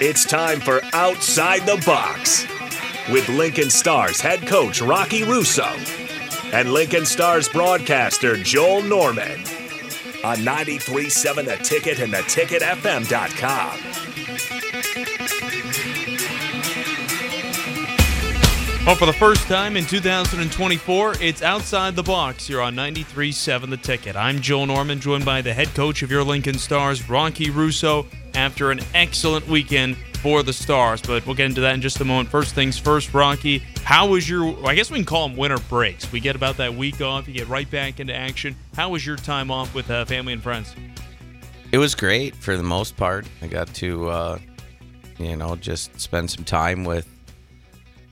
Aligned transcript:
It's 0.00 0.24
time 0.24 0.60
for 0.60 0.80
Outside 0.92 1.66
the 1.66 1.82
Box 1.84 2.46
with 3.10 3.28
Lincoln 3.28 3.68
Stars 3.68 4.20
head 4.20 4.46
coach 4.46 4.80
Rocky 4.80 5.24
Russo 5.24 5.66
and 6.52 6.72
Lincoln 6.72 7.04
Stars 7.04 7.48
broadcaster 7.48 8.36
Joel 8.36 8.82
Norman 8.82 9.40
on 10.22 10.36
93.7 10.36 11.46
The 11.46 11.56
Ticket 11.64 11.98
and 11.98 12.12
theticketfm.com. 12.12 13.78
Well, 18.86 18.94
oh, 18.94 18.98
for 19.00 19.06
the 19.06 19.12
first 19.12 19.48
time 19.48 19.76
in 19.76 19.84
2024, 19.84 21.16
it's 21.20 21.42
Outside 21.42 21.96
the 21.96 22.04
Box 22.04 22.46
here 22.46 22.62
on 22.62 22.76
93.7 22.76 23.68
The 23.68 23.76
Ticket. 23.76 24.14
I'm 24.14 24.40
Joel 24.40 24.66
Norman, 24.66 25.00
joined 25.00 25.24
by 25.24 25.42
the 25.42 25.52
head 25.52 25.74
coach 25.74 26.02
of 26.04 26.10
your 26.12 26.22
Lincoln 26.22 26.56
Stars, 26.56 27.08
Rocky 27.08 27.50
Russo, 27.50 28.06
after 28.38 28.70
an 28.70 28.80
excellent 28.94 29.48
weekend 29.48 29.96
for 30.22 30.44
the 30.44 30.52
Stars. 30.52 31.02
But 31.02 31.26
we'll 31.26 31.34
get 31.34 31.46
into 31.46 31.60
that 31.62 31.74
in 31.74 31.80
just 31.80 32.00
a 32.00 32.04
moment. 32.04 32.28
First 32.28 32.54
things 32.54 32.78
first, 32.78 33.12
Rocky, 33.12 33.58
how 33.82 34.06
was 34.06 34.28
your, 34.28 34.56
I 34.64 34.76
guess 34.76 34.90
we 34.90 34.98
can 34.98 35.04
call 35.04 35.28
them 35.28 35.36
winter 35.36 35.58
breaks. 35.68 36.10
We 36.12 36.20
get 36.20 36.36
about 36.36 36.56
that 36.58 36.72
week 36.72 37.00
off, 37.00 37.26
you 37.26 37.34
get 37.34 37.48
right 37.48 37.68
back 37.68 37.98
into 37.98 38.14
action. 38.14 38.54
How 38.76 38.90
was 38.90 39.04
your 39.04 39.16
time 39.16 39.50
off 39.50 39.74
with 39.74 39.90
uh, 39.90 40.04
family 40.04 40.32
and 40.32 40.42
friends? 40.42 40.74
It 41.72 41.78
was 41.78 41.96
great 41.96 42.36
for 42.36 42.56
the 42.56 42.62
most 42.62 42.96
part. 42.96 43.26
I 43.42 43.48
got 43.48 43.74
to, 43.74 44.08
uh, 44.08 44.38
you 45.18 45.36
know, 45.36 45.56
just 45.56 46.00
spend 46.00 46.30
some 46.30 46.44
time 46.44 46.84
with 46.84 47.08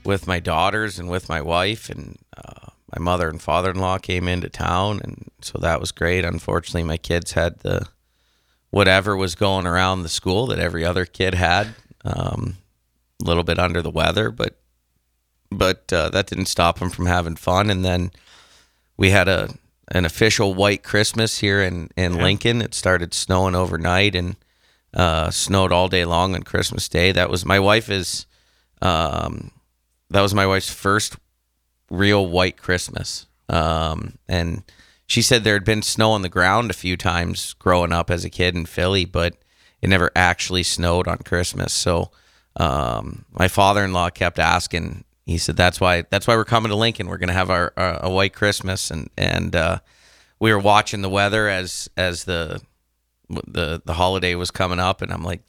with 0.04 0.28
my 0.28 0.38
daughters 0.38 1.00
and 1.00 1.08
with 1.08 1.28
my 1.28 1.40
wife 1.40 1.90
and 1.90 2.16
uh, 2.36 2.68
my 2.96 3.02
mother 3.02 3.28
and 3.28 3.42
father-in-law 3.42 3.98
came 3.98 4.28
into 4.28 4.48
town 4.48 5.00
and 5.02 5.28
so 5.40 5.58
that 5.58 5.80
was 5.80 5.90
great 5.90 6.24
unfortunately 6.24 6.84
my 6.84 6.96
kids 6.96 7.32
had 7.32 7.58
the 7.60 7.84
whatever 8.70 9.16
was 9.16 9.34
going 9.34 9.66
around 9.66 10.02
the 10.02 10.08
school 10.08 10.46
that 10.46 10.58
every 10.58 10.84
other 10.84 11.04
kid 11.04 11.34
had 11.34 11.74
um, 12.04 12.56
a 13.20 13.24
little 13.24 13.44
bit 13.44 13.58
under 13.58 13.82
the 13.82 13.90
weather 13.90 14.30
but 14.30 14.58
but 15.50 15.92
uh, 15.92 16.10
that 16.10 16.26
didn't 16.26 16.46
stop 16.46 16.78
them 16.78 16.90
from 16.90 17.06
having 17.06 17.36
fun 17.36 17.70
and 17.70 17.84
then 17.84 18.10
we 18.96 19.10
had 19.10 19.28
a 19.28 19.48
an 19.88 20.04
official 20.04 20.54
white 20.54 20.82
christmas 20.82 21.38
here 21.38 21.62
in 21.62 21.88
in 21.96 22.14
yeah. 22.14 22.22
lincoln 22.22 22.60
it 22.60 22.74
started 22.74 23.14
snowing 23.14 23.54
overnight 23.54 24.14
and 24.14 24.36
uh, 24.94 25.30
snowed 25.30 25.72
all 25.72 25.88
day 25.88 26.04
long 26.04 26.34
on 26.34 26.42
christmas 26.42 26.88
day 26.88 27.12
that 27.12 27.30
was 27.30 27.44
my 27.44 27.60
wife 27.60 27.88
is 27.90 28.26
um, 28.82 29.50
that 30.10 30.22
was 30.22 30.34
my 30.34 30.46
wife's 30.46 30.72
first 30.72 31.16
real 31.90 32.26
white 32.26 32.56
Christmas. 32.56 33.26
Um, 33.48 34.18
and 34.28 34.62
she 35.06 35.22
said 35.22 35.44
there 35.44 35.54
had 35.54 35.64
been 35.64 35.82
snow 35.82 36.12
on 36.12 36.22
the 36.22 36.28
ground 36.28 36.70
a 36.70 36.74
few 36.74 36.96
times 36.96 37.54
growing 37.54 37.92
up 37.92 38.10
as 38.10 38.24
a 38.24 38.30
kid 38.30 38.54
in 38.54 38.66
Philly, 38.66 39.04
but 39.04 39.36
it 39.80 39.88
never 39.88 40.10
actually 40.16 40.62
snowed 40.62 41.06
on 41.06 41.18
Christmas. 41.18 41.72
So 41.72 42.10
um, 42.56 43.24
my 43.32 43.48
father-in-law 43.48 44.10
kept 44.10 44.38
asking. 44.38 45.04
He 45.24 45.38
said, 45.38 45.56
"That's 45.56 45.80
why. 45.80 46.04
That's 46.10 46.26
why 46.26 46.36
we're 46.36 46.44
coming 46.44 46.70
to 46.70 46.76
Lincoln. 46.76 47.08
We're 47.08 47.18
going 47.18 47.28
to 47.28 47.34
have 47.34 47.50
our, 47.50 47.72
our, 47.76 48.04
a 48.04 48.10
white 48.10 48.34
Christmas." 48.34 48.90
And 48.90 49.10
and 49.16 49.54
uh, 49.54 49.78
we 50.38 50.52
were 50.52 50.58
watching 50.58 51.02
the 51.02 51.10
weather 51.10 51.48
as 51.48 51.88
as 51.96 52.24
the 52.24 52.60
the 53.28 53.82
the 53.84 53.94
holiday 53.94 54.34
was 54.34 54.50
coming 54.50 54.80
up, 54.80 55.02
and 55.02 55.12
I'm 55.12 55.22
like, 55.24 55.42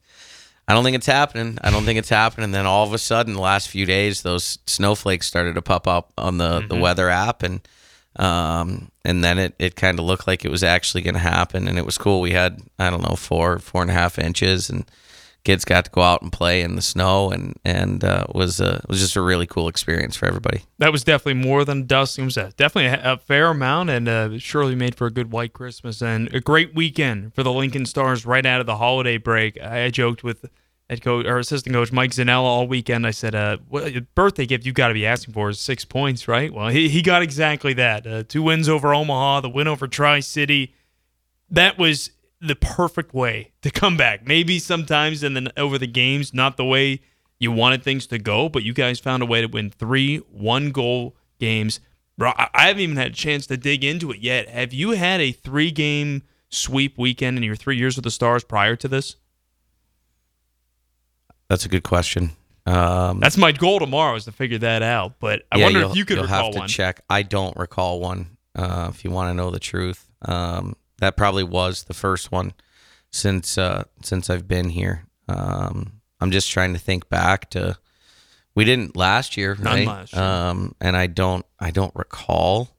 I 0.68 0.74
don't 0.74 0.84
think 0.84 0.98
it's 0.98 1.06
happening. 1.06 1.58
I 1.62 1.72
don't 1.72 1.86
think 1.86 2.00
it's 2.00 2.10
happening. 2.10 2.46
And 2.46 2.54
then 2.54 2.66
all 2.66 2.86
of 2.86 2.94
a 2.94 2.98
sudden, 2.98 3.34
the 3.34 3.42
last 3.42 3.70
few 3.70 3.86
days, 3.86 4.22
those 4.22 4.60
snowflakes 4.66 5.28
started 5.28 5.56
to 5.56 5.62
pop 5.62 5.88
up 5.88 6.12
on 6.18 6.38
the, 6.38 6.60
mm-hmm. 6.60 6.68
the 6.68 6.76
weather 6.76 7.10
app, 7.10 7.42
and 7.44 7.62
um, 8.20 8.92
and 9.06 9.24
then 9.24 9.38
it, 9.38 9.56
it 9.60 9.76
kind 9.76 10.00
of 10.00 10.06
looked 10.06 10.28
like 10.28 10.44
it 10.44 10.52
was 10.52 10.64
actually 10.64 11.02
going 11.02 11.14
to 11.14 11.20
happen, 11.20 11.68
and 11.68 11.78
it 11.78 11.86
was 11.86 11.98
cool. 11.98 12.22
We 12.22 12.32
had 12.32 12.62
I 12.80 12.90
don't 12.90 13.02
know 13.02 13.16
four 13.16 13.60
four 13.60 13.82
and 13.82 13.92
a 13.92 13.94
half 13.94 14.20
inches, 14.20 14.70
and 14.70 14.86
kids 15.44 15.64
got 15.64 15.86
to 15.86 15.92
go 15.92 16.02
out 16.02 16.22
and 16.22 16.32
play 16.32 16.62
in 16.62 16.76
the 16.76 16.82
snow, 16.82 17.32
and 17.32 17.56
and 17.64 18.04
uh, 18.04 18.26
was 18.34 18.60
uh, 18.60 18.82
was 18.90 19.00
just 19.00 19.16
a 19.16 19.22
really 19.22 19.48
cool 19.48 19.68
experience 19.68 20.16
for 20.16 20.26
everybody. 20.26 20.62
That 20.80 20.92
was 20.92 21.04
definitely 21.04 21.42
more 21.42 21.64
than 21.64 21.86
dust. 21.86 22.20
It 22.20 22.24
was 22.24 22.36
definitely 22.36 22.88
a, 22.88 23.14
a 23.14 23.18
fair 23.18 23.48
amount, 23.48 23.90
and 23.90 24.10
uh, 24.10 24.38
surely 24.40 24.76
made 24.76 24.96
for 24.96 25.08
a 25.08 25.12
good 25.12 25.32
white 25.32 25.54
Christmas 25.54 26.02
and 26.02 26.34
a 26.34 26.42
great 26.42 26.76
weekend 26.76 27.34
for 27.34 27.44
the 27.44 27.54
Lincoln 27.54 27.86
Stars 27.86 28.26
right 28.26 28.46
out 28.46 28.60
of 28.60 28.66
the 28.66 28.78
holiday 28.78 29.18
break. 29.18 29.62
I 29.62 29.90
joked 29.90 30.24
with 30.24 30.50
head 30.90 31.02
coach 31.02 31.26
or 31.26 31.38
assistant 31.40 31.76
coach 31.76 31.92
Mike 31.92 32.12
Zanella 32.12 32.44
all 32.44 32.68
weekend. 32.68 33.06
I 33.06 33.12
said, 33.12 33.36
uh, 33.36 33.58
what 33.68 34.14
birthday 34.16 34.46
gift 34.46 34.66
you 34.66 34.74
got 34.74 34.88
to 34.90 34.94
be 34.94 35.06
asking 35.06 35.34
for 35.34 35.50
is 35.50 35.60
six 35.60 35.86
points, 35.86 36.28
right? 36.28 36.54
Well, 36.54 36.70
he, 36.70 36.90
he 36.90 37.02
got 37.02 37.22
exactly 37.22 37.74
that. 37.74 38.08
Uh, 38.08 38.24
two 38.24 38.44
wins 38.44 38.70
over 38.70 38.94
Omaha, 38.94 39.42
the 39.42 39.50
win 39.50 39.68
over 39.68 39.88
Tri 39.88 40.20
City. 40.22 40.74
That 41.50 41.78
was 41.78 42.12
the 42.40 42.56
perfect 42.56 43.14
way 43.14 43.52
to 43.62 43.72
come 43.72 43.98
back. 43.98 44.26
Maybe 44.26 44.60
sometimes 44.60 45.24
and 45.24 45.36
then 45.36 45.50
over 45.58 45.78
the 45.78 45.88
games, 45.88 46.34
not 46.34 46.58
the 46.58 46.66
way 46.66 47.02
you 47.40 47.52
wanted 47.52 47.84
things 47.84 48.08
to 48.08 48.18
go, 48.18 48.50
but 48.50 48.64
you 48.64 48.74
guys 48.74 49.00
found 49.00 49.24
a 49.24 49.26
way 49.26 49.42
to 49.42 49.48
win 49.48 49.70
three 49.70 50.18
one 50.18 50.72
goal 50.72 51.16
games. 51.40 51.80
Bro, 52.18 52.32
I 52.36 52.68
haven't 52.68 52.82
even 52.82 52.96
had 52.96 53.12
a 53.12 53.16
chance 53.16 53.46
to 53.48 53.58
dig 53.58 53.84
into 53.84 54.12
it 54.12 54.20
yet. 54.20 54.50
Have 54.50 54.74
you 54.74 54.92
had 54.92 55.22
a 55.22 55.32
three 55.32 55.70
game 55.70 56.24
sweep 56.50 56.98
weekend 56.98 57.38
in 57.38 57.44
your 57.44 57.56
three 57.56 57.78
years 57.78 57.96
with 57.96 58.04
the 58.04 58.12
Stars 58.12 58.44
prior 58.44 58.76
to 58.76 58.88
this? 58.88 59.18
That's 61.50 61.66
a 61.66 61.70
good 61.70 61.84
question. 61.84 62.32
Um, 62.66 63.20
That's 63.22 63.38
my 63.38 63.54
goal 63.54 63.80
tomorrow 63.80 64.16
is 64.16 64.26
to 64.26 64.32
figure 64.32 64.58
that 64.58 64.84
out. 64.84 65.20
But 65.20 65.44
I 65.52 65.58
yeah, 65.60 65.64
wonder 65.66 65.84
if 65.84 65.96
you 65.96 66.04
could 66.06 66.18
you'll 66.18 66.24
recall 66.26 66.46
have 66.46 66.54
to 66.54 66.60
one. 66.60 66.68
check. 66.68 67.02
I 67.10 67.24
don't 67.24 67.56
recall 67.56 68.00
one. 68.00 68.38
Uh, 68.56 68.88
if 68.94 69.06
you 69.06 69.12
want 69.12 69.30
to 69.30 69.34
know 69.34 69.52
the 69.52 69.60
truth, 69.60 70.10
um, 70.24 70.76
that 70.98 71.16
probably 71.16 71.44
was 71.44 71.84
the 71.84 71.94
first 71.94 72.32
one 72.32 72.54
since 73.12 73.58
uh, 73.58 73.86
since 74.02 74.30
I've 74.30 74.48
been 74.48 74.70
here. 74.70 75.06
Um, 75.30 76.02
I'm 76.20 76.32
just 76.32 76.52
trying 76.52 76.74
to 76.74 76.80
think 76.80 77.08
back 77.10 77.50
to 77.52 77.78
we 78.56 78.66
didn't 78.66 78.98
last 78.98 79.38
year, 79.38 79.56
right? 79.60 79.88
Last 79.88 80.14
year. 80.14 80.22
Um, 80.22 80.76
and 80.82 80.98
I 80.98 81.08
don't 81.08 81.46
I 81.60 81.72
don't 81.72 81.96
recall. 81.96 82.70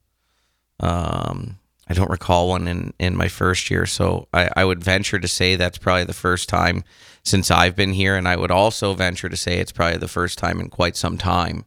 Um, 0.81 1.59
I 1.89 1.95
don't 1.95 2.11
recall 2.11 2.49
one 2.49 2.69
in 2.69 2.93
in 2.99 3.17
my 3.17 3.29
first 3.29 3.71
year, 3.71 3.87
so 3.87 4.29
I, 4.33 4.51
I 4.57 4.65
would 4.65 4.83
venture 4.83 5.19
to 5.19 5.29
say 5.29 5.57
that's 5.57 5.79
probably 5.79 6.05
the 6.05 6.13
first 6.13 6.49
time 6.49 6.85
since 7.25 7.51
I've 7.51 7.77
been 7.77 7.93
here, 7.93 8.17
and 8.17 8.29
I 8.29 8.37
would 8.37 8.51
also 8.51 8.95
venture 8.95 9.29
to 9.29 9.37
say 9.37 9.59
it's 9.59 9.73
probably 9.73 9.99
the 9.99 10.09
first 10.09 10.39
time 10.39 10.61
in 10.61 10.69
quite 10.69 10.97
some 10.97 11.17
time 11.17 11.65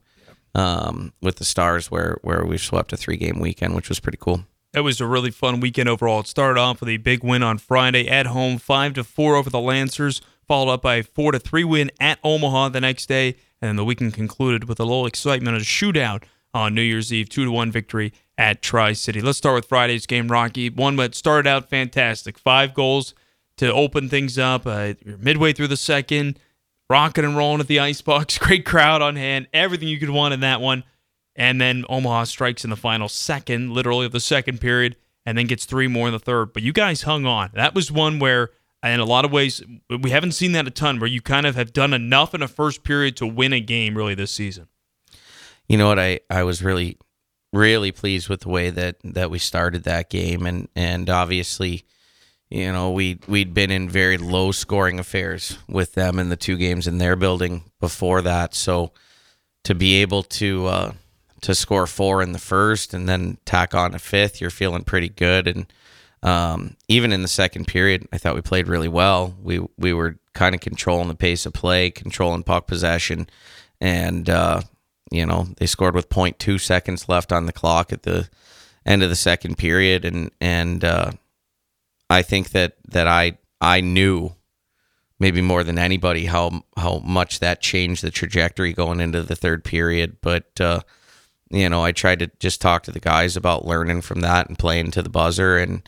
um, 0.55 1.13
with 1.21 1.37
the 1.37 1.45
Stars 1.45 1.89
where 1.89 2.17
where 2.21 2.45
we 2.45 2.57
swept 2.57 2.93
a 2.93 2.97
three 2.97 3.17
game 3.17 3.39
weekend, 3.39 3.75
which 3.75 3.89
was 3.89 3.99
pretty 3.99 4.19
cool. 4.19 4.45
It 4.73 4.81
was 4.81 5.01
a 5.01 5.07
really 5.07 5.31
fun 5.31 5.59
weekend 5.59 5.89
overall. 5.89 6.21
It 6.21 6.27
started 6.27 6.59
off 6.59 6.79
with 6.79 6.89
a 6.89 6.97
big 6.97 7.23
win 7.23 7.43
on 7.43 7.57
Friday 7.57 8.07
at 8.07 8.27
home, 8.27 8.57
five 8.57 8.93
to 8.93 9.03
four 9.03 9.35
over 9.35 9.49
the 9.49 9.59
Lancers, 9.59 10.21
followed 10.47 10.71
up 10.71 10.81
by 10.81 10.95
a 10.95 11.03
four 11.03 11.31
to 11.31 11.39
three 11.39 11.63
win 11.63 11.91
at 11.99 12.19
Omaha 12.23 12.69
the 12.69 12.81
next 12.81 13.07
day, 13.07 13.35
and 13.61 13.69
then 13.69 13.75
the 13.75 13.85
weekend 13.85 14.13
concluded 14.13 14.69
with 14.69 14.79
a 14.79 14.85
little 14.85 15.05
excitement 15.05 15.55
of 15.55 15.63
a 15.63 15.65
shootout 15.65 16.23
on 16.53 16.75
New 16.75 16.81
Year's 16.81 17.11
Eve, 17.11 17.29
two 17.29 17.45
to 17.45 17.51
one 17.51 17.71
victory 17.71 18.13
at 18.41 18.63
Tri 18.63 18.93
City. 18.93 19.21
Let's 19.21 19.37
start 19.37 19.53
with 19.53 19.67
Friday's 19.67 20.07
game, 20.07 20.27
Rocky. 20.27 20.71
One 20.71 20.95
that 20.95 21.13
started 21.13 21.47
out 21.47 21.69
fantastic, 21.69 22.39
five 22.39 22.73
goals 22.73 23.13
to 23.57 23.71
open 23.71 24.09
things 24.09 24.39
up. 24.39 24.65
Uh, 24.65 24.95
midway 25.05 25.53
through 25.53 25.67
the 25.67 25.77
second, 25.77 26.39
rocking 26.89 27.23
and 27.23 27.37
rolling 27.37 27.59
at 27.59 27.67
the 27.67 27.79
Icebox, 27.79 28.37
great 28.39 28.65
crowd 28.65 29.03
on 29.03 29.15
hand, 29.15 29.47
everything 29.53 29.87
you 29.87 29.99
could 29.99 30.09
want 30.09 30.33
in 30.33 30.39
that 30.39 30.59
one. 30.59 30.83
And 31.35 31.61
then 31.61 31.85
Omaha 31.87 32.23
strikes 32.23 32.63
in 32.63 32.71
the 32.71 32.75
final 32.75 33.07
second, 33.07 33.73
literally 33.75 34.07
of 34.07 34.11
the 34.11 34.19
second 34.19 34.59
period, 34.59 34.95
and 35.23 35.37
then 35.37 35.45
gets 35.45 35.65
three 35.65 35.87
more 35.87 36.07
in 36.07 36.13
the 36.13 36.19
third. 36.19 36.51
But 36.51 36.63
you 36.63 36.73
guys 36.73 37.03
hung 37.03 37.27
on. 37.27 37.51
That 37.53 37.75
was 37.75 37.91
one 37.91 38.17
where, 38.17 38.49
in 38.83 38.99
a 38.99 39.05
lot 39.05 39.23
of 39.23 39.31
ways, 39.31 39.61
we 40.01 40.09
haven't 40.09 40.31
seen 40.31 40.53
that 40.53 40.65
a 40.65 40.71
ton, 40.71 40.99
where 40.99 41.07
you 41.07 41.21
kind 41.21 41.45
of 41.45 41.53
have 41.53 41.73
done 41.73 41.93
enough 41.93 42.33
in 42.33 42.41
a 42.41 42.47
first 42.47 42.83
period 42.83 43.15
to 43.17 43.27
win 43.27 43.53
a 43.53 43.59
game 43.59 43.95
really 43.95 44.15
this 44.15 44.31
season. 44.31 44.67
You 45.69 45.77
know 45.77 45.89
what? 45.89 45.99
I, 45.99 46.21
I 46.27 46.41
was 46.41 46.63
really, 46.63 46.97
really 47.53 47.91
pleased 47.91 48.29
with 48.29 48.41
the 48.41 48.49
way 48.49 48.69
that, 48.69 48.97
that 49.03 49.29
we 49.31 49.39
started 49.39 49.83
that 49.83 50.09
game. 50.09 50.45
And, 50.45 50.67
and 50.75 51.09
obviously, 51.09 51.85
you 52.51 52.71
know, 52.71 52.91
we 52.91 53.17
we'd 53.27 53.53
been 53.53 53.71
in 53.71 53.89
very 53.89 54.17
low 54.17 54.51
scoring 54.51 54.99
affairs 54.99 55.57
with 55.69 55.93
them 55.93 56.19
in 56.19 56.27
the 56.27 56.35
two 56.35 56.57
games 56.57 56.85
in 56.85 56.97
their 56.97 57.15
building 57.15 57.63
before 57.79 58.21
that. 58.23 58.53
So 58.53 58.91
to 59.63 59.73
be 59.73 60.01
able 60.01 60.23
to 60.23 60.67
uh, 60.67 60.91
to 61.41 61.55
score 61.55 61.87
four 61.87 62.21
in 62.21 62.33
the 62.33 62.39
first 62.39 62.93
and 62.93 63.07
then 63.07 63.37
tack 63.45 63.73
on 63.73 63.95
a 63.95 63.99
fifth, 63.99 64.41
you're 64.41 64.49
feeling 64.49 64.83
pretty 64.83 65.07
good. 65.07 65.47
And 65.47 65.73
um, 66.23 66.75
even 66.89 67.13
in 67.13 67.21
the 67.21 67.29
second 67.29 67.67
period, 67.67 68.05
I 68.11 68.17
thought 68.17 68.35
we 68.35 68.41
played 68.41 68.67
really 68.67 68.89
well. 68.89 69.33
We 69.41 69.65
we 69.77 69.93
were 69.93 70.17
kind 70.33 70.53
of 70.53 70.59
controlling 70.59 71.07
the 71.07 71.15
pace 71.15 71.45
of 71.45 71.53
play, 71.53 71.89
controlling 71.89 72.43
puck 72.43 72.67
possession, 72.67 73.27
and 73.79 74.29
uh, 74.29 74.61
you 75.11 75.25
know 75.25 75.47
they 75.57 75.67
scored 75.67 75.93
with 75.93 76.09
0.2 76.09 76.59
seconds 76.59 77.07
left 77.07 77.31
on 77.31 77.45
the 77.45 77.53
clock 77.53 77.93
at 77.93 78.03
the 78.03 78.29
end 78.85 79.03
of 79.03 79.09
the 79.09 79.15
second 79.15 79.57
period, 79.57 80.05
and 80.05 80.31
and 80.39 80.83
uh, 80.83 81.11
I 82.09 82.21
think 82.21 82.49
that 82.49 82.75
that 82.89 83.07
I 83.07 83.37
I 83.59 83.81
knew 83.81 84.33
maybe 85.19 85.41
more 85.41 85.63
than 85.63 85.77
anybody 85.77 86.25
how 86.25 86.63
how 86.77 86.99
much 87.05 87.39
that 87.39 87.61
changed 87.61 88.03
the 88.03 88.11
trajectory 88.11 88.73
going 88.73 88.99
into 88.99 89.21
the 89.21 89.35
third 89.35 89.63
period. 89.63 90.17
But 90.21 90.59
uh, 90.59 90.81
you 91.49 91.69
know, 91.69 91.83
I 91.83 91.91
tried 91.91 92.19
to 92.19 92.31
just 92.39 92.61
talk 92.61 92.83
to 92.83 92.91
the 92.91 92.99
guys 92.99 93.35
about 93.35 93.65
learning 93.65 94.01
from 94.01 94.21
that 94.21 94.47
and 94.47 94.57
playing 94.57 94.91
to 94.91 95.01
the 95.01 95.09
buzzer, 95.09 95.57
and 95.57 95.87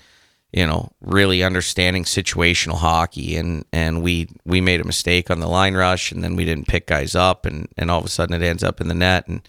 you 0.54 0.68
know, 0.68 0.92
really 1.02 1.44
understanding 1.44 2.04
situational 2.04 2.76
hockey. 2.76 3.36
And, 3.36 3.66
and 3.74 4.04
we, 4.04 4.30
we 4.46 4.62
made 4.62 4.80
a 4.80 4.86
mistake 4.86 5.32
on 5.32 5.40
the 5.40 5.48
line 5.48 5.74
rush 5.74 6.12
and 6.12 6.24
then 6.24 6.36
we 6.36 6.46
didn't 6.46 6.68
pick 6.68 6.86
guys 6.86 7.16
up 7.16 7.48
and, 7.48 7.68
and 7.76 7.90
all 7.90 8.00
of 8.00 8.06
a 8.06 8.10
sudden 8.10 8.40
it 8.40 8.46
ends 8.46 8.64
up 8.64 8.80
in 8.80 8.88
the 8.88 8.94
net. 8.94 9.28
And, 9.28 9.48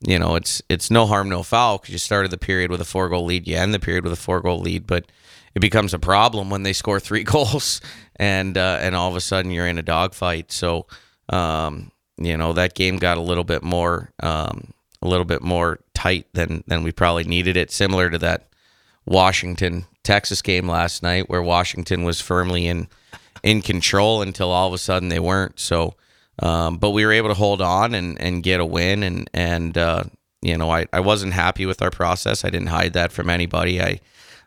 you 0.00 0.18
know, 0.18 0.34
it's, 0.34 0.60
it's 0.68 0.90
no 0.90 1.06
harm, 1.06 1.28
no 1.28 1.44
foul 1.44 1.78
because 1.78 1.92
you 1.92 1.98
started 1.98 2.32
the 2.32 2.38
period 2.38 2.72
with 2.72 2.80
a 2.80 2.84
four 2.84 3.08
goal 3.08 3.24
lead. 3.26 3.46
You 3.46 3.56
end 3.56 3.72
the 3.72 3.78
period 3.78 4.02
with 4.02 4.12
a 4.12 4.16
four 4.16 4.40
goal 4.40 4.58
lead, 4.58 4.88
but 4.88 5.06
it 5.54 5.60
becomes 5.60 5.94
a 5.94 6.00
problem 6.00 6.50
when 6.50 6.64
they 6.64 6.72
score 6.72 6.98
three 6.98 7.22
goals 7.24 7.80
and, 8.16 8.58
uh, 8.58 8.78
and 8.80 8.96
all 8.96 9.08
of 9.08 9.16
a 9.16 9.20
sudden 9.20 9.52
you're 9.52 9.68
in 9.68 9.78
a 9.78 9.82
dogfight. 9.82 10.50
So, 10.50 10.88
um, 11.28 11.92
you 12.18 12.36
know, 12.36 12.52
that 12.54 12.74
game 12.74 12.96
got 12.96 13.18
a 13.18 13.22
little 13.22 13.44
bit 13.44 13.62
more, 13.62 14.10
um, 14.20 14.72
a 15.00 15.06
little 15.06 15.24
bit 15.24 15.42
more 15.42 15.78
tight 15.94 16.26
than, 16.32 16.64
than 16.66 16.82
we 16.82 16.90
probably 16.90 17.24
needed 17.24 17.56
it. 17.56 17.70
Similar 17.70 18.10
to 18.10 18.18
that 18.18 18.49
Washington 19.10 19.86
Texas 20.04 20.40
game 20.40 20.68
last 20.68 21.02
night 21.02 21.28
where 21.28 21.42
Washington 21.42 22.04
was 22.04 22.20
firmly 22.20 22.68
in 22.68 22.86
in 23.42 23.60
control 23.60 24.22
until 24.22 24.50
all 24.50 24.68
of 24.68 24.72
a 24.72 24.78
sudden 24.78 25.08
they 25.08 25.18
weren't. 25.18 25.58
So, 25.58 25.94
um, 26.38 26.78
but 26.78 26.90
we 26.90 27.04
were 27.04 27.12
able 27.12 27.28
to 27.28 27.34
hold 27.34 27.60
on 27.60 27.94
and, 27.94 28.20
and 28.20 28.42
get 28.42 28.60
a 28.60 28.64
win. 28.64 29.02
And 29.02 29.28
and 29.34 29.76
uh, 29.76 30.04
you 30.40 30.56
know, 30.56 30.70
I, 30.70 30.86
I 30.92 31.00
wasn't 31.00 31.32
happy 31.32 31.66
with 31.66 31.82
our 31.82 31.90
process. 31.90 32.44
I 32.44 32.50
didn't 32.50 32.68
hide 32.68 32.92
that 32.92 33.10
from 33.10 33.28
anybody. 33.28 33.82
I 33.82 34.00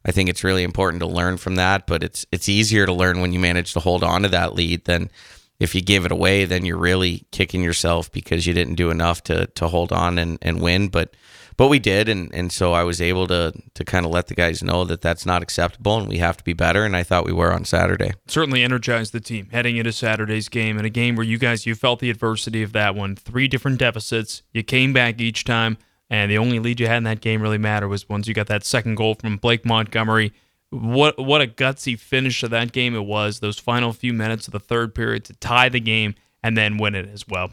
I 0.06 0.12
think 0.12 0.30
it's 0.30 0.46
really 0.46 0.64
important 0.64 1.02
to 1.02 1.08
learn 1.08 1.38
from 1.38 1.56
that. 1.56 1.86
But 1.86 2.02
it's 2.02 2.26
it's 2.32 2.48
easier 2.48 2.86
to 2.86 2.94
learn 2.94 3.20
when 3.20 3.34
you 3.34 3.40
manage 3.40 3.74
to 3.74 3.82
hold 3.82 4.04
on 4.04 4.22
to 4.22 4.30
that 4.30 4.56
lead 4.56 4.86
than 4.86 5.12
if 5.60 5.76
you 5.76 5.82
give 5.82 6.06
it 6.06 6.12
away. 6.12 6.46
Then 6.46 6.66
you're 6.66 6.78
really 6.78 7.26
kicking 7.32 7.64
yourself 7.64 8.10
because 8.14 8.48
you 8.48 8.54
didn't 8.54 8.76
do 8.76 8.92
enough 8.92 9.24
to 9.24 9.48
to 9.48 9.68
hold 9.68 9.92
on 9.92 10.18
and, 10.18 10.38
and 10.42 10.62
win. 10.62 10.88
But 10.88 11.14
but 11.58 11.68
we 11.68 11.80
did, 11.80 12.10
and 12.10 12.34
and 12.34 12.52
so 12.52 12.74
I 12.74 12.84
was 12.84 13.02
able 13.02 13.28
to 13.28 13.54
to 13.74 13.86
kind 13.86 14.06
of 14.06 14.12
let 14.12 14.28
the 14.28 14.36
guys 14.36 14.64
know 14.64 14.86
that 14.86 15.02
that's 15.02 15.26
not 15.26 15.42
acceptable, 15.44 15.98
and 15.98 16.08
we 16.08 16.18
have 16.18 16.38
to 16.38 16.44
be 16.44 16.54
better. 16.54 16.86
And 16.86 16.96
I 16.96 17.04
thought 17.04 17.26
we 17.26 17.34
were 17.34 17.54
on 17.54 17.66
Saturday. 17.66 18.12
Certainly 18.28 18.64
energized 18.64 19.14
the 19.14 19.20
team 19.20 19.50
heading 19.52 19.78
into 19.78 19.92
Saturday's 19.92 20.50
game, 20.50 20.78
and 20.78 20.86
a 20.86 20.90
game 20.90 21.16
where 21.16 21.26
you 21.26 21.38
guys 21.38 21.66
you 21.66 21.76
felt 21.76 22.00
the 22.00 22.10
adversity 22.10 22.64
of 22.64 22.74
that 22.74 22.96
one. 22.96 23.16
Three 23.16 23.48
different 23.48 23.80
deficits, 23.80 24.44
you 24.52 24.64
came 24.64 24.94
back 24.94 25.20
each 25.20 25.44
time, 25.44 25.78
and 26.10 26.32
the 26.32 26.38
only 26.38 26.60
lead 26.60 26.80
you 26.80 26.88
had 26.88 26.98
in 26.98 27.04
that 27.04 27.22
game 27.22 27.42
really 27.42 27.58
mattered 27.58 27.90
was 27.90 28.08
once 28.10 28.28
you 28.28 28.34
got 28.34 28.48
that 28.48 28.66
second 28.66 28.96
goal 28.96 29.16
from 29.16 29.38
Blake 29.38 29.66
Montgomery. 29.66 30.34
What 30.70 31.20
what 31.20 31.42
a 31.42 31.48
gutsy 31.48 32.00
finish 32.00 32.42
of 32.44 32.50
that 32.50 32.72
game 32.72 32.96
it 32.96 33.06
was. 33.06 33.40
Those 33.40 33.60
final 33.60 33.94
few 33.94 34.14
minutes 34.14 34.48
of 34.48 34.54
the 34.54 34.60
third 34.60 34.96
period 34.96 35.24
to 35.26 35.34
tie 35.34 35.70
the 35.70 35.80
game 35.80 36.16
and 36.42 36.58
then 36.58 36.78
win 36.78 36.96
it 36.96 37.08
as 37.08 37.28
well. 37.28 37.52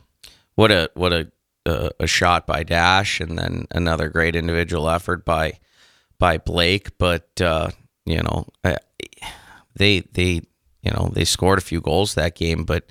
What 0.55 0.71
a 0.71 0.91
what 0.95 1.13
a 1.13 1.31
a, 1.67 1.91
a, 2.01 2.07
shot 2.07 2.47
by 2.47 2.63
Dash, 2.63 3.21
and 3.21 3.39
then 3.39 3.67
another 3.71 4.09
great 4.09 4.37
individual 4.37 4.89
effort 4.89 5.25
by 5.25 5.59
by 6.19 6.39
Blake. 6.39 6.97
But 6.99 7.41
uh, 7.41 7.71
you 8.07 8.23
know, 8.23 8.47
they 9.75 10.01
they 10.13 10.43
you 10.83 10.91
know 10.91 11.11
they 11.13 11.25
scored 11.25 11.59
a 11.59 11.63
few 11.63 11.81
goals 11.81 12.15
that 12.15 12.35
game, 12.35 12.65
but 12.65 12.85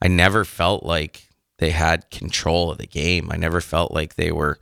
I 0.00 0.08
never 0.08 0.44
felt 0.44 0.84
like 0.84 1.28
they 1.58 1.70
had 1.70 2.10
control 2.10 2.70
of 2.70 2.78
the 2.78 2.86
game. 2.86 3.30
I 3.30 3.36
never 3.36 3.60
felt 3.60 3.92
like 3.92 4.14
they 4.16 4.32
were 4.32 4.58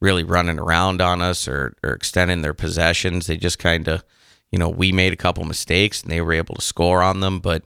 really 0.00 0.24
running 0.24 0.58
around 0.58 1.00
on 1.00 1.20
us 1.20 1.46
or, 1.46 1.74
or 1.84 1.92
extending 1.92 2.42
their 2.42 2.54
possessions. 2.54 3.26
They 3.26 3.36
just 3.36 3.58
kind 3.58 3.86
of, 3.86 4.02
you 4.50 4.58
know, 4.58 4.68
we 4.68 4.92
made 4.92 5.12
a 5.12 5.16
couple 5.16 5.44
mistakes 5.44 6.02
and 6.02 6.10
they 6.10 6.20
were 6.22 6.32
able 6.32 6.54
to 6.54 6.62
score 6.62 7.02
on 7.02 7.20
them, 7.20 7.40
but 7.40 7.64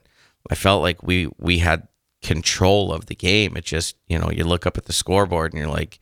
I 0.49 0.55
felt 0.55 0.81
like 0.81 1.01
we 1.01 1.29
we 1.39 1.59
had 1.59 1.87
control 2.25 2.91
of 2.91 3.05
the 3.05 3.15
game. 3.15 3.55
It 3.55 3.65
just, 3.65 3.95
you 4.07 4.17
know, 4.17 4.31
you 4.31 4.43
look 4.43 4.65
up 4.65 4.79
at 4.79 4.85
the 4.85 4.93
scoreboard 4.93 5.53
and 5.53 5.59
you're 5.59 5.71
like, 5.71 5.99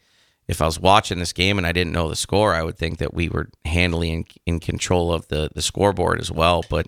if 0.48 0.62
I 0.62 0.66
was 0.66 0.80
watching 0.80 1.20
this 1.20 1.34
game 1.34 1.58
and 1.58 1.68
I 1.68 1.74
didn't 1.74 1.92
know 1.92 2.08
the 2.08 2.16
score, 2.16 2.54
I 2.54 2.64
would 2.64 2.78
think 2.78 3.00
that 3.00 3.14
we 3.14 3.28
were 3.28 3.50
handily 3.66 4.12
in, 4.12 4.26
in 4.46 4.60
control 4.62 5.12
of 5.12 5.28
the, 5.28 5.50
the 5.54 5.62
scoreboard 5.62 6.22
as 6.22 6.32
well. 6.32 6.64
But 6.70 6.88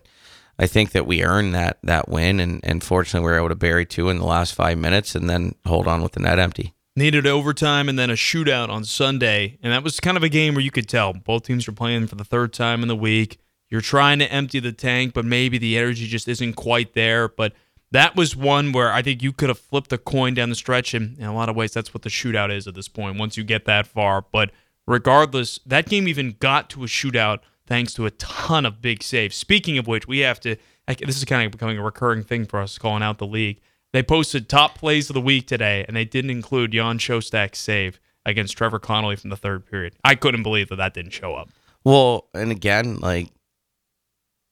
I 0.57 0.67
think 0.67 0.91
that 0.91 1.05
we 1.05 1.21
earned 1.21 1.53
that 1.53 1.79
that 1.83 2.07
win, 2.07 2.39
and, 2.39 2.61
and 2.63 2.81
fortunately, 2.81 3.25
we 3.25 3.31
were 3.31 3.37
able 3.37 3.49
to 3.49 3.55
bury 3.55 3.85
two 3.85 4.09
in 4.09 4.19
the 4.19 4.25
last 4.25 4.53
five 4.53 4.77
minutes 4.77 5.15
and 5.15 5.29
then 5.29 5.55
hold 5.65 5.85
on 5.85 6.01
with 6.01 6.13
the 6.13 6.21
net 6.21 6.39
empty. 6.39 6.73
Needed 6.95 7.27
overtime 7.27 7.89
and 7.89 7.99
then 7.99 8.09
a 8.09 8.13
shootout 8.13 8.69
on 8.69 8.85
Sunday, 8.85 9.57
and 9.61 9.73
that 9.73 9.83
was 9.83 9.99
kind 9.99 10.15
of 10.15 10.23
a 10.23 10.29
game 10.29 10.53
where 10.53 10.63
you 10.63 10.71
could 10.71 10.87
tell 10.87 11.11
both 11.11 11.43
teams 11.43 11.67
were 11.67 11.73
playing 11.73 12.07
for 12.07 12.15
the 12.15 12.23
third 12.23 12.53
time 12.53 12.81
in 12.81 12.87
the 12.87 12.95
week. 12.95 13.37
You're 13.69 13.81
trying 13.81 14.19
to 14.19 14.31
empty 14.31 14.61
the 14.61 14.71
tank, 14.71 15.13
but 15.13 15.25
maybe 15.25 15.57
the 15.57 15.77
energy 15.77 16.07
just 16.07 16.29
isn't 16.29 16.53
quite 16.53 16.93
there. 16.93 17.27
But 17.27 17.51
that 17.95 18.15
was 18.15 18.35
one 18.35 18.71
where 18.71 18.91
I 18.91 19.01
think 19.01 19.23
you 19.23 19.31
could 19.31 19.49
have 19.49 19.57
flipped 19.57 19.91
a 19.93 19.97
coin 19.97 20.33
down 20.33 20.49
the 20.49 20.55
stretch. 20.55 20.93
And 20.93 21.17
in 21.17 21.25
a 21.25 21.33
lot 21.33 21.49
of 21.49 21.55
ways, 21.55 21.73
that's 21.73 21.93
what 21.93 22.03
the 22.03 22.09
shootout 22.09 22.55
is 22.55 22.67
at 22.67 22.75
this 22.75 22.87
point, 22.87 23.17
once 23.17 23.37
you 23.37 23.43
get 23.43 23.65
that 23.65 23.87
far. 23.87 24.25
But 24.31 24.51
regardless, 24.85 25.59
that 25.65 25.87
game 25.87 26.07
even 26.07 26.35
got 26.39 26.69
to 26.71 26.83
a 26.83 26.87
shootout 26.87 27.39
thanks 27.67 27.93
to 27.95 28.05
a 28.05 28.11
ton 28.11 28.65
of 28.65 28.81
big 28.81 29.01
saves. 29.01 29.35
Speaking 29.35 29.77
of 29.77 29.87
which, 29.87 30.07
we 30.07 30.19
have 30.19 30.39
to, 30.41 30.55
this 30.87 31.17
is 31.17 31.25
kind 31.25 31.45
of 31.45 31.51
becoming 31.51 31.77
a 31.77 31.83
recurring 31.83 32.23
thing 32.23 32.45
for 32.45 32.59
us 32.59 32.77
calling 32.77 33.01
out 33.01 33.17
the 33.17 33.25
league. 33.25 33.59
They 33.93 34.03
posted 34.03 34.49
top 34.49 34.77
plays 34.77 35.09
of 35.09 35.13
the 35.13 35.21
week 35.21 35.47
today, 35.47 35.85
and 35.87 35.95
they 35.95 36.05
didn't 36.05 36.31
include 36.31 36.73
Jan 36.73 36.99
Shostak's 36.99 37.59
save 37.59 37.99
against 38.25 38.57
Trevor 38.57 38.77
Connolly 38.77 39.15
from 39.15 39.29
the 39.29 39.37
third 39.37 39.65
period. 39.65 39.95
I 40.03 40.15
couldn't 40.15 40.43
believe 40.43 40.69
that 40.69 40.75
that 40.75 40.93
didn't 40.93 41.11
show 41.11 41.33
up. 41.33 41.49
Well, 41.85 42.27
and 42.33 42.51
again, 42.51 42.97
like 42.97 43.29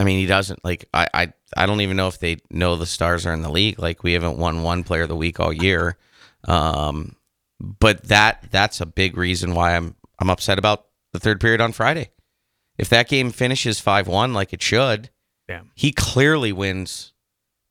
I 0.04 0.06
mean, 0.06 0.20
he 0.20 0.26
doesn't 0.26 0.66
like. 0.66 0.90
I, 0.94 1.08
I 1.14 1.34
I 1.56 1.66
don't 1.66 1.80
even 1.80 1.96
know 1.96 2.10
if 2.10 2.20
they 2.20 2.36
know 2.52 2.76
the 2.76 2.86
stars 2.86 3.26
are 3.26 3.34
in 3.34 3.42
the 3.42 3.50
league. 3.50 3.80
Like 3.80 4.04
we 4.04 4.12
haven't 4.12 4.38
won 4.38 4.62
one 4.62 4.84
player 4.84 5.04
of 5.04 5.08
the 5.08 5.16
week 5.16 5.40
all 5.40 5.54
year. 5.54 5.96
Um, 6.46 7.16
but 7.58 8.04
that 8.10 8.48
that's 8.52 8.82
a 8.82 8.86
big 8.86 9.16
reason 9.16 9.56
why 9.56 9.78
I'm 9.78 9.96
I'm 10.20 10.30
upset 10.30 10.60
about 10.60 10.88
the 11.14 11.22
third 11.22 11.40
period 11.40 11.62
on 11.62 11.72
Friday. 11.72 12.10
If 12.78 12.90
that 12.90 13.08
game 13.08 13.32
finishes 13.32 13.80
five 13.80 14.06
one 14.06 14.34
like 14.34 14.52
it 14.52 14.62
should, 14.62 15.10
yeah. 15.48 15.62
he 15.74 15.94
clearly 15.94 16.52
wins 16.52 17.14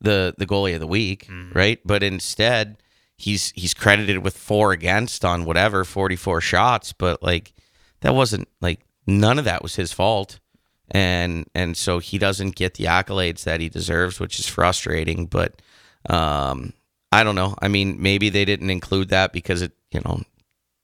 the 0.01 0.35
the 0.39 0.47
goalie 0.47 0.73
of 0.73 0.81
the 0.81 0.87
week, 0.87 1.27
mm-hmm. 1.27 1.53
right? 1.53 1.81
But 1.85 2.03
instead, 2.03 2.79
he's 3.15 3.53
he's 3.55 3.75
credited 3.75 4.25
with 4.25 4.39
four 4.39 4.73
against 4.73 5.23
on 5.23 5.45
whatever 5.45 5.85
forty 5.85 6.17
four 6.17 6.41
shots. 6.41 6.95
But 6.95 7.23
like 7.23 7.53
that 8.01 8.15
wasn't 8.15 8.49
like 8.63 8.81
none 9.07 9.39
of 9.39 9.45
that 9.45 9.63
was 9.63 9.77
his 9.77 9.93
fault 9.93 10.41
and 10.93 11.47
and 11.55 11.77
so 11.77 11.99
he 11.99 12.19
doesn't 12.19 12.55
get 12.55 12.75
the 12.75 12.85
accolades 12.85 13.45
that 13.45 13.61
he 13.61 13.69
deserves, 13.69 14.21
which 14.21 14.39
is 14.39 14.47
frustrating. 14.47 15.27
But 15.27 15.61
um, 16.09 16.75
I 17.11 17.25
don't 17.25 17.35
know. 17.35 17.57
I 17.61 17.69
mean, 17.69 18.01
maybe 18.01 18.29
they 18.29 18.45
didn't 18.45 18.71
include 18.71 19.09
that 19.09 19.33
because 19.33 19.63
it, 19.63 19.73
you 19.91 20.01
know, 20.05 20.21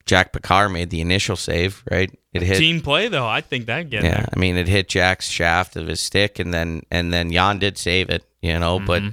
Jack 0.05 0.33
Picard 0.33 0.71
made 0.71 0.89
the 0.89 0.99
initial 0.99 1.35
save, 1.35 1.83
right? 1.89 2.11
It 2.33 2.41
hit 2.41 2.57
team 2.57 2.81
play 2.81 3.07
though. 3.07 3.27
I 3.27 3.41
think 3.41 3.67
that 3.67 3.91
get 3.91 4.03
yeah. 4.03 4.17
There. 4.17 4.29
I 4.35 4.39
mean, 4.39 4.57
it 4.57 4.67
hit 4.67 4.89
Jack's 4.89 5.29
shaft 5.29 5.75
of 5.75 5.85
his 5.85 6.01
stick, 6.01 6.39
and 6.39 6.51
then 6.51 6.81
and 6.89 7.13
then 7.13 7.31
Jan 7.31 7.59
did 7.59 7.77
save 7.77 8.09
it, 8.09 8.25
you 8.41 8.59
know, 8.59 8.77
mm-hmm. 8.77 8.87
but. 8.87 9.03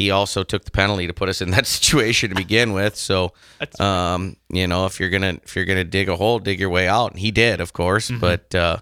He 0.00 0.12
also 0.12 0.44
took 0.44 0.64
the 0.64 0.70
penalty 0.70 1.08
to 1.08 1.12
put 1.12 1.28
us 1.28 1.42
in 1.42 1.50
that 1.50 1.66
situation 1.66 2.28
to 2.28 2.36
begin 2.36 2.72
with. 2.72 2.94
So, 2.94 3.32
um, 3.80 4.36
you 4.48 4.68
know, 4.68 4.86
if 4.86 5.00
you're 5.00 5.10
gonna 5.10 5.40
if 5.42 5.56
you're 5.56 5.64
gonna 5.64 5.82
dig 5.82 6.08
a 6.08 6.14
hole, 6.14 6.38
dig 6.38 6.60
your 6.60 6.70
way 6.70 6.86
out. 6.86 7.10
And 7.10 7.18
he 7.18 7.32
did, 7.32 7.60
of 7.60 7.72
course. 7.72 8.08
Mm-hmm. 8.08 8.20
But 8.20 8.54
uh, 8.54 8.76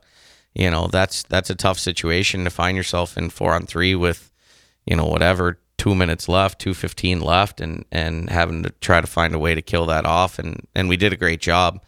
you 0.56 0.70
know 0.70 0.88
that's 0.88 1.22
that's 1.24 1.50
a 1.50 1.54
tough 1.54 1.78
situation 1.78 2.44
to 2.44 2.50
find 2.50 2.76
yourself 2.76 3.18
in 3.18 3.30
four 3.30 3.54
on 3.54 3.66
three 3.66 3.94
with 3.94 4.32
you 4.86 4.96
know 4.96 5.04
whatever 5.04 5.58
two 5.78 5.94
minutes 5.94 6.28
left, 6.28 6.58
two 6.58 6.74
fifteen 6.74 7.20
left, 7.20 7.60
and 7.60 7.84
and 7.92 8.30
having 8.30 8.62
to 8.62 8.70
try 8.80 9.00
to 9.00 9.06
find 9.06 9.34
a 9.34 9.38
way 9.38 9.54
to 9.54 9.62
kill 9.62 9.86
that 9.86 10.06
off, 10.06 10.38
and 10.38 10.66
and 10.74 10.88
we 10.88 10.96
did 10.96 11.12
a 11.12 11.16
great 11.16 11.40
job. 11.40 11.80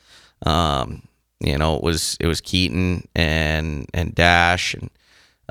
Um, 0.44 1.02
you 1.40 1.56
know, 1.56 1.76
it 1.76 1.82
was 1.82 2.16
it 2.20 2.26
was 2.26 2.40
Keaton 2.40 3.08
and 3.14 3.86
and 3.94 4.14
Dash 4.14 4.74
and 4.74 4.90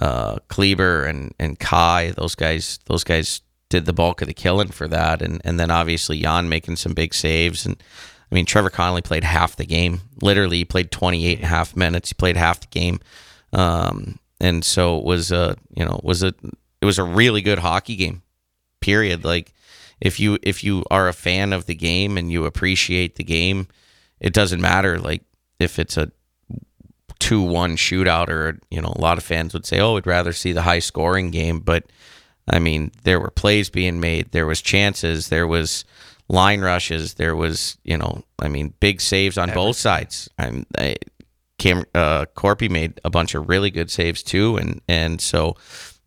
uh, 0.02 0.38
Kleber 0.48 1.06
and 1.06 1.34
and 1.40 1.60
Kai. 1.60 2.12
Those 2.12 2.36
guys 2.36 2.80
those 2.86 3.04
guys 3.04 3.42
did 3.70 3.86
the 3.86 3.94
bulk 3.94 4.22
of 4.22 4.28
the 4.28 4.34
killing 4.34 4.70
for 4.70 4.88
that, 4.88 5.22
and 5.22 5.42
and 5.44 5.60
then 5.60 5.72
obviously 5.72 6.22
Jan 6.22 6.50
making 6.50 6.76
some 6.76 6.94
big 6.94 7.14
saves 7.14 7.66
and 7.66 7.82
I 8.32 8.36
mean, 8.36 8.46
Trevor 8.46 8.70
Connolly 8.70 9.02
played 9.02 9.24
half 9.24 9.56
the 9.56 9.66
game. 9.66 10.02
Literally, 10.22 10.58
he 10.58 10.66
played 10.66 10.92
28 10.92 11.38
and 11.38 11.46
a 11.46 11.48
half 11.48 11.76
minutes. 11.76 12.10
He 12.10 12.14
played 12.14 12.36
half 12.36 12.60
the 12.60 12.68
game. 12.68 13.00
Um, 13.54 14.20
and 14.40 14.64
so 14.66 14.98
it 14.98 15.06
was 15.06 15.32
a, 15.32 15.56
you 15.74 15.86
know, 15.86 16.00
was 16.04 16.24
a, 16.24 16.34
it 16.82 16.86
was 16.86 17.00
a 17.00 17.04
really 17.04 17.42
good 17.42 17.60
hockey 17.60 17.96
game, 17.96 18.22
period. 18.82 19.24
Like 19.24 19.54
if 20.02 20.20
you, 20.20 20.38
if 20.44 20.64
you 20.64 20.84
are 20.92 21.08
a 21.08 21.14
fan 21.14 21.54
of 21.54 21.66
the 21.66 21.76
game 21.76 22.18
and 22.18 22.32
you 22.32 22.46
appreciate 22.46 23.16
the 23.16 23.24
game, 23.24 23.68
it 24.20 24.34
doesn't 24.34 24.62
matter. 24.62 25.00
Like 25.00 25.24
if 25.60 25.80
it's 25.80 25.96
a 25.96 26.12
two, 27.20 27.42
one 27.42 27.78
shootout 27.78 28.28
or, 28.28 28.60
you 28.70 28.82
know, 28.82 28.94
a 28.96 29.02
lot 29.02 29.18
of 29.18 29.24
fans 29.24 29.54
would 29.54 29.66
say, 29.66 29.80
oh, 29.80 29.96
we'd 29.96 30.06
rather 30.06 30.34
see 30.34 30.52
the 30.52 30.62
high 30.62 30.80
scoring 30.80 31.32
game. 31.32 31.60
But 31.60 31.86
I 32.48 32.60
mean, 32.60 32.92
there 33.04 33.20
were 33.20 33.32
plays 33.32 33.70
being 33.70 34.00
made. 34.00 34.32
There 34.32 34.46
was 34.46 34.62
chances. 34.62 35.30
There 35.30 35.48
was, 35.48 35.86
line 36.30 36.62
rushes. 36.62 37.16
There 37.16 37.36
was, 37.36 37.78
you 37.84 37.98
know, 37.98 38.24
I 38.40 38.48
mean, 38.50 38.74
big 38.80 39.02
saves 39.02 39.38
on 39.38 39.52
both 39.52 39.78
sides. 39.78 40.30
I'm, 40.38 40.66
I, 40.78 40.98
Cam 41.58 41.86
uh, 41.96 42.26
Corpy 42.36 42.70
made 42.70 43.00
a 43.04 43.10
bunch 43.10 43.34
of 43.34 43.50
really 43.50 43.72
good 43.72 43.90
saves 43.90 44.22
too, 44.22 44.58
and 44.58 44.80
and 44.88 45.20
so 45.20 45.56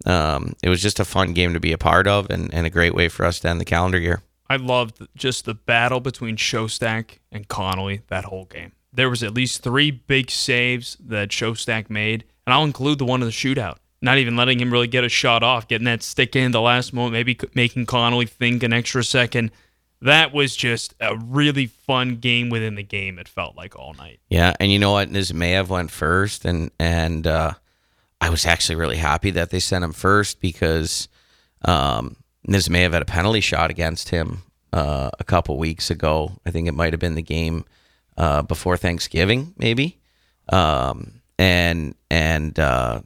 um, 0.07 0.55
it 0.63 0.69
was 0.69 0.81
just 0.81 1.01
a 1.01 1.05
fun 1.05 1.33
game 1.33 1.55
to 1.55 1.61
be 1.61 1.73
a 1.73 1.79
part 1.79 2.07
of, 2.07 2.31
and, 2.31 2.53
and 2.55 2.67
a 2.67 2.71
great 2.71 2.95
way 2.95 3.09
for 3.09 3.27
us 3.27 3.41
to 3.41 3.49
end 3.49 3.61
the 3.61 3.65
calendar 3.65 3.99
year. 3.99 4.23
I 4.49 4.57
loved 4.57 5.07
just 5.17 5.45
the 5.45 5.55
battle 5.55 6.01
between 6.01 6.37
Shostak 6.37 7.19
and 7.33 7.49
Connolly 7.49 8.03
that 8.09 8.25
whole 8.27 8.45
game. 8.45 8.73
There 8.93 9.11
was 9.11 9.23
at 9.23 9.35
least 9.35 9.63
three 9.63 9.91
big 9.91 10.31
saves 10.31 10.97
that 11.01 11.31
Shostak 11.31 11.91
made, 11.91 12.25
and 12.47 12.55
I'll 12.55 12.65
include 12.65 12.99
the 12.99 13.05
one 13.05 13.21
in 13.23 13.27
the 13.27 13.33
shootout. 13.33 13.79
not 14.03 14.19
even 14.19 14.37
letting 14.37 14.61
him 14.61 14.73
really 14.73 14.87
get 14.87 15.05
a 15.05 15.09
shot 15.09 15.43
off, 15.43 15.69
getting 15.69 15.85
that 15.85 16.03
stick 16.03 16.35
in 16.35 16.53
the 16.53 16.61
last 16.61 16.93
moment, 16.93 17.13
maybe 17.13 17.39
making 17.55 17.87
Connolly 17.87 18.27
think 18.27 18.63
an 18.63 18.73
extra 18.73 19.05
second. 19.05 19.51
That 20.03 20.33
was 20.33 20.57
just 20.57 20.95
a 21.01 21.17
really 21.17 21.67
fun 21.67 22.17
game 22.17 22.49
within 22.49 22.75
the 22.75 22.83
game. 22.83 23.19
It 23.19 23.29
felt 23.29 23.57
like 23.57 23.79
all 23.79 23.95
night. 23.95 24.21
Yeah, 24.29 24.55
and 24.59 24.73
you 24.73 24.79
know 24.79 24.93
what? 24.93 25.11
Nizmayev 25.11 25.69
went 25.69 25.91
first, 25.91 26.45
and 26.45 26.71
and 26.79 27.27
uh, 27.27 27.53
I 28.21 28.31
was 28.31 28.47
actually 28.47 28.77
really 28.77 28.97
happy 28.97 29.31
that 29.33 29.51
they 29.51 29.61
sent 29.61 29.85
him 29.85 29.93
first 29.93 30.41
because 30.41 31.09
um, 31.65 32.17
Nizmayev 32.49 32.93
had 32.93 33.03
a 33.03 33.07
penalty 33.07 33.41
shot 33.41 33.71
against 33.71 34.09
him 34.09 34.43
uh, 34.73 35.11
a 35.19 35.25
couple 35.25 35.59
weeks 35.59 35.91
ago. 35.91 36.33
I 36.47 36.51
think 36.51 36.67
it 36.69 36.75
might 36.75 36.93
have 36.93 37.01
been 37.01 37.15
the 37.15 37.23
game 37.23 37.65
uh, 38.17 38.43
before 38.43 38.77
Thanksgiving, 38.77 39.55
maybe. 39.59 39.99
Um, 40.49 41.21
and 41.39 41.95
and 42.11 42.59
uh, 42.59 43.03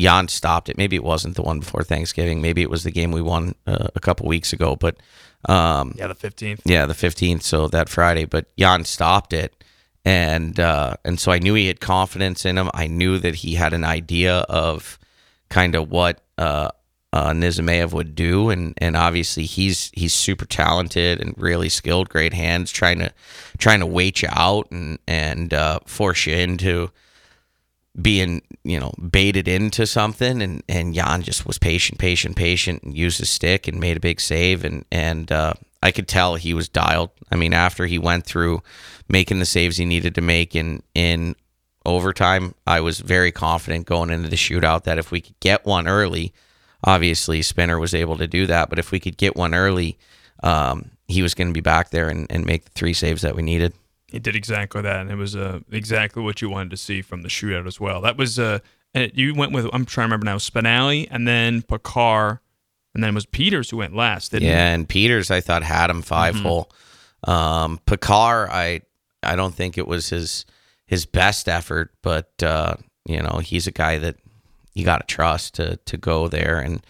Jan 0.00 0.28
stopped 0.28 0.68
it. 0.68 0.78
Maybe 0.78 0.96
it 0.96 1.04
wasn't 1.04 1.36
the 1.36 1.42
one 1.42 1.60
before 1.60 1.82
Thanksgiving. 1.82 2.40
Maybe 2.40 2.62
it 2.62 2.70
was 2.70 2.84
the 2.84 2.90
game 2.90 3.12
we 3.12 3.22
won 3.22 3.54
uh, 3.66 3.88
a 3.94 4.00
couple 4.00 4.26
weeks 4.26 4.52
ago. 4.52 4.76
But 4.76 4.96
um, 5.48 5.94
yeah, 5.96 6.06
the 6.06 6.14
fifteenth. 6.14 6.62
Yeah, 6.64 6.86
the 6.86 6.94
fifteenth. 6.94 7.42
So 7.42 7.68
that 7.68 7.88
Friday, 7.88 8.24
but 8.24 8.46
Jan 8.56 8.84
stopped 8.84 9.32
it, 9.32 9.64
and 10.04 10.58
uh, 10.58 10.94
and 11.04 11.18
so 11.20 11.32
I 11.32 11.38
knew 11.38 11.54
he 11.54 11.66
had 11.66 11.80
confidence 11.80 12.44
in 12.44 12.58
him. 12.58 12.70
I 12.74 12.86
knew 12.86 13.18
that 13.18 13.36
he 13.36 13.54
had 13.54 13.72
an 13.72 13.84
idea 13.84 14.38
of 14.48 14.98
kind 15.48 15.74
of 15.74 15.90
what 15.90 16.20
uh, 16.38 16.70
uh, 17.12 17.34
would 17.92 18.14
do, 18.14 18.50
and 18.50 18.74
and 18.78 18.96
obviously 18.96 19.44
he's 19.44 19.90
he's 19.94 20.14
super 20.14 20.46
talented 20.46 21.20
and 21.20 21.34
really 21.36 21.68
skilled, 21.68 22.08
great 22.08 22.32
hands, 22.32 22.70
trying 22.70 23.00
to 23.00 23.12
trying 23.58 23.80
to 23.80 23.86
wait 23.86 24.22
you 24.22 24.28
out 24.32 24.70
and 24.70 24.98
and 25.06 25.52
uh, 25.52 25.80
force 25.86 26.26
you 26.26 26.34
into 26.34 26.90
being 28.00 28.42
you 28.64 28.78
know 28.78 28.92
baited 29.10 29.48
into 29.48 29.86
something, 29.86 30.42
and 30.42 30.62
and 30.68 30.94
Jan 30.94 31.22
just 31.22 31.46
was 31.46 31.58
patient, 31.58 31.98
patient, 31.98 32.36
patient, 32.36 32.82
and 32.82 32.96
used 32.96 33.18
his 33.18 33.30
stick 33.30 33.68
and 33.68 33.80
made 33.80 33.96
a 33.96 34.00
big 34.00 34.20
save, 34.20 34.64
and 34.64 34.84
and 34.90 35.30
uh, 35.30 35.54
I 35.82 35.92
could 35.92 36.08
tell 36.08 36.34
he 36.34 36.54
was 36.54 36.68
dialed. 36.68 37.10
I 37.30 37.36
mean, 37.36 37.54
after 37.54 37.86
he 37.86 37.98
went 37.98 38.24
through 38.24 38.62
making 39.08 39.38
the 39.38 39.46
saves 39.46 39.76
he 39.76 39.84
needed 39.84 40.14
to 40.14 40.20
make 40.20 40.54
in 40.54 40.82
in 40.94 41.36
overtime, 41.86 42.54
I 42.66 42.80
was 42.80 43.00
very 43.00 43.32
confident 43.32 43.86
going 43.86 44.10
into 44.10 44.28
the 44.28 44.36
shootout 44.36 44.84
that 44.84 44.98
if 44.98 45.10
we 45.10 45.20
could 45.20 45.38
get 45.40 45.64
one 45.64 45.88
early 45.88 46.32
obviously 46.84 47.42
Spinner 47.42 47.78
was 47.78 47.94
able 47.94 48.16
to 48.16 48.26
do 48.26 48.46
that. 48.46 48.70
But 48.70 48.78
if 48.78 48.90
we 48.90 49.00
could 49.00 49.16
get 49.16 49.36
one 49.36 49.54
early, 49.54 49.98
um, 50.42 50.90
he 51.08 51.22
was 51.22 51.34
going 51.34 51.48
to 51.48 51.54
be 51.54 51.60
back 51.60 51.90
there 51.90 52.08
and, 52.08 52.26
and 52.30 52.46
make 52.46 52.64
the 52.64 52.70
three 52.70 52.94
saves 52.94 53.22
that 53.22 53.36
we 53.36 53.42
needed. 53.42 53.74
He 54.10 54.18
did 54.18 54.34
exactly 54.36 54.82
that, 54.82 55.00
and 55.00 55.10
it 55.10 55.16
was 55.16 55.36
uh, 55.36 55.60
exactly 55.70 56.22
what 56.22 56.42
you 56.42 56.50
wanted 56.50 56.70
to 56.70 56.76
see 56.76 57.02
from 57.02 57.22
the 57.22 57.28
shootout 57.28 57.66
as 57.66 57.78
well. 57.78 58.00
That 58.00 58.16
was 58.16 58.38
uh, 58.38 58.58
you 58.94 59.34
went 59.34 59.52
with 59.52 59.66
I'm 59.72 59.84
trying 59.84 60.08
to 60.08 60.14
remember 60.14 60.24
now 60.26 60.36
Spinelli 60.36 61.08
and 61.10 61.26
then 61.26 61.62
Picard, 61.62 62.38
and 62.94 63.02
then 63.02 63.10
it 63.10 63.14
was 63.14 63.26
Peters 63.26 63.70
who 63.70 63.76
went 63.78 63.94
last. 63.94 64.32
Didn't? 64.32 64.48
Yeah, 64.48 64.68
he? 64.68 64.74
and 64.74 64.88
Peters 64.88 65.30
I 65.30 65.40
thought 65.40 65.62
had 65.62 65.90
him 65.90 66.02
5 66.02 66.34
mm-hmm. 66.34 66.42
hole. 66.44 66.72
Um, 67.24 67.80
Picard 67.86 68.50
I 68.50 68.82
I 69.22 69.36
don't 69.36 69.54
think 69.54 69.78
it 69.78 69.86
was 69.86 70.08
his 70.08 70.44
his 70.86 71.06
best 71.06 71.48
effort, 71.48 71.92
but 72.02 72.30
uh, 72.42 72.74
you 73.06 73.22
know 73.22 73.38
he's 73.38 73.66
a 73.66 73.72
guy 73.72 73.98
that 73.98 74.16
you 74.74 74.84
got 74.84 75.06
to 75.06 75.14
trust 75.14 75.54
to 75.54 75.76
to 75.76 75.96
go 75.96 76.28
there. 76.28 76.58
And 76.58 76.84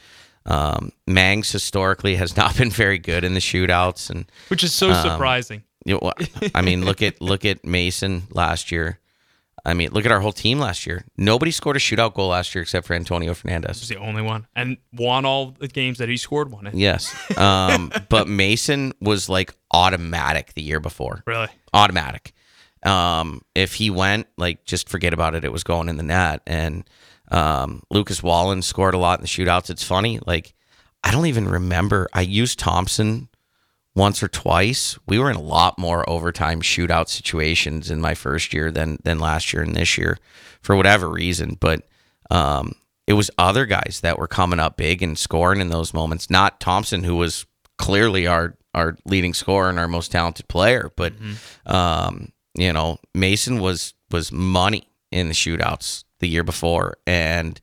um, 0.47 0.93
Mangs 1.07 1.53
historically 1.53 2.17
has 2.17 2.37
not 2.37 2.57
been 2.59 2.71
very 2.71 2.99
good 2.99 3.25
in 3.25 3.35
the 3.35 3.41
shootouts, 3.41 4.11
and 4.11 4.25
which 4.49 4.65
is 4.65 4.75
so 4.75 4.91
um, 4.91 5.03
surprising. 5.03 5.65
I 6.55 6.63
mean, 6.63 6.85
look 6.85 7.03
at 7.03 7.21
look 7.23 7.45
at 7.45 7.65
Mason 7.65 8.25
last 8.31 8.71
year. 8.71 8.99
I 9.65 9.75
mean, 9.75 9.91
look 9.93 10.07
at 10.07 10.13
our 10.13 10.21
whole 10.21 10.33
team 10.33 10.59
last 10.59 10.87
year. 10.87 11.05
Nobody 11.19 11.51
scored 11.51 11.77
a 11.77 11.81
shootout 11.81 12.15
goal 12.15 12.29
last 12.29 12.55
year 12.55 12.63
except 12.63 12.87
for 12.87 12.95
Antonio 12.95 13.35
Fernandez. 13.35 13.81
He's 13.81 13.91
the 13.91 13.97
only 13.97 14.23
one, 14.23 14.47
and 14.57 14.79
won 14.93 15.27
all 15.27 15.51
the 15.59 15.69
games 15.69 15.99
that 15.99 16.09
he 16.09 16.17
scored 16.17 16.51
one 16.51 16.67
in. 16.67 16.79
Yes, 16.79 17.15
um, 17.37 17.93
but 18.09 18.27
Mason 18.29 18.93
was 19.01 19.29
like 19.29 19.55
automatic 19.73 20.55
the 20.55 20.63
year 20.63 20.81
before. 20.81 21.23
Really, 21.27 21.49
automatic. 21.75 22.33
Um, 22.83 23.43
if 23.55 23.75
he 23.75 23.91
went, 23.91 24.27
like, 24.39 24.65
just 24.65 24.89
forget 24.89 25.13
about 25.13 25.35
it. 25.35 25.45
It 25.45 25.53
was 25.53 25.63
going 25.63 25.91
in 25.91 25.99
the 25.99 26.03
net, 26.03 26.41
and 26.47 26.89
um, 27.31 27.83
Lucas 27.91 28.23
Wallen 28.23 28.63
scored 28.63 28.95
a 28.95 28.99
lot 28.99 29.19
in 29.19 29.23
the 29.23 29.29
shootouts. 29.29 29.69
It's 29.69 29.85
funny, 29.85 30.21
like 30.27 30.55
I 31.03 31.11
don't 31.11 31.27
even 31.27 31.49
remember. 31.49 32.09
I 32.13 32.23
used 32.23 32.59
Thompson 32.59 33.29
once 33.95 34.23
or 34.23 34.29
twice. 34.29 34.99
We 35.07 35.19
were 35.19 35.31
in 35.31 35.37
a 35.37 35.43
lot 35.43 35.79
more 35.79 36.09
overtime 36.09 36.61
shootout 36.63 37.09
situations 37.09 37.91
in 37.91 38.01
my 38.01 38.15
first 38.15 38.53
year 38.53 38.71
than 38.71 38.99
than 39.03 39.19
last 39.19 39.53
year 39.53 39.63
and 39.63 39.75
this 39.75 39.99
year, 39.99 40.19
for 40.61 40.77
whatever 40.77 41.09
reason. 41.09 41.57
But 41.61 41.83
um, 42.31 42.75
it 43.07 43.15
was 43.15 43.31
other 43.39 43.67
guys 43.67 44.01
that 44.03 44.19
were 44.19 44.29
coming 44.29 44.61
up 44.61 44.77
big 44.77 45.03
and 45.03 45.19
scoring 45.19 45.61
in 45.61 45.69
those 45.69 45.93
moments. 45.93 46.31
Not 46.31 46.61
Thompson, 46.61 47.05
who 47.05 47.17
was 47.17 47.47
clearly 47.79 48.27
our 48.27 48.57
our 48.75 48.97
leading 49.05 49.35
scorer 49.35 49.69
and 49.69 49.79
our 49.79 49.89
most 49.89 50.13
talented 50.13 50.47
player, 50.49 50.93
but 50.97 51.13
mm-hmm. 51.15 51.73
um, 51.73 52.33
you 52.55 52.73
know 52.73 52.99
Mason 53.15 53.61
was 53.61 53.95
was 54.11 54.31
money 54.31 54.89
in 55.11 55.29
the 55.29 55.35
shootouts 55.35 56.05
the 56.21 56.29
year 56.29 56.45
before, 56.45 56.99
and 57.07 57.61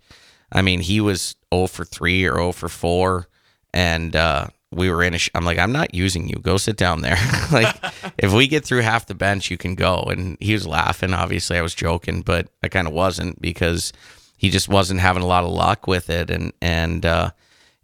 I 0.51 0.61
mean 0.61 0.81
he 0.81 0.99
was 0.99 1.35
0 1.53 1.67
for 1.67 1.85
three 1.85 2.25
or 2.25 2.35
0 2.35 2.51
for 2.51 2.67
four, 2.67 3.27
and 3.73 4.15
uh, 4.15 4.47
we 4.71 4.89
were 4.89 5.03
in 5.03 5.13
a. 5.13 5.17
Sh- 5.17 5.29
I'm 5.33 5.45
like, 5.45 5.59
I'm 5.59 5.71
not 5.71 5.93
using 5.93 6.27
you. 6.27 6.35
Go 6.35 6.57
sit 6.57 6.77
down 6.77 7.01
there. 7.01 7.17
like, 7.51 7.75
if 8.17 8.33
we 8.33 8.47
get 8.47 8.65
through 8.65 8.81
half 8.81 9.07
the 9.07 9.15
bench, 9.15 9.49
you 9.49 9.57
can 9.57 9.75
go. 9.75 10.01
And 10.01 10.37
he 10.39 10.53
was 10.53 10.67
laughing. 10.67 11.13
Obviously, 11.13 11.57
I 11.57 11.61
was 11.61 11.73
joking, 11.75 12.21
but 12.21 12.47
I 12.63 12.67
kind 12.67 12.87
of 12.87 12.93
wasn't 12.93 13.41
because 13.41 13.93
he 14.37 14.49
just 14.49 14.69
wasn't 14.69 14.99
having 14.99 15.23
a 15.23 15.27
lot 15.27 15.43
of 15.43 15.51
luck 15.51 15.87
with 15.87 16.09
it. 16.09 16.29
And 16.29 16.53
and 16.61 17.05
uh, 17.05 17.31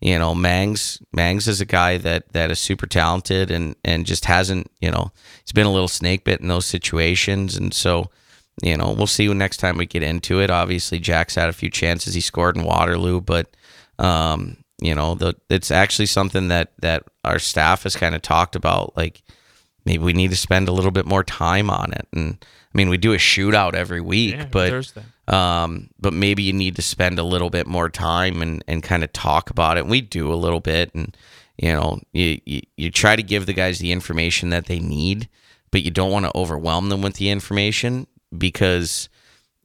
you 0.01 0.19
know, 0.19 0.35
Mangs 0.35 1.01
Mangs 1.13 1.47
is 1.47 1.61
a 1.61 1.65
guy 1.65 1.97
that 1.99 2.33
that 2.33 2.51
is 2.51 2.59
super 2.59 2.87
talented 2.87 3.49
and 3.49 3.75
and 3.85 4.05
just 4.05 4.25
hasn't. 4.25 4.69
You 4.81 4.91
know, 4.91 5.11
he's 5.43 5.53
been 5.53 5.67
a 5.67 5.71
little 5.71 5.87
snake 5.87 6.25
bit 6.25 6.41
in 6.41 6.49
those 6.49 6.65
situations, 6.65 7.55
and 7.55 7.73
so 7.73 8.09
you 8.61 8.77
know, 8.77 8.91
we'll 8.91 9.07
see 9.07 9.33
next 9.33 9.57
time 9.57 9.77
we 9.77 9.85
get 9.85 10.03
into 10.03 10.39
it. 10.39 10.51
Obviously, 10.51 10.99
Jack's 10.99 11.35
had 11.35 11.49
a 11.49 11.53
few 11.53 11.69
chances. 11.69 12.13
He 12.13 12.21
scored 12.21 12.55
in 12.55 12.63
Waterloo, 12.63 13.19
but 13.21 13.55
um, 13.97 14.57
you 14.83 14.93
know, 14.93 15.15
the, 15.15 15.33
it's 15.49 15.71
actually 15.71 16.07
something 16.07 16.49
that 16.49 16.73
that 16.79 17.03
our 17.23 17.39
staff 17.39 17.83
has 17.83 17.95
kind 17.95 18.15
of 18.15 18.21
talked 18.21 18.55
about. 18.55 18.95
Like, 18.97 19.23
maybe 19.85 20.03
we 20.03 20.11
need 20.11 20.31
to 20.31 20.37
spend 20.37 20.67
a 20.67 20.73
little 20.73 20.91
bit 20.91 21.05
more 21.05 21.23
time 21.23 21.69
on 21.69 21.93
it. 21.93 22.05
And 22.11 22.37
I 22.43 22.77
mean, 22.77 22.89
we 22.89 22.97
do 22.97 23.13
a 23.13 23.17
shootout 23.17 23.75
every 23.75 24.01
week, 24.01 24.35
yeah, 24.35 24.45
but 24.51 24.69
Thursday. 24.69 25.03
um, 25.29 25.89
but 25.99 26.11
maybe 26.11 26.43
you 26.43 26.51
need 26.51 26.75
to 26.75 26.81
spend 26.81 27.17
a 27.17 27.23
little 27.23 27.49
bit 27.49 27.65
more 27.65 27.89
time 27.89 28.41
and 28.41 28.61
and 28.67 28.83
kind 28.83 29.05
of 29.05 29.13
talk 29.13 29.49
about 29.49 29.77
it. 29.77 29.81
And 29.81 29.89
we 29.89 30.01
do 30.01 30.33
a 30.33 30.35
little 30.35 30.59
bit, 30.59 30.93
and 30.93 31.15
you 31.57 31.71
know, 31.71 32.01
you, 32.11 32.41
you 32.45 32.61
you 32.75 32.91
try 32.91 33.15
to 33.15 33.23
give 33.23 33.45
the 33.45 33.53
guys 33.53 33.79
the 33.79 33.93
information 33.93 34.49
that 34.49 34.65
they 34.65 34.79
need, 34.79 35.29
but 35.71 35.83
you 35.83 35.91
don't 35.91 36.11
want 36.11 36.25
to 36.25 36.37
overwhelm 36.37 36.89
them 36.89 37.01
with 37.01 37.15
the 37.15 37.29
information 37.29 38.05
because 38.37 39.07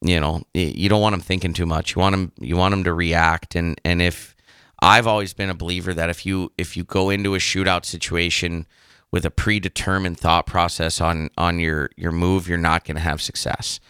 you 0.01 0.21
know 0.21 0.43
you 0.55 0.89
don't 0.89 1.01
want 1.01 1.15
them 1.15 1.21
thinking 1.23 1.55
too 1.55 1.67
much. 1.67 1.97
You 1.97 2.01
want 2.01 2.13
them 2.13 2.33
you 2.39 2.57
want 2.57 2.71
them 2.71 2.85
to 2.85 2.93
react 2.93 3.57
and 3.57 3.81
and 3.85 4.01
if 4.01 4.37
I've 4.81 5.07
always 5.07 5.35
been 5.35 5.51
a 5.51 5.55
believer 5.55 5.93
that 5.95 6.11
if 6.11 6.25
you 6.25 6.53
if 6.57 6.77
you 6.77 6.85
go 6.85 7.11
into 7.11 7.35
a 7.35 7.39
shootout 7.39 7.85
situation 7.85 8.67
with 9.11 9.25
a 9.25 9.31
predetermined 9.31 10.19
thought 10.19 10.47
process 10.47 11.01
on 11.01 11.31
on 11.37 11.59
your 11.59 11.91
your 11.97 12.13
move, 12.13 12.49
you're 12.49 12.59
not 12.59 12.85
going 12.85 12.97
to 12.97 13.03
have 13.03 13.21
success. 13.21 13.81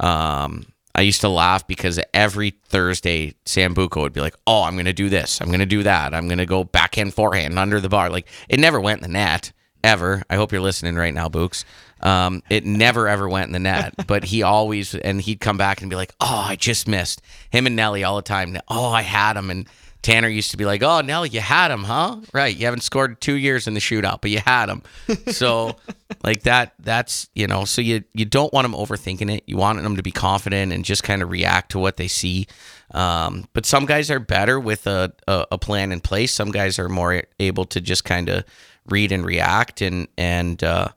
Um, 0.00 0.66
I 0.94 1.00
used 1.00 1.22
to 1.22 1.28
laugh 1.28 1.66
because 1.66 1.98
every 2.12 2.50
Thursday, 2.50 3.34
Sambuco 3.46 4.02
would 4.02 4.12
be 4.12 4.20
like, 4.20 4.36
"Oh, 4.46 4.62
I'm 4.62 4.74
going 4.74 4.84
to 4.84 4.92
do 4.92 5.08
this. 5.08 5.40
I'm 5.40 5.48
going 5.48 5.60
to 5.60 5.66
do 5.66 5.82
that. 5.82 6.14
I'm 6.14 6.28
going 6.28 6.38
to 6.38 6.46
go 6.46 6.64
backhand, 6.64 7.14
forehand, 7.14 7.58
under 7.58 7.80
the 7.80 7.88
bar." 7.88 8.10
Like 8.10 8.28
it 8.48 8.60
never 8.60 8.80
went 8.80 8.98
in 8.98 9.10
the 9.10 9.18
net 9.18 9.52
ever. 9.82 10.22
I 10.28 10.36
hope 10.36 10.52
you're 10.52 10.60
listening 10.60 10.94
right 10.94 11.14
now, 11.14 11.28
Books. 11.28 11.64
Um, 12.00 12.42
it 12.50 12.66
never 12.66 13.08
ever 13.08 13.28
went 13.28 13.46
in 13.46 13.52
the 13.52 13.58
net, 13.58 13.94
but 14.06 14.24
he 14.24 14.42
always 14.42 14.94
and 14.94 15.20
he'd 15.22 15.40
come 15.40 15.56
back 15.56 15.80
and 15.80 15.88
be 15.88 15.96
like, 15.96 16.14
"Oh, 16.20 16.44
I 16.48 16.56
just 16.56 16.86
missed 16.86 17.22
him 17.50 17.66
and 17.66 17.76
Nelly 17.76 18.04
all 18.04 18.16
the 18.16 18.22
time. 18.22 18.56
Oh, 18.68 18.90
I 18.90 19.02
had 19.02 19.36
him." 19.36 19.50
And 19.50 19.66
Tanner 20.04 20.28
used 20.28 20.50
to 20.50 20.58
be 20.58 20.66
like, 20.66 20.82
"Oh, 20.82 21.00
Nelly, 21.00 21.30
you 21.30 21.40
had 21.40 21.70
him, 21.70 21.82
huh? 21.82 22.18
Right? 22.34 22.54
You 22.54 22.66
haven't 22.66 22.82
scored 22.82 23.22
two 23.22 23.34
years 23.34 23.66
in 23.66 23.72
the 23.72 23.80
shootout, 23.80 24.20
but 24.20 24.30
you 24.30 24.38
had 24.38 24.68
him." 24.68 24.82
So, 25.28 25.76
like 26.24 26.42
that. 26.42 26.74
That's 26.78 27.28
you 27.34 27.46
know. 27.46 27.64
So 27.64 27.80
you 27.80 28.04
you 28.12 28.26
don't 28.26 28.52
want 28.52 28.66
them 28.66 28.74
overthinking 28.74 29.34
it. 29.34 29.44
You 29.46 29.56
want 29.56 29.82
them 29.82 29.96
to 29.96 30.02
be 30.02 30.12
confident 30.12 30.72
and 30.72 30.84
just 30.84 31.02
kind 31.02 31.22
of 31.22 31.30
react 31.30 31.70
to 31.72 31.78
what 31.78 31.96
they 31.96 32.06
see. 32.06 32.46
Um, 32.92 33.48
but 33.54 33.64
some 33.64 33.86
guys 33.86 34.10
are 34.10 34.20
better 34.20 34.60
with 34.60 34.86
a, 34.86 35.12
a, 35.26 35.46
a 35.52 35.58
plan 35.58 35.90
in 35.90 36.00
place. 36.00 36.34
Some 36.34 36.52
guys 36.52 36.78
are 36.78 36.90
more 36.90 37.22
able 37.40 37.64
to 37.64 37.80
just 37.80 38.04
kind 38.04 38.28
of 38.28 38.44
read 38.86 39.10
and 39.10 39.24
react 39.24 39.80
and 39.80 40.06
and 40.18 40.62
uh, 40.62 40.88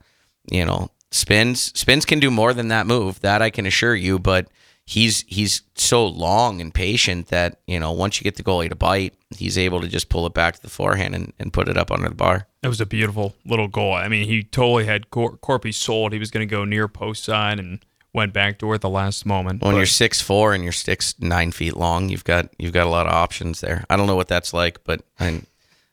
you 0.51 0.65
know 0.65 0.91
Spins 1.11 1.71
Spins 1.79 2.05
can 2.05 2.19
do 2.19 2.29
more 2.29 2.53
than 2.53 2.67
that 2.67 2.85
move. 2.85 3.21
That 3.21 3.41
I 3.41 3.51
can 3.51 3.65
assure 3.65 3.95
you. 3.95 4.19
But 4.19 4.49
he's 4.87 5.25
he's 5.27 5.61
so 5.75 6.07
long 6.07 6.61
and 6.61 6.73
patient 6.73 7.27
that 7.27 7.59
you 7.67 7.79
know 7.79 7.91
once 7.91 8.19
you 8.19 8.23
get 8.23 8.37
the 8.37 8.43
goalie 8.43 8.69
to 8.69 8.75
bite, 8.75 9.13
he's 9.35 9.57
able 9.57 9.81
to 9.81 9.87
just 9.87 10.09
pull 10.09 10.25
it 10.25 10.33
back 10.33 10.55
to 10.55 10.61
the 10.61 10.69
forehand 10.69 11.13
and, 11.13 11.33
and 11.37 11.53
put 11.53 11.67
it 11.67 11.77
up 11.77 11.91
under 11.91 12.09
the 12.09 12.15
bar. 12.15 12.47
It 12.63 12.69
was 12.69 12.81
a 12.81 12.85
beautiful 12.85 13.35
little 13.45 13.67
goal. 13.67 13.93
I 13.93 14.07
mean, 14.07 14.25
he 14.27 14.43
totally 14.43 14.85
had 14.85 15.11
Cor- 15.11 15.37
Corpy 15.37 15.73
sold. 15.73 16.13
He 16.13 16.19
was 16.19 16.31
going 16.31 16.47
to 16.47 16.49
go 16.49 16.65
near 16.65 16.87
post 16.87 17.23
side 17.23 17.59
and 17.59 17.85
went 18.13 18.33
backdoor 18.33 18.73
at 18.73 18.81
the 18.81 18.89
last 18.89 19.25
moment. 19.25 19.61
When 19.61 19.73
but- 19.73 19.77
you're 19.77 19.85
six 19.85 20.21
four 20.21 20.53
and 20.53 20.63
you're 20.63 20.73
six 20.73 21.13
nine 21.19 21.51
feet 21.51 21.75
long, 21.75 22.09
you've 22.09 22.23
got 22.23 22.49
you've 22.57 22.73
got 22.73 22.87
a 22.87 22.89
lot 22.89 23.05
of 23.05 23.13
options 23.13 23.61
there. 23.61 23.85
I 23.89 23.97
don't 23.97 24.07
know 24.07 24.15
what 24.15 24.29
that's 24.29 24.53
like, 24.53 24.83
but 24.85 25.01
I, 25.19 25.41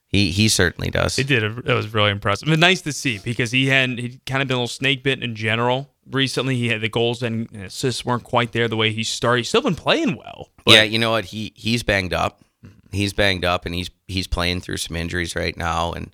he 0.07 0.31
he 0.31 0.49
certainly 0.49 0.91
does. 0.91 1.19
It 1.19 1.27
did. 1.27 1.43
It 1.43 1.75
was 1.75 1.93
really 1.93 2.13
impressive. 2.13 2.49
But 2.49 2.61
nice 2.61 2.81
to 2.83 2.93
see 2.93 3.19
because 3.19 3.51
he 3.51 3.67
had 3.67 3.99
he 3.99 4.21
kind 4.25 4.41
of 4.41 4.47
been 4.47 4.57
a 4.57 4.61
little 4.61 4.69
snake 4.69 5.03
bitten 5.03 5.25
in 5.25 5.35
general 5.35 5.91
recently. 6.11 6.57
He 6.57 6.69
had 6.69 6.81
the 6.81 6.89
goals 6.89 7.23
and 7.23 7.51
assists 7.57 8.05
weren't 8.05 8.25
quite 8.25 8.53
there 8.53 8.69
the 8.69 8.77
way 8.77 8.93
he 8.93 9.03
started. 9.05 9.39
He's 9.41 9.49
still 9.49 9.63
been 9.63 9.75
playing 9.77 10.17
well. 10.17 10.51
but- 10.65 10.75
yeah, 10.75 10.83
you 10.83 10.99
know 10.99 11.11
what? 11.13 11.27
He 11.27 11.53
he's 11.57 11.83
banged 11.83 12.13
up. 12.13 12.41
He's 12.93 13.13
banged 13.13 13.45
up, 13.45 13.67
and 13.67 13.75
he's 13.75 13.91
he's 14.07 14.27
playing 14.27 14.61
through 14.61 14.77
some 14.79 14.97
injuries 14.97 15.35
right 15.35 15.57
now. 15.57 15.93
And 15.93 16.11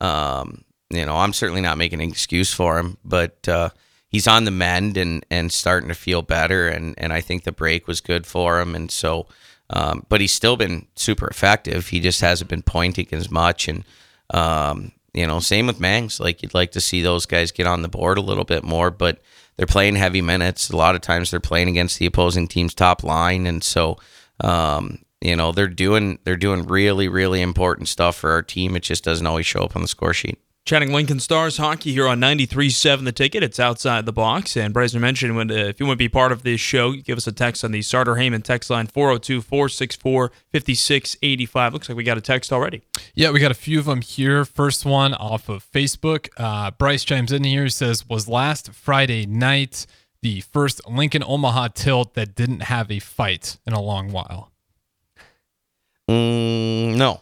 um, 0.00 0.64
you 0.90 1.04
know, 1.06 1.16
I'm 1.16 1.32
certainly 1.32 1.60
not 1.60 1.78
making 1.78 2.00
an 2.00 2.08
excuse 2.08 2.52
for 2.52 2.78
him, 2.78 2.96
but 3.04 3.46
uh, 3.48 3.70
he's 4.08 4.26
on 4.26 4.44
the 4.44 4.50
mend 4.50 4.96
and 4.96 5.24
and 5.30 5.52
starting 5.52 5.88
to 5.88 5.94
feel 5.94 6.22
better. 6.22 6.68
And 6.68 6.94
and 6.98 7.12
I 7.12 7.20
think 7.20 7.44
the 7.44 7.52
break 7.52 7.86
was 7.86 8.00
good 8.00 8.26
for 8.26 8.60
him. 8.60 8.74
And 8.74 8.90
so, 8.90 9.26
um, 9.70 10.06
but 10.08 10.20
he's 10.20 10.32
still 10.32 10.56
been 10.56 10.86
super 10.96 11.26
effective. 11.28 11.88
He 11.88 12.00
just 12.00 12.20
hasn't 12.22 12.48
been 12.50 12.62
pointing 12.62 13.08
as 13.12 13.30
much. 13.30 13.68
And 13.68 13.84
um, 14.30 14.92
you 15.14 15.26
know, 15.26 15.40
same 15.40 15.66
with 15.66 15.80
Mangs. 15.80 16.20
Like 16.20 16.42
you'd 16.42 16.54
like 16.54 16.72
to 16.72 16.80
see 16.80 17.02
those 17.02 17.26
guys 17.26 17.52
get 17.52 17.66
on 17.66 17.82
the 17.82 17.88
board 17.88 18.18
a 18.18 18.22
little 18.22 18.44
bit 18.44 18.64
more, 18.64 18.90
but 18.90 19.20
they're 19.56 19.66
playing 19.66 19.96
heavy 19.96 20.22
minutes. 20.22 20.70
A 20.70 20.76
lot 20.76 20.94
of 20.94 21.00
times 21.02 21.30
they're 21.30 21.40
playing 21.40 21.68
against 21.68 21.98
the 21.98 22.06
opposing 22.06 22.48
team's 22.48 22.74
top 22.74 23.04
line, 23.04 23.46
and 23.46 23.62
so 23.62 23.98
um, 24.40 24.98
you 25.20 25.36
know 25.36 25.52
they're 25.52 25.68
doing 25.68 26.18
they're 26.24 26.36
doing 26.36 26.64
really 26.64 27.08
really 27.08 27.42
important 27.42 27.88
stuff 27.88 28.16
for 28.16 28.30
our 28.30 28.42
team. 28.42 28.74
It 28.76 28.82
just 28.82 29.04
doesn't 29.04 29.26
always 29.26 29.46
show 29.46 29.62
up 29.62 29.76
on 29.76 29.82
the 29.82 29.88
score 29.88 30.14
sheet. 30.14 30.40
Chatting 30.64 30.92
Lincoln 30.92 31.18
Stars 31.18 31.56
hockey 31.56 31.92
here 31.92 32.06
on 32.06 32.20
93.7 32.20 33.04
The 33.04 33.10
Ticket. 33.10 33.42
It's 33.42 33.58
outside 33.58 34.06
the 34.06 34.12
box. 34.12 34.56
And 34.56 34.72
Bryson 34.72 35.00
mentioned 35.00 35.34
when, 35.34 35.50
uh, 35.50 35.54
if 35.54 35.80
you 35.80 35.86
want 35.86 35.96
to 35.96 36.04
be 36.04 36.08
part 36.08 36.30
of 36.30 36.44
this 36.44 36.60
show, 36.60 36.92
give 36.92 37.18
us 37.18 37.26
a 37.26 37.32
text 37.32 37.64
on 37.64 37.72
the 37.72 37.82
Sartor 37.82 38.14
Hamann 38.14 38.42
text 38.42 38.70
line 38.70 38.86
402 38.86 39.40
464 39.42 40.30
5685. 40.52 41.72
Looks 41.72 41.88
like 41.88 41.96
we 41.96 42.04
got 42.04 42.16
a 42.16 42.20
text 42.20 42.52
already. 42.52 42.82
Yeah, 43.12 43.32
we 43.32 43.40
got 43.40 43.50
a 43.50 43.54
few 43.54 43.80
of 43.80 43.86
them 43.86 44.02
here. 44.02 44.44
First 44.44 44.84
one 44.84 45.14
off 45.14 45.48
of 45.48 45.68
Facebook. 45.68 46.28
Uh, 46.36 46.70
Bryce 46.70 47.02
chimes 47.04 47.32
in 47.32 47.42
here. 47.42 47.64
He 47.64 47.68
says, 47.70 48.08
Was 48.08 48.28
last 48.28 48.72
Friday 48.72 49.26
night 49.26 49.84
the 50.22 50.42
first 50.42 50.80
Lincoln 50.88 51.24
Omaha 51.26 51.68
tilt 51.74 52.14
that 52.14 52.36
didn't 52.36 52.60
have 52.60 52.88
a 52.92 53.00
fight 53.00 53.58
in 53.66 53.72
a 53.72 53.82
long 53.82 54.12
while? 54.12 54.52
Mm, 56.08 56.96
no, 56.96 57.20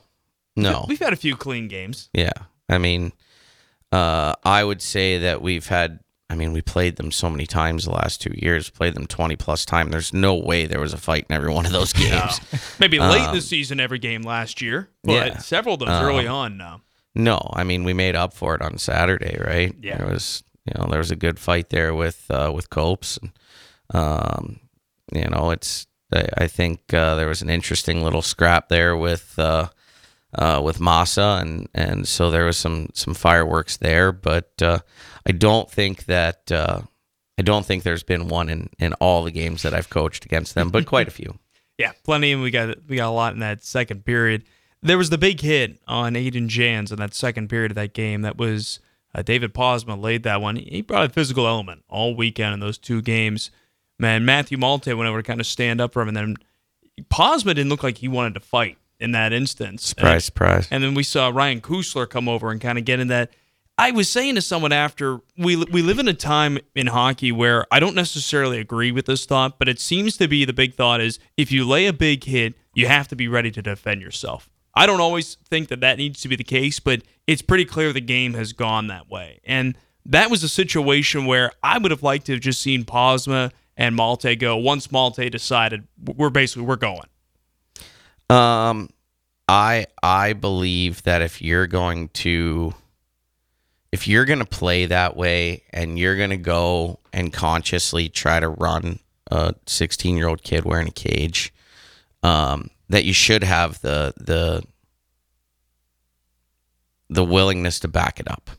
no, 0.57 0.85
We've 0.89 0.99
had 0.99 1.15
a 1.15 1.17
few 1.17 1.37
clean 1.37 1.69
games. 1.69 2.11
yeah. 2.13 2.33
I 2.69 2.79
mean, 2.79 3.13
uh, 3.93 4.35
I 4.45 4.65
would 4.65 4.83
say 4.83 5.19
that 5.19 5.43
we've 5.43 5.67
had. 5.67 6.01
I 6.29 6.37
mean, 6.37 6.53
we 6.53 6.63
played 6.63 6.95
them 6.95 7.11
so 7.11 7.29
many 7.29 7.45
times 7.45 7.85
the 7.85 7.91
last 7.91 8.21
two 8.23 8.33
years. 8.37 8.71
Played 8.71 8.95
them 8.95 9.07
twenty 9.09 9.35
plus 9.35 9.65
times. 9.65 9.91
There's 9.91 10.13
no 10.15 10.37
way 10.37 10.67
there 10.67 10.79
was 10.79 10.93
a 10.93 10.97
fight 10.99 11.27
in 11.29 11.35
every 11.35 11.53
one 11.53 11.67
of 11.67 11.73
those 11.73 11.93
games. 12.05 12.41
Maybe 12.79 13.01
late 13.01 13.23
in 13.23 13.27
Um, 13.31 13.35
the 13.35 13.41
season, 13.41 13.81
every 13.81 13.99
game 13.99 14.23
last 14.23 14.63
year, 14.63 14.89
but 15.03 15.13
yeah. 15.13 15.39
several 15.39 15.75
of 15.75 15.81
those 15.81 15.89
Um, 15.89 16.05
early 16.05 16.29
on 16.29 16.57
now. 16.57 16.83
No, 17.17 17.41
I 17.53 17.65
mean 17.65 17.83
we 17.83 17.93
made 17.95 18.15
up 18.15 18.33
for 18.33 18.55
it 18.55 18.63
on 18.63 18.79
Saturday, 18.79 19.37
right? 19.45 19.75
Yeah. 19.83 19.99
There 19.99 20.07
was 20.07 20.45
you 20.67 20.73
know, 20.79 20.87
there 20.89 21.01
was 21.01 21.11
a 21.11 21.17
good 21.17 21.41
fight 21.41 21.71
there 21.71 21.93
with 21.93 22.25
uh 22.31 22.53
with 22.55 22.71
Copes 22.71 23.19
and 23.21 23.33
um 23.93 24.61
you 25.13 25.25
know, 25.29 25.51
it's 25.51 25.89
I, 26.15 26.27
I 26.39 26.47
think 26.47 26.95
uh, 26.95 27.17
there 27.17 27.27
was 27.27 27.43
an 27.43 27.51
interesting 27.51 28.03
little 28.05 28.23
scrap 28.23 28.69
there 28.69 28.97
with 28.97 29.37
uh 29.37 29.69
uh 30.35 30.61
with 30.63 30.81
Massa 30.81 31.39
and 31.41 31.69
and 31.75 32.07
so 32.07 32.31
there 32.31 32.45
was 32.45 32.57
some 32.57 32.89
some 32.95 33.15
fireworks 33.15 33.77
there, 33.77 34.13
but 34.13 34.51
uh 34.63 34.79
I 35.27 35.33
don't 35.33 35.71
think 35.71 36.05
that 36.07 36.51
uh 36.53 36.83
I 37.39 37.43
don't 37.43 37.65
think 37.65 37.83
there's 37.83 38.03
been 38.03 38.29
one 38.29 38.49
in 38.49 38.69
in 38.79 38.93
all 38.95 39.25
the 39.25 39.31
games 39.31 39.63
that 39.63 39.75
I've 39.75 39.91
coached 39.91 40.25
against 40.25 40.55
them, 40.55 40.71
but 40.71 40.87
quite 40.87 41.09
a 41.09 41.13
few. 41.13 41.39
Yeah, 41.79 41.93
plenty, 42.05 42.31
and 42.33 42.43
we 42.43 42.51
got 42.51 42.77
we 42.89 42.97
got 42.97 43.09
a 43.09 43.11
lot 43.11 43.33
in 43.33 43.39
that 43.39 43.65
second 43.65 44.05
period. 44.05 44.45
There 44.83 44.99
was 44.99 45.09
the 45.09 45.17
big 45.17 45.41
hit 45.41 45.81
on 45.89 46.13
Aiden 46.13 46.49
Jans 46.49 46.93
in 46.93 46.99
that 46.99 47.15
second 47.15 47.49
period 47.49 47.71
of 47.71 47.77
that 47.77 47.95
game. 47.95 48.21
That 48.21 48.37
was 48.37 48.81
uh, 49.15 49.23
David 49.23 49.55
Posma 49.55 49.99
laid 49.99 50.23
that 50.25 50.43
one. 50.43 50.57
He 50.57 50.83
brought 50.83 51.07
a 51.07 51.09
physical 51.09 51.47
element 51.47 51.85
all 51.89 52.15
weekend 52.15 52.53
in 52.53 52.61
those 52.61 52.77
two 52.77 53.01
games. 53.01 53.51
Man, 53.99 54.27
Matthew 54.27 54.59
Malte 54.59 54.93
went 54.93 55.09
over 55.09 55.23
to 55.23 55.27
kind 55.27 55.41
of 55.41 55.47
stand 55.47 55.81
up 55.81 55.95
for 55.95 56.03
him, 56.03 56.09
and 56.09 56.17
then 56.19 56.37
Posma 57.11 57.55
didn't 57.55 57.71
look 57.71 57.83
like 57.83 57.97
he 57.97 58.09
wanted 58.09 58.35
to 58.35 58.41
fight 58.41 58.77
in 59.01 59.13
that 59.13 59.33
instance. 59.33 59.89
Surprise, 59.89 60.25
surprise. 60.25 60.69
And 60.71 60.83
then 60.83 60.95
we 60.95 61.03
saw 61.03 61.29
Ryan 61.29 61.61
Kusler 61.61 62.09
come 62.09 62.29
over 62.29 62.51
and 62.51 62.61
kind 62.61 62.79
of 62.79 62.85
get 62.85 63.01
in 63.01 63.09
that. 63.09 63.33
I 63.79 63.93
was 63.93 64.11
saying 64.11 64.35
to 64.35 64.43
someone 64.43 64.73
after 64.73 65.21
we 65.39 65.57
we 65.57 65.81
live 65.81 65.99
in 65.99 66.07
a 66.07 66.15
time 66.15 66.59
in 66.75 66.89
hockey 66.89 67.33
where 67.33 67.65
I 67.71 67.81
don't 67.81 67.95
necessarily 67.95 68.59
agree 68.59 68.93
with 68.93 69.07
this 69.07 69.25
thought, 69.25 69.59
but 69.59 69.69
it 69.69 69.81
seems 69.81 70.19
to 70.19 70.29
be 70.29 70.45
the 70.45 70.53
big 70.53 70.75
thought 70.75 71.01
is 71.01 71.19
if 71.39 71.51
you 71.51 71.67
lay 71.67 71.87
a 71.87 71.93
big 71.93 72.25
hit, 72.25 72.55
you 72.75 72.87
have 72.87 73.09
to 73.09 73.17
be 73.17 73.27
ready 73.27 73.51
to 73.51 73.63
defend 73.63 74.03
yourself. 74.03 74.51
I 74.75 74.87
don't 74.87 75.01
always 75.01 75.37
think 75.49 75.69
that 75.69 75.81
that 75.81 75.99
needs 75.99 76.21
to 76.21 76.29
be 76.29 76.37
the 76.37 76.45
case, 76.45 76.79
but 76.79 77.03
it's 77.27 77.43
pretty 77.43 77.65
clear 77.65 77.93
the 77.93 78.01
game 78.01 78.35
has 78.35 78.53
gone 78.53 78.89
that 78.89 79.09
way. 79.09 79.41
And 79.45 79.77
that 80.05 80.31
was 80.31 80.43
a 80.43 80.49
situation 80.49 81.27
where 81.27 81.51
I 81.63 81.79
would 81.79 81.91
have 81.91 82.03
liked 82.03 82.27
to 82.27 82.33
have 82.33 82.41
just 82.41 82.61
seen 82.61 82.85
Posma 82.85 83.51
and 83.77 83.97
Malte 83.97 84.37
go 84.37 84.57
once 84.57 84.93
Malte 84.93 85.29
decided 85.31 85.87
we're 85.99 86.31
basically 86.31 86.63
we're 86.63 86.77
going. 86.77 87.09
Um, 88.31 88.91
I 89.49 89.87
I 90.03 90.33
believe 90.35 91.03
that 91.03 91.23
if 91.23 91.43
you're 91.43 91.67
going 91.67 92.09
to 92.11 92.73
if 93.93 94.07
you're 94.07 94.25
going 94.25 94.39
to 94.39 94.45
play 94.45 94.87
that 94.87 95.17
way 95.17 95.65
and 95.71 95.99
you're 95.99 96.17
going 96.17 96.31
to 96.31 96.37
go 96.37 97.01
and 97.13 97.33
consciously 97.33 98.09
try 98.09 98.39
to 98.39 98.49
run 98.49 99.01
a 99.31 99.55
16 99.67 100.17
year 100.17 100.29
old 100.29 100.43
kid 100.43 100.65
wearing 100.65 100.87
a 100.87 100.93
cage, 100.93 101.53
um, 102.23 102.71
that 102.89 103.05
you 103.05 103.13
should 103.13 103.43
have 103.43 103.81
the 103.81 104.15
the 104.17 104.63
the 107.09 107.25
willingness 107.25 107.81
to 107.81 107.89
back 107.89 108.21
it 108.21 108.31
up. 108.31 108.51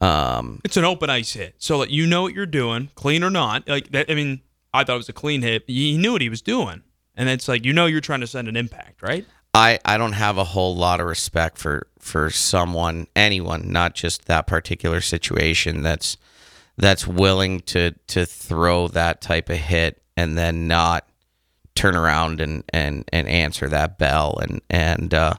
Um, 0.00 0.60
It's 0.64 0.76
an 0.76 0.84
open 0.84 1.10
ice 1.10 1.32
hit, 1.32 1.56
so 1.58 1.80
that 1.80 1.90
you 1.90 2.06
know 2.06 2.22
what 2.22 2.32
you're 2.32 2.46
doing, 2.46 2.90
clean 2.94 3.24
or 3.24 3.30
not. 3.30 3.68
Like 3.68 3.90
that. 3.90 4.08
I 4.08 4.14
mean, 4.14 4.40
I 4.72 4.84
thought 4.84 4.94
it 4.94 4.98
was 4.98 5.08
a 5.08 5.12
clean 5.12 5.42
hit. 5.42 5.64
He 5.66 5.98
knew 5.98 6.12
what 6.12 6.22
he 6.22 6.28
was 6.28 6.40
doing, 6.40 6.82
and 7.20 7.28
it's 7.28 7.48
like 7.48 7.66
you 7.66 7.74
know 7.74 7.84
you're 7.84 8.00
trying 8.00 8.20
to 8.20 8.26
send 8.26 8.48
an 8.48 8.56
impact, 8.56 9.02
right? 9.02 9.26
I, 9.52 9.78
I 9.84 9.98
don't 9.98 10.12
have 10.12 10.38
a 10.38 10.44
whole 10.44 10.74
lot 10.74 11.00
of 11.00 11.06
respect 11.06 11.58
for 11.58 11.86
for 11.98 12.30
someone 12.30 13.08
anyone 13.14 13.70
not 13.70 13.94
just 13.94 14.24
that 14.24 14.46
particular 14.46 15.02
situation 15.02 15.82
that's 15.82 16.16
that's 16.78 17.06
willing 17.06 17.60
to 17.60 17.90
to 18.06 18.24
throw 18.24 18.88
that 18.88 19.20
type 19.20 19.50
of 19.50 19.58
hit 19.58 20.02
and 20.16 20.38
then 20.38 20.66
not 20.66 21.06
turn 21.74 21.94
around 21.94 22.40
and 22.40 22.64
and 22.70 23.04
and 23.12 23.28
answer 23.28 23.68
that 23.68 23.98
bell 23.98 24.38
and 24.40 24.62
and 24.70 25.12
uh, 25.12 25.34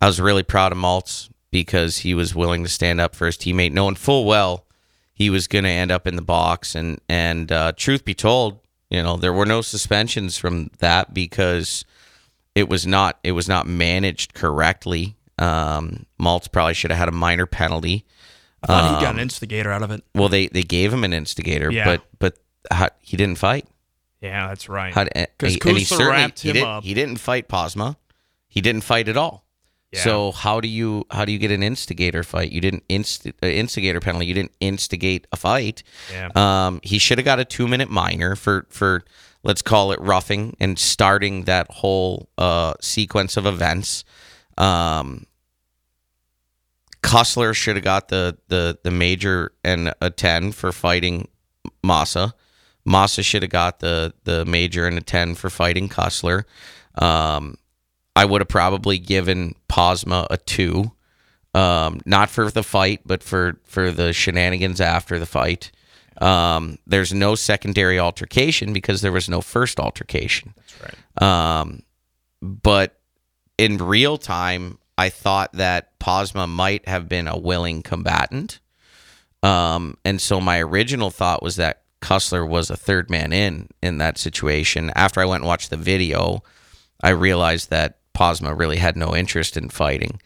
I 0.00 0.06
was 0.06 0.18
really 0.18 0.42
proud 0.42 0.72
of 0.72 0.78
Maltz 0.78 1.28
because 1.50 1.98
he 1.98 2.14
was 2.14 2.34
willing 2.34 2.62
to 2.62 2.70
stand 2.70 2.98
up 2.98 3.14
for 3.14 3.26
his 3.26 3.36
teammate 3.36 3.72
knowing 3.72 3.96
full 3.96 4.24
well 4.24 4.64
he 5.12 5.28
was 5.28 5.48
going 5.48 5.64
to 5.64 5.70
end 5.70 5.90
up 5.90 6.06
in 6.06 6.16
the 6.16 6.22
box 6.22 6.74
and 6.74 6.98
and 7.10 7.52
uh, 7.52 7.72
truth 7.76 8.06
be 8.06 8.14
told 8.14 8.60
you 8.90 9.02
know 9.02 9.16
there 9.16 9.32
were 9.32 9.46
no 9.46 9.60
suspensions 9.62 10.36
from 10.38 10.70
that 10.78 11.12
because 11.14 11.84
it 12.54 12.68
was 12.68 12.86
not 12.86 13.18
it 13.24 13.32
was 13.32 13.48
not 13.48 13.66
managed 13.66 14.34
correctly. 14.34 15.16
Um, 15.38 16.06
Maltz 16.20 16.50
probably 16.50 16.74
should 16.74 16.90
have 16.90 16.98
had 16.98 17.08
a 17.08 17.12
minor 17.12 17.46
penalty. 17.46 18.04
I 18.62 18.66
thought 18.68 18.84
he 18.98 19.04
got 19.04 19.10
Um, 19.10 19.16
an 19.16 19.22
instigator 19.22 19.70
out 19.70 19.82
of 19.82 19.90
it. 19.90 20.02
Well, 20.14 20.28
they 20.28 20.46
they 20.48 20.62
gave 20.62 20.92
him 20.92 21.04
an 21.04 21.12
instigator, 21.12 21.70
Yeah. 21.70 21.84
but 21.84 22.02
but 22.18 22.38
how, 22.70 22.88
he 23.00 23.16
didn't 23.16 23.38
fight. 23.38 23.68
Yeah, 24.22 24.48
that's 24.48 24.68
right. 24.68 24.94
How, 24.94 25.04
'Cause 25.04 25.10
and 25.14 25.50
he 25.52 25.58
Kusler 25.58 25.84
certainly 25.86 26.10
wrapped 26.12 26.40
he 26.40 26.48
him 26.48 26.54
didn't 26.54 26.68
up. 26.68 26.84
he 26.84 26.94
didn't 26.94 27.16
fight 27.18 27.48
Posma. 27.48 27.96
He 28.48 28.60
didn't 28.62 28.82
fight 28.82 29.08
at 29.08 29.16
all. 29.16 29.44
Yeah. 29.92 30.00
So 30.00 30.32
how 30.32 30.60
do 30.60 30.68
you 30.68 31.06
how 31.10 31.24
do 31.24 31.32
you 31.32 31.38
get 31.38 31.50
an 31.50 31.62
instigator 31.62 32.22
fight? 32.22 32.50
You 32.52 32.60
didn't 32.60 32.84
inst 32.88 33.26
uh, 33.26 33.30
instigator 33.46 34.00
penalty. 34.00 34.26
You 34.26 34.34
didn't 34.34 34.52
instigate 34.60 35.26
a 35.32 35.36
fight. 35.36 35.82
Yeah. 36.12 36.30
Um, 36.34 36.80
he 36.82 36.98
should 36.98 37.18
have 37.18 37.24
got 37.24 37.38
a 37.38 37.44
two 37.44 37.68
minute 37.68 37.90
minor 37.90 38.34
for 38.36 38.66
for 38.68 39.04
let's 39.42 39.62
call 39.62 39.92
it 39.92 40.00
roughing 40.00 40.56
and 40.58 40.78
starting 40.78 41.44
that 41.44 41.70
whole 41.70 42.28
uh, 42.36 42.74
sequence 42.80 43.36
of 43.36 43.46
events. 43.46 44.04
Um, 44.58 45.26
Kusler 47.02 47.54
should 47.54 47.76
have 47.76 47.84
got 47.84 48.08
the 48.08 48.36
the 48.48 48.78
the 48.82 48.90
major 48.90 49.52
and 49.62 49.94
a 50.00 50.10
ten 50.10 50.50
for 50.50 50.72
fighting 50.72 51.28
Massa. 51.84 52.34
Massa 52.84 53.22
should 53.22 53.42
have 53.42 53.52
got 53.52 53.78
the 53.78 54.14
the 54.24 54.44
major 54.44 54.86
and 54.86 54.98
a 54.98 55.00
ten 55.00 55.36
for 55.36 55.48
fighting 55.48 55.88
Kusler. 55.88 56.44
Um, 56.96 57.56
I 58.16 58.24
would 58.24 58.40
have 58.40 58.48
probably 58.48 58.98
given 58.98 59.54
Posma 59.68 60.26
a 60.30 60.38
two, 60.38 60.92
um, 61.54 62.00
not 62.06 62.30
for 62.30 62.50
the 62.50 62.62
fight, 62.62 63.02
but 63.04 63.22
for 63.22 63.60
for 63.64 63.92
the 63.92 64.12
shenanigans 64.14 64.80
after 64.80 65.18
the 65.18 65.26
fight. 65.26 65.70
Um, 66.20 66.78
there's 66.86 67.12
no 67.12 67.34
secondary 67.34 67.98
altercation 67.98 68.72
because 68.72 69.02
there 69.02 69.12
was 69.12 69.28
no 69.28 69.42
first 69.42 69.78
altercation. 69.78 70.54
that's 70.56 70.74
right. 71.20 71.60
Um, 71.60 71.82
but 72.40 72.98
in 73.58 73.76
real 73.76 74.16
time, 74.16 74.78
I 74.96 75.10
thought 75.10 75.52
that 75.52 75.98
Posma 75.98 76.48
might 76.48 76.88
have 76.88 77.08
been 77.08 77.28
a 77.28 77.38
willing 77.38 77.82
combatant. 77.82 78.60
Um, 79.42 79.98
and 80.06 80.20
so 80.20 80.40
my 80.40 80.58
original 80.62 81.10
thought 81.10 81.42
was 81.42 81.56
that 81.56 81.82
Kusler 82.00 82.48
was 82.48 82.70
a 82.70 82.76
third 82.76 83.10
man 83.10 83.34
in 83.34 83.68
in 83.82 83.98
that 83.98 84.16
situation. 84.16 84.90
After 84.94 85.20
I 85.20 85.26
went 85.26 85.42
and 85.42 85.48
watched 85.48 85.68
the 85.68 85.76
video, 85.76 86.42
I 87.02 87.10
realized 87.10 87.68
that 87.70 87.98
Posma 88.16 88.58
really 88.58 88.78
had 88.78 88.96
no 88.96 89.14
interest 89.14 89.56
in 89.56 89.68
fighting, 89.68 90.20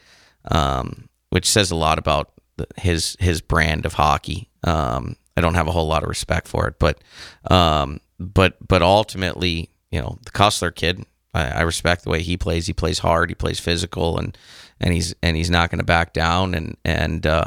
um, 0.50 1.08
which 1.30 1.46
says 1.46 1.70
a 1.70 1.76
lot 1.76 1.98
about 1.98 2.30
his 2.76 3.16
his 3.18 3.40
brand 3.40 3.84
of 3.84 3.94
hockey. 3.94 4.48
Um, 4.64 5.16
I 5.36 5.40
don't 5.40 5.54
have 5.54 5.66
a 5.66 5.72
whole 5.72 5.88
lot 5.88 6.02
of 6.02 6.08
respect 6.08 6.46
for 6.46 6.68
it, 6.68 6.78
but 6.78 7.02
um, 7.50 8.00
but 8.18 8.56
but 8.66 8.82
ultimately, 8.82 9.70
you 9.90 10.00
know, 10.00 10.18
the 10.24 10.30
Kusler 10.30 10.74
kid, 10.74 11.04
I, 11.34 11.48
I 11.48 11.60
respect 11.62 12.04
the 12.04 12.10
way 12.10 12.22
he 12.22 12.36
plays. 12.36 12.66
He 12.66 12.72
plays 12.72 13.00
hard. 13.00 13.28
He 13.28 13.34
plays 13.34 13.58
physical, 13.58 14.18
and 14.18 14.38
and 14.80 14.94
he's 14.94 15.14
and 15.22 15.36
he's 15.36 15.50
not 15.50 15.70
going 15.70 15.80
to 15.80 15.84
back 15.84 16.12
down. 16.12 16.54
And 16.54 16.76
and 16.84 17.26
uh, 17.26 17.46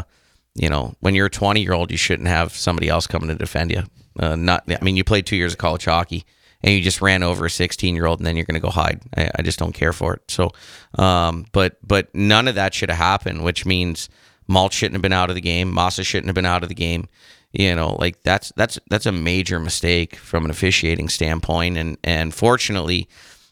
you 0.56 0.69
know, 0.69 0.93
when 0.99 1.15
you're 1.15 1.27
a 1.27 1.32
20 1.32 1.62
year 1.62 1.73
old, 1.73 1.89
you 1.89 1.97
shouldn't 1.97 2.27
have 2.27 2.53
somebody 2.53 2.89
else 2.89 3.08
coming 3.08 3.29
to 3.29 3.36
defend 3.36 3.71
you. 3.71 3.84
Uh, 4.19 4.36
not, 4.36 4.63
I 4.69 4.84
mean, 4.84 4.95
you 4.95 5.03
played 5.03 5.25
two 5.25 5.36
years 5.36 5.53
of 5.53 5.58
college 5.58 5.86
hockey 5.86 6.25
and 6.63 6.73
you 6.73 6.82
just 6.82 7.02
ran 7.02 7.23
over 7.23 7.45
a 7.45 7.49
16 7.49 7.93
year 7.93 8.06
old 8.06 8.19
and 8.19 8.26
then 8.26 8.38
you're 8.38 8.45
going 8.45 8.60
to 8.60 8.65
go 8.65 8.69
hide. 8.69 9.02
I, 9.15 9.30
I, 9.38 9.41
just 9.41 9.60
don't 9.60 9.73
care 9.73 9.91
for 9.93 10.13
it. 10.13 10.21
So, 10.30 10.52
um, 10.97 11.45
but 11.52 11.78
but 11.86 12.13
none 12.15 12.47
of 12.47 12.56
that 12.56 12.73
should 12.73 12.89
have 12.89 12.97
happened, 12.97 13.43
which 13.43 13.65
means 13.65 14.10
Malt 14.47 14.73
shouldn't 14.73 14.95
have 14.95 15.02
been 15.02 15.13
out 15.13 15.30
of 15.30 15.36
the 15.36 15.41
game. 15.41 15.73
Massa 15.73 16.04
shouldn't 16.04 16.28
have 16.28 16.36
been 16.36 16.45
out 16.45 16.63
of 16.63 16.69
the 16.69 16.76
game. 16.76 17.08
You 17.52 17.76
know, 17.76 17.95
like 17.99 18.23
that's 18.23 18.52
that's 18.56 18.80
that's 18.89 19.06
a 19.06 19.12
major 19.12 19.60
mistake 19.60 20.15
from 20.15 20.45
an 20.45 20.52
officiating 20.52 21.10
standpoint. 21.10 21.78
And 21.78 21.97
and 22.04 22.34
fortunately, 22.34 23.08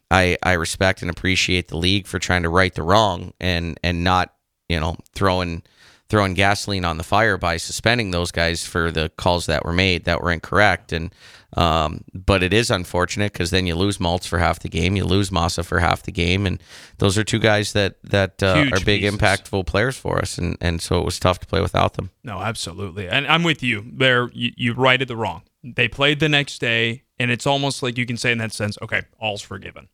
I 0.10 0.38
I 0.42 0.54
respect 0.54 1.02
and 1.02 1.12
appreciate 1.12 1.68
the 1.68 1.78
league 1.78 2.08
for 2.08 2.18
trying 2.18 2.44
to 2.44 2.50
right 2.50 2.74
the 2.74 2.82
wrong 2.82 3.34
and 3.40 3.80
and 3.84 4.04
not 4.04 4.34
you 4.70 4.80
know 4.80 4.96
throwing 5.14 5.62
throwing 6.10 6.34
gasoline 6.34 6.84
on 6.84 6.98
the 6.98 7.04
fire 7.04 7.38
by 7.38 7.56
suspending 7.56 8.12
those 8.12 8.32
guys 8.32 8.66
for 8.66 8.92
the 8.92 9.10
calls 9.18 9.46
that 9.46 9.64
were 9.64 9.72
made 9.72 10.04
that 10.04 10.22
were 10.22 10.32
incorrect. 10.32 10.92
And 10.92 11.14
um, 11.58 12.04
but 12.14 12.44
it 12.44 12.54
is 12.54 12.72
unfortunate 12.72 13.34
because 13.34 13.50
then 13.50 13.66
you 13.66 13.76
lose 13.76 13.98
Maltz 13.98 14.28
for 14.28 14.40
half 14.40 14.60
the 14.60 14.70
game, 14.70 14.96
you 14.96 15.04
lose 15.04 15.32
Massa 15.32 15.64
for 15.64 15.80
half 15.80 16.04
the 16.04 16.12
game, 16.12 16.46
and 16.46 16.62
those 17.00 17.18
are 17.18 17.24
two 17.24 17.40
guys 17.40 17.74
that 17.74 18.02
that 18.04 18.42
uh, 18.42 18.70
are 18.72 18.80
big, 18.80 19.02
pieces. 19.02 19.18
impactful 19.18 19.66
players 19.66 19.98
for 19.98 20.20
us, 20.20 20.38
and 20.38 20.58
and 20.62 20.82
so 20.82 21.00
it 21.00 21.06
was 21.06 21.20
tough 21.20 21.40
to 21.40 21.48
play 21.48 21.62
without 21.62 21.96
them. 21.96 22.12
No, 22.24 22.40
absolutely, 22.40 23.08
and 23.08 23.28
I'm 23.28 23.44
with 23.44 23.62
you. 23.62 23.86
There, 23.92 24.30
you, 24.34 24.52
you 24.56 24.74
righted 24.74 25.08
the 25.08 25.18
wrong. 25.18 25.42
They 25.64 25.88
played 25.88 26.20
the 26.20 26.30
next 26.30 26.60
day, 26.60 27.04
and 27.20 27.30
it's 27.30 27.46
almost 27.46 27.84
like 27.84 27.98
you 27.98 28.06
can 28.06 28.18
say 28.18 28.32
in 28.32 28.38
that 28.38 28.54
sense, 28.54 28.78
okay, 28.82 29.04
all's 29.20 29.42
forgiven. 29.42 29.90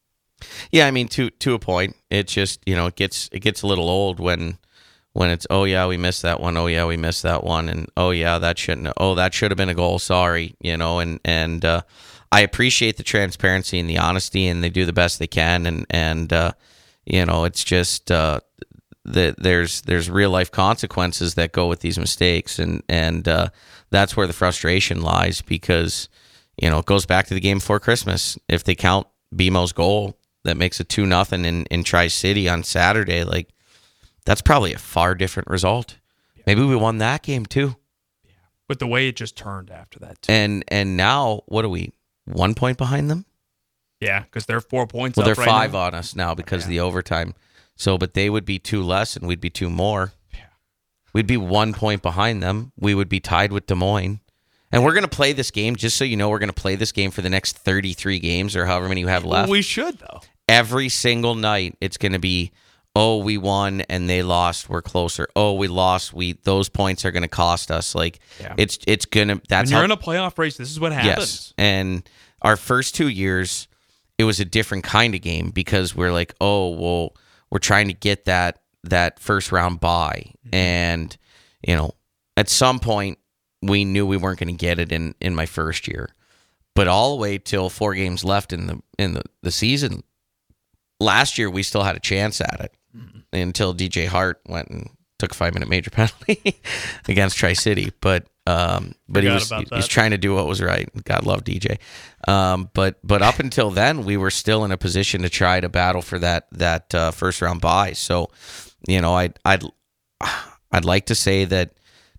Yeah, 0.71 0.85
I 0.85 0.91
mean 0.91 1.07
to 1.09 1.31
to 1.31 1.53
a 1.55 1.59
point. 1.59 1.95
It 2.11 2.27
just 2.27 2.61
you 2.67 2.75
know 2.75 2.87
it 2.87 2.95
gets 2.95 3.29
it 3.31 3.39
gets 3.39 3.63
a 3.63 3.67
little 3.67 3.89
old 3.89 4.19
when 4.19 4.59
when 5.17 5.31
it's 5.31 5.47
oh 5.49 5.63
yeah 5.63 5.87
we 5.87 5.97
missed 5.97 6.21
that 6.21 6.39
one. 6.39 6.55
Oh 6.57 6.67
yeah 6.67 6.85
we 6.85 6.95
missed 6.95 7.23
that 7.23 7.43
one. 7.43 7.69
And 7.69 7.89
oh 7.97 8.11
yeah 8.11 8.37
that 8.37 8.59
shouldn't 8.59 8.93
oh 8.97 9.15
that 9.15 9.33
should 9.33 9.49
have 9.49 9.57
been 9.57 9.67
a 9.67 9.73
goal. 9.73 9.97
Sorry 9.97 10.55
you 10.61 10.77
know 10.77 10.99
and 10.99 11.19
and 11.25 11.65
uh, 11.65 11.81
I 12.31 12.41
appreciate 12.41 12.97
the 12.97 13.03
transparency 13.03 13.79
and 13.79 13.89
the 13.89 13.97
honesty 13.97 14.45
and 14.47 14.63
they 14.63 14.69
do 14.69 14.85
the 14.85 14.93
best 14.93 15.17
they 15.17 15.25
can. 15.25 15.65
And 15.65 15.87
and 15.89 16.31
uh, 16.31 16.51
you 17.03 17.25
know 17.25 17.45
it's 17.45 17.63
just 17.63 18.11
uh, 18.11 18.41
that 19.05 19.41
there's 19.41 19.81
there's 19.81 20.07
real 20.07 20.29
life 20.29 20.51
consequences 20.51 21.33
that 21.33 21.51
go 21.51 21.67
with 21.67 21.79
these 21.79 21.97
mistakes. 21.97 22.59
And 22.59 22.83
and 22.87 23.27
uh, 23.27 23.49
that's 23.89 24.15
where 24.15 24.27
the 24.27 24.33
frustration 24.33 25.01
lies 25.01 25.41
because 25.41 26.09
you 26.61 26.69
know 26.69 26.77
it 26.77 26.85
goes 26.85 27.07
back 27.07 27.25
to 27.27 27.33
the 27.33 27.39
game 27.39 27.57
before 27.57 27.79
Christmas. 27.79 28.37
If 28.47 28.65
they 28.65 28.75
count 28.75 29.07
BMO's 29.33 29.73
goal 29.73 30.15
that 30.43 30.57
makes 30.57 30.79
it 30.79 30.89
two 30.89 31.07
nothing 31.07 31.43
in 31.43 31.65
in 31.71 31.83
Tri 31.83 32.07
City 32.07 32.47
on 32.47 32.61
Saturday 32.61 33.23
like 33.23 33.49
that's 34.27 34.41
probably 34.41 34.73
a 34.73 34.77
far 34.77 35.15
different 35.15 35.49
result. 35.49 35.97
Yeah. 36.35 36.43
Maybe 36.47 36.63
we 36.63 36.75
won 36.75 36.97
that 36.97 37.23
game 37.23 37.45
too. 37.45 37.77
Yeah. 38.25 38.31
But 38.67 38.79
the 38.79 38.85
way 38.85 39.07
it 39.07 39.15
just 39.15 39.37
turned 39.37 39.71
after 39.71 39.99
that. 39.99 40.21
Too. 40.21 40.31
And 40.33 40.65
and 40.67 40.97
now 40.97 41.43
what 41.45 41.63
are 41.63 41.69
we? 41.69 41.93
One 42.25 42.53
point 42.53 42.77
behind 42.77 43.09
them? 43.09 43.25
Yeah, 44.01 44.23
because 44.23 44.45
they're 44.45 44.61
four 44.61 44.85
points. 44.85 45.15
Well, 45.15 45.25
they're 45.25 45.35
right 45.35 45.47
five 45.47 45.71
now. 45.71 45.79
on 45.79 45.95
us 45.95 46.13
now 46.13 46.35
because 46.35 46.63
yeah. 46.63 46.65
of 46.65 46.69
the 46.69 46.79
overtime. 46.81 47.33
So, 47.77 47.97
but 47.97 48.15
they 48.15 48.29
would 48.29 48.43
be 48.43 48.59
two 48.59 48.83
less, 48.83 49.15
and 49.15 49.27
we'd 49.27 49.39
be 49.39 49.49
two 49.49 49.69
more. 49.69 50.11
Yeah. 50.33 50.41
We'd 51.13 51.25
be 51.25 51.37
one 51.37 51.73
point 51.73 52.01
behind 52.01 52.43
them. 52.43 52.73
We 52.77 52.93
would 52.93 53.09
be 53.09 53.21
tied 53.21 53.51
with 53.53 53.65
Des 53.65 53.75
Moines. 53.75 54.19
And 54.71 54.83
we're 54.83 54.93
going 54.93 55.03
to 55.03 55.07
play 55.07 55.31
this 55.31 55.51
game, 55.51 55.77
just 55.77 55.95
so 55.95 56.03
you 56.03 56.17
know, 56.17 56.29
we're 56.29 56.39
going 56.39 56.49
to 56.49 56.61
play 56.61 56.75
this 56.75 56.91
game 56.91 57.11
for 57.11 57.21
the 57.21 57.29
next 57.29 57.57
33 57.57 58.19
games 58.19 58.55
or 58.55 58.65
however 58.65 58.89
many 58.89 59.01
you 59.01 59.07
have 59.07 59.23
left. 59.23 59.49
We 59.49 59.61
should, 59.61 59.99
though. 59.99 60.19
Every 60.49 60.89
single 60.89 61.35
night, 61.35 61.77
it's 61.79 61.97
going 61.97 62.11
to 62.11 62.19
be 62.19 62.51
oh 62.97 63.17
we 63.17 63.37
won 63.37 63.81
and 63.81 64.09
they 64.09 64.23
lost 64.23 64.69
we're 64.69 64.81
closer. 64.81 65.27
Oh 65.35 65.53
we 65.53 65.67
lost 65.67 66.13
we 66.13 66.33
those 66.43 66.67
points 66.67 67.05
are 67.05 67.11
going 67.11 67.23
to 67.23 67.29
cost 67.29 67.69
us. 67.69 67.93
Like 67.93 68.19
yeah. 68.41 68.55
it's 68.57 68.79
it's 68.87 69.05
to 69.05 69.39
that's 69.47 69.69
when 69.69 69.69
you're 69.69 69.79
how, 69.79 69.85
in 69.85 69.91
a 69.91 69.97
playoff 69.97 70.37
race 70.37 70.57
this 70.57 70.71
is 70.71 70.79
what 70.79 70.91
happens. 70.91 71.07
Yes 71.07 71.53
and 71.57 72.09
our 72.41 72.57
first 72.57 72.95
two 72.95 73.07
years 73.07 73.67
it 74.17 74.23
was 74.23 74.39
a 74.39 74.45
different 74.45 74.83
kind 74.83 75.13
of 75.13 75.21
game 75.21 75.51
because 75.51 75.95
we're 75.95 76.11
like 76.11 76.33
oh 76.41 76.69
well 76.71 77.15
we're 77.51 77.59
trying 77.59 77.87
to 77.87 77.93
get 77.93 78.25
that 78.25 78.61
that 78.83 79.19
first 79.19 79.51
round 79.51 79.79
bye. 79.79 80.31
Mm-hmm. 80.47 80.55
and 80.55 81.17
you 81.65 81.75
know 81.75 81.91
at 82.35 82.49
some 82.49 82.79
point 82.79 83.19
we 83.61 83.85
knew 83.85 84.05
we 84.05 84.17
weren't 84.17 84.39
going 84.39 84.55
to 84.55 84.65
get 84.65 84.79
it 84.79 84.91
in 84.91 85.13
in 85.21 85.35
my 85.35 85.45
first 85.45 85.87
year. 85.87 86.09
But 86.73 86.87
all 86.87 87.15
the 87.15 87.21
way 87.21 87.39
till 87.39 87.69
four 87.69 87.95
games 87.95 88.23
left 88.23 88.53
in 88.53 88.67
the 88.67 88.81
in 88.97 89.13
the, 89.13 89.23
the 89.43 89.51
season 89.51 90.03
last 90.99 91.37
year 91.37 91.49
we 91.49 91.63
still 91.63 91.83
had 91.83 91.95
a 91.95 91.99
chance 91.99 92.41
at 92.41 92.59
it 92.59 92.73
mm-hmm. 92.97 93.19
until 93.31 93.73
DJ 93.73 94.07
Hart 94.07 94.41
went 94.47 94.69
and 94.69 94.89
took 95.19 95.31
a 95.31 95.35
five 95.35 95.53
minute 95.53 95.69
major 95.69 95.89
penalty 95.91 96.61
against 97.07 97.37
Tri 97.37 97.53
City. 97.53 97.91
But 98.01 98.27
um, 98.45 98.93
but 99.09 99.23
he 99.23 99.29
was 99.29 99.49
he, 99.49 99.65
was 99.71 99.87
trying 99.87 100.11
to 100.11 100.17
do 100.17 100.35
what 100.35 100.47
was 100.47 100.61
right. 100.61 100.89
God 101.03 101.25
love 101.25 101.43
DJ. 101.43 101.79
Um, 102.27 102.69
but 102.73 102.97
but 103.03 103.21
up 103.21 103.39
until 103.39 103.71
then, 103.71 104.05
we 104.05 104.17
were 104.17 104.31
still 104.31 104.63
in 104.63 104.71
a 104.71 104.77
position 104.77 105.21
to 105.23 105.29
try 105.29 105.59
to 105.59 105.69
battle 105.69 106.01
for 106.01 106.19
that 106.19 106.47
that 106.51 106.93
uh, 106.95 107.11
first 107.11 107.41
round 107.41 107.61
bye. 107.61 107.93
So 107.93 108.29
you 108.87 109.01
know, 109.01 109.13
I'd 109.15 109.37
I'd 109.43 109.63
I'd 110.71 110.85
like 110.85 111.07
to 111.07 111.15
say 111.15 111.45
that 111.45 111.71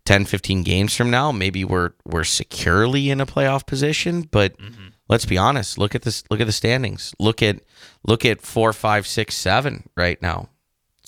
10, 0.05 0.25
15 0.25 0.62
games 0.62 0.95
from 0.95 1.11
now, 1.11 1.33
maybe 1.33 1.64
we're 1.64 1.93
we're 2.05 2.25
securely 2.25 3.11
in 3.11 3.21
a 3.21 3.27
playoff 3.27 3.67
position. 3.67 4.23
But 4.23 4.59
mm-hmm. 4.59 4.88
let's 5.09 5.27
be 5.27 5.38
honest. 5.38 5.79
Look 5.79 5.95
at 5.95 6.03
this. 6.03 6.25
Look 6.31 6.41
at 6.41 6.47
the 6.47 6.53
standings. 6.53 7.14
Look 7.19 7.43
at 7.43 7.61
look 8.07 8.25
at 8.25 8.41
four, 8.43 8.73
five, 8.73 9.07
six, 9.07 9.37
seven 9.37 9.88
right 9.97 10.21
now. 10.21 10.49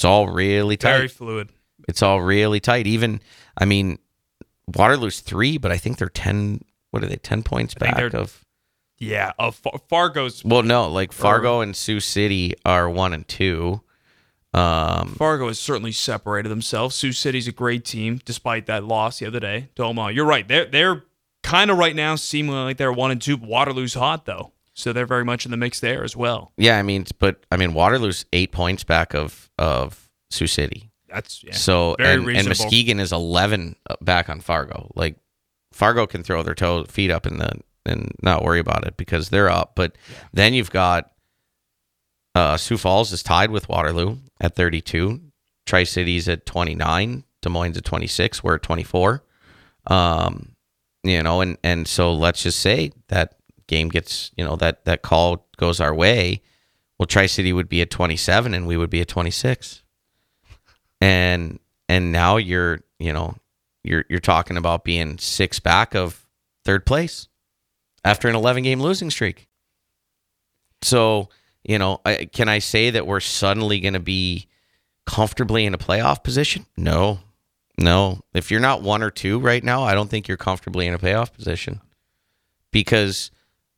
It's 0.01 0.05
all 0.07 0.29
really 0.29 0.79
tight. 0.79 0.97
Very 0.97 1.09
fluid. 1.09 1.51
It's 1.87 2.03
all 2.03 2.23
really 2.23 2.59
tight. 2.59 2.87
Even, 2.87 3.21
I 3.59 3.67
mean, 3.67 3.99
Waterloo's 4.67 5.21
three, 5.21 5.59
but 5.59 5.71
I 5.71 5.77
think 5.77 5.99
they're 5.99 6.09
ten. 6.09 6.63
What 6.91 7.05
are 7.05 7.07
they? 7.07 7.17
Ten 7.17 7.43
points 7.43 7.75
back 7.75 8.15
of. 8.15 8.43
Yeah, 8.97 9.33
of 9.39 9.61
Fargo's. 9.91 10.43
Well, 10.43 10.63
no, 10.63 10.89
like 10.89 11.13
Fargo 11.13 11.61
and 11.61 11.77
Sioux 11.77 12.01
City 12.01 12.55
are 12.65 12.89
one 12.89 13.13
and 13.13 13.29
two. 13.29 13.83
Um, 14.55 15.17
Fargo 15.19 15.49
has 15.49 15.61
certainly 15.61 15.93
separated 15.93 16.49
themselves. 16.49 16.95
Sioux 16.97 17.13
City's 17.13 17.47
a 17.47 17.53
great 17.53 17.85
team, 17.85 18.23
despite 18.25 18.65
that 18.67 18.85
loss 18.85 19.19
the 19.19 19.27
other 19.27 19.39
day 19.39 19.69
to 19.75 19.85
Omaha. 19.85 20.09
You're 20.09 20.25
right. 20.25 20.49
They're 20.49 20.65
they're 20.65 21.05
kind 21.43 21.71
of 21.71 21.77
right 21.77 21.95
now 21.95 22.15
seeming 22.15 22.55
like 22.55 22.79
they're 22.79 22.91
one 22.91 23.11
and 23.11 23.21
two. 23.21 23.37
Waterloo's 23.37 23.93
hot 23.93 24.25
though, 24.25 24.53
so 24.81 24.93
they're 24.93 25.07
very 25.07 25.25
much 25.25 25.45
in 25.45 25.51
the 25.51 25.57
mix 25.57 25.81
there 25.81 26.05
as 26.05 26.17
well. 26.17 26.53
Yeah, 26.57 26.79
I 26.79 26.83
mean, 26.83 27.07
but 27.19 27.45
I 27.51 27.57
mean, 27.57 27.75
Waterloo's 27.75 28.25
eight 28.33 28.53
points 28.53 28.85
back 28.85 29.15
of 29.15 29.51
of 29.59 30.09
Sioux 30.31 30.47
City. 30.47 30.91
That's 31.09 31.43
yeah, 31.43 31.55
so 31.55 31.97
and, 31.99 32.29
and 32.29 32.49
Muskegon 32.49 33.01
is 33.01 33.13
eleven 33.13 33.77
back 34.01 34.29
on 34.29 34.41
Fargo. 34.41 34.91
Like 34.95 35.17
Fargo 35.73 36.07
can 36.07 36.23
throw 36.23 36.43
their 36.43 36.55
toe 36.55 36.85
feet 36.85 37.11
up 37.11 37.27
in 37.27 37.39
the 37.39 37.61
and 37.87 38.13
not 38.23 38.45
worry 38.45 38.61
about 38.61 38.87
it 38.87 38.97
because 38.97 39.31
they're 39.31 39.51
up. 39.51 39.73
But 39.75 39.97
yeah. 40.11 40.17
then 40.33 40.55
you've 40.55 40.71
got 40.71 41.11
uh, 42.35 42.57
Sioux 42.57 42.79
Falls 42.79 43.13
is 43.13 43.23
tied 43.23 43.51
with 43.51 43.69
Waterloo 43.69 44.19
at 44.41 44.55
32. 44.55 45.21
Tri 45.67 45.85
Cities 45.85 46.29
at 46.29 46.47
29. 46.47 47.25
Des 47.43 47.49
Moines 47.49 47.77
at 47.77 47.85
26. 47.85 48.45
We're 48.45 48.57
at 48.57 48.63
24. 48.63 49.25
Um, 49.87 50.57
you 51.03 51.23
know, 51.23 51.41
and 51.41 51.57
and 51.65 51.89
so 51.89 52.13
let's 52.13 52.43
just 52.43 52.61
say 52.61 52.93
that 53.09 53.37
game 53.71 53.89
gets, 53.89 54.31
you 54.37 54.45
know, 54.45 54.57
that 54.57 54.85
that 54.85 55.01
call 55.01 55.47
goes 55.57 55.81
our 55.81 55.95
way 55.95 56.43
well, 57.01 57.07
Tri 57.07 57.25
City 57.25 57.51
would 57.51 57.71
be 57.71 57.81
at 57.81 57.89
27 57.89 58.53
and 58.53 58.67
we 58.67 58.77
would 58.77 58.91
be 58.91 59.01
at 59.01 59.09
26. 59.09 59.83
And 61.01 61.59
and 61.89 62.13
now 62.13 62.37
you're, 62.37 62.81
you 62.99 63.15
know, 63.15 63.37
you're 63.83 64.05
you're 64.11 64.21
talking 64.21 64.59
about 64.59 64.85
being 64.85 65.17
six 65.17 65.61
back 65.61 65.95
of 65.95 66.27
third 66.63 66.85
place 66.85 67.29
after 68.05 68.29
an 68.29 68.35
11 68.35 68.65
game 68.65 68.83
losing 68.83 69.09
streak. 69.09 69.49
So, 70.83 71.31
you 71.65 71.79
know, 71.79 72.03
I, 72.05 72.29
can 72.31 72.51
I 72.51 72.59
say 72.59 72.91
that 72.91 73.07
we're 73.07 73.21
suddenly 73.21 73.81
going 73.81 73.95
to 73.95 73.99
be 73.99 74.47
comfortably 75.07 75.65
in 75.65 75.73
a 75.73 75.79
playoff 75.79 76.23
position? 76.23 76.67
No. 76.77 77.21
No. 77.79 78.21
If 78.35 78.51
you're 78.51 78.61
not 78.61 78.83
one 78.83 79.03
or 79.03 79.11
two 79.11 79.39
right 79.39 79.65
now, 79.65 79.85
I 79.85 79.95
don't 79.95 80.11
think 80.11 80.29
you're 80.29 80.37
comfortably 80.37 80.87
in 80.87 80.93
a 80.93 80.99
playoff 80.99 81.33
position 81.33 81.81
because 82.73 83.31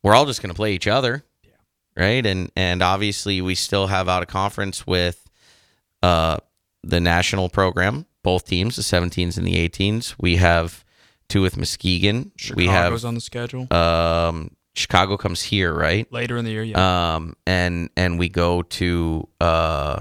we're 0.02 0.14
all 0.14 0.26
just 0.26 0.42
going 0.42 0.50
to 0.50 0.56
play 0.56 0.72
each 0.74 0.86
other 0.86 1.24
right? 1.96 2.24
And 2.24 2.50
and 2.56 2.82
obviously 2.82 3.40
we 3.40 3.54
still 3.54 3.86
have 3.86 4.08
out 4.08 4.22
of 4.22 4.28
conference 4.28 4.86
with 4.86 5.28
uh, 6.02 6.38
the 6.82 7.00
national 7.00 7.48
program, 7.48 8.06
both 8.22 8.46
teams, 8.46 8.76
the 8.76 8.82
17s 8.82 9.36
and 9.36 9.46
the 9.46 9.68
18s. 9.68 10.14
We 10.18 10.36
have 10.36 10.84
two 11.28 11.42
with 11.42 11.56
Muskegon. 11.56 12.32
Chicago's 12.36 12.56
we 12.56 12.66
have 12.66 13.04
on 13.04 13.14
the 13.14 13.20
schedule 13.20 13.72
um, 13.72 14.56
Chicago 14.74 15.16
comes 15.16 15.42
here, 15.42 15.72
right? 15.72 16.10
later 16.12 16.36
in 16.36 16.44
the 16.44 16.50
year. 16.50 16.62
Yeah. 16.62 17.14
Um, 17.14 17.36
and 17.46 17.90
and 17.96 18.18
we 18.18 18.28
go 18.28 18.62
to 18.62 19.28
uh, 19.40 20.00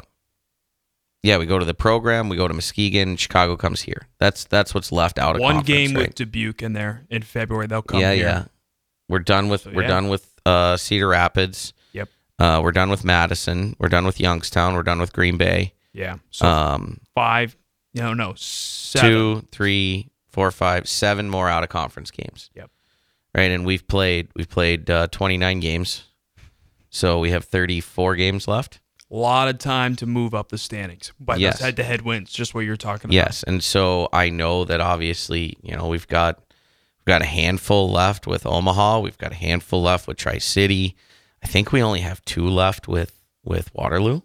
yeah, 1.24 1.38
we 1.38 1.46
go 1.46 1.60
to 1.60 1.66
the 1.66 1.76
program. 1.76 2.30
We 2.30 2.38
go 2.38 2.48
to 2.48 2.54
Muskegon. 2.54 3.16
Chicago 3.16 3.56
comes 3.56 3.82
here. 3.82 4.08
That's 4.18 4.46
that's 4.46 4.74
what's 4.74 4.92
left 4.92 5.20
out 5.20 5.36
of 5.36 5.42
One 5.42 5.62
game 5.62 5.94
right? 5.94 6.08
with 6.08 6.16
Dubuque 6.16 6.64
in 6.64 6.74
there 6.74 7.06
in 7.10 7.22
February. 7.22 7.68
They'll 7.68 7.84
come 7.84 8.00
yeah, 8.00 8.14
here. 8.14 8.26
yeah. 8.26 8.46
We're 9.12 9.20
done 9.20 9.50
with 9.50 9.62
So, 9.64 9.72
we're 9.74 9.84
yeah. 9.84 9.88
done 9.90 10.08
with 10.08 10.32
uh, 10.46 10.78
Cedar 10.78 11.08
Rapids. 11.10 11.74
Yep. 11.94 12.10
Uh, 12.40 12.62
we're 12.64 12.72
done 12.72 12.90
with 12.90 13.04
Madison. 13.04 13.76
We're 13.78 13.90
done 13.90 14.06
with 14.06 14.20
Youngstown. 14.20 14.74
We're 14.74 14.84
done 14.84 15.00
with 15.00 15.14
Green 15.14 15.38
Bay. 15.38 15.74
Yeah. 15.94 16.18
So 16.32 16.48
Um, 16.48 17.02
five. 17.14 17.56
No, 17.94 18.14
no. 18.14 18.34
Seven. 18.38 19.10
two, 19.10 19.48
three, 19.52 20.10
four, 20.30 20.50
five, 20.52 20.88
seven 20.88 21.30
more 21.30 21.50
out 21.50 21.62
of 21.64 21.70
conference 21.70 22.10
games. 22.10 22.50
Yep. 22.56 22.72
Right, 23.36 23.52
and 23.52 23.66
we've 23.66 23.88
played 23.88 24.28
we've 24.36 24.50
played 24.50 24.90
uh, 24.90 25.08
29 25.08 25.60
games, 25.62 26.04
so 26.90 27.20
we 27.20 27.32
have 27.32 27.46
34 27.46 28.16
games 28.18 28.48
left. 28.48 28.80
A 29.10 29.16
lot 29.16 29.48
of 29.50 29.58
time 29.58 29.96
to 29.98 30.06
move 30.06 30.34
up 30.34 30.50
the 30.50 30.58
standings. 30.58 31.12
But 31.20 31.40
Yes. 31.40 31.60
those 31.60 31.66
head-to-head 31.66 32.02
wins, 32.02 32.32
just 32.32 32.54
what 32.54 32.62
you're 32.62 32.76
talking 32.78 33.06
about. 33.10 33.14
Yes, 33.16 33.44
and 33.44 33.62
so 33.64 34.08
I 34.14 34.30
know 34.30 34.64
that 34.66 34.80
obviously, 34.82 35.58
you 35.62 35.76
know, 35.76 35.88
we've 35.88 36.08
got 36.08 36.42
we've 37.02 37.12
got 37.14 37.22
a 37.22 37.26
handful 37.26 37.90
left 37.92 38.28
with 38.28 38.46
Omaha. 38.46 39.00
We've 39.00 39.18
got 39.18 39.32
a 39.32 39.36
handful 39.36 39.82
left 39.82 40.08
with 40.08 40.18
Tri 40.18 40.38
City. 40.38 40.96
I 41.44 41.48
think 41.48 41.72
we 41.72 41.82
only 41.82 42.02
have 42.02 42.24
two 42.26 42.48
left 42.48 42.88
with 42.88 43.14
with 43.44 43.74
Waterloo. 43.74 44.18
I 44.18 44.22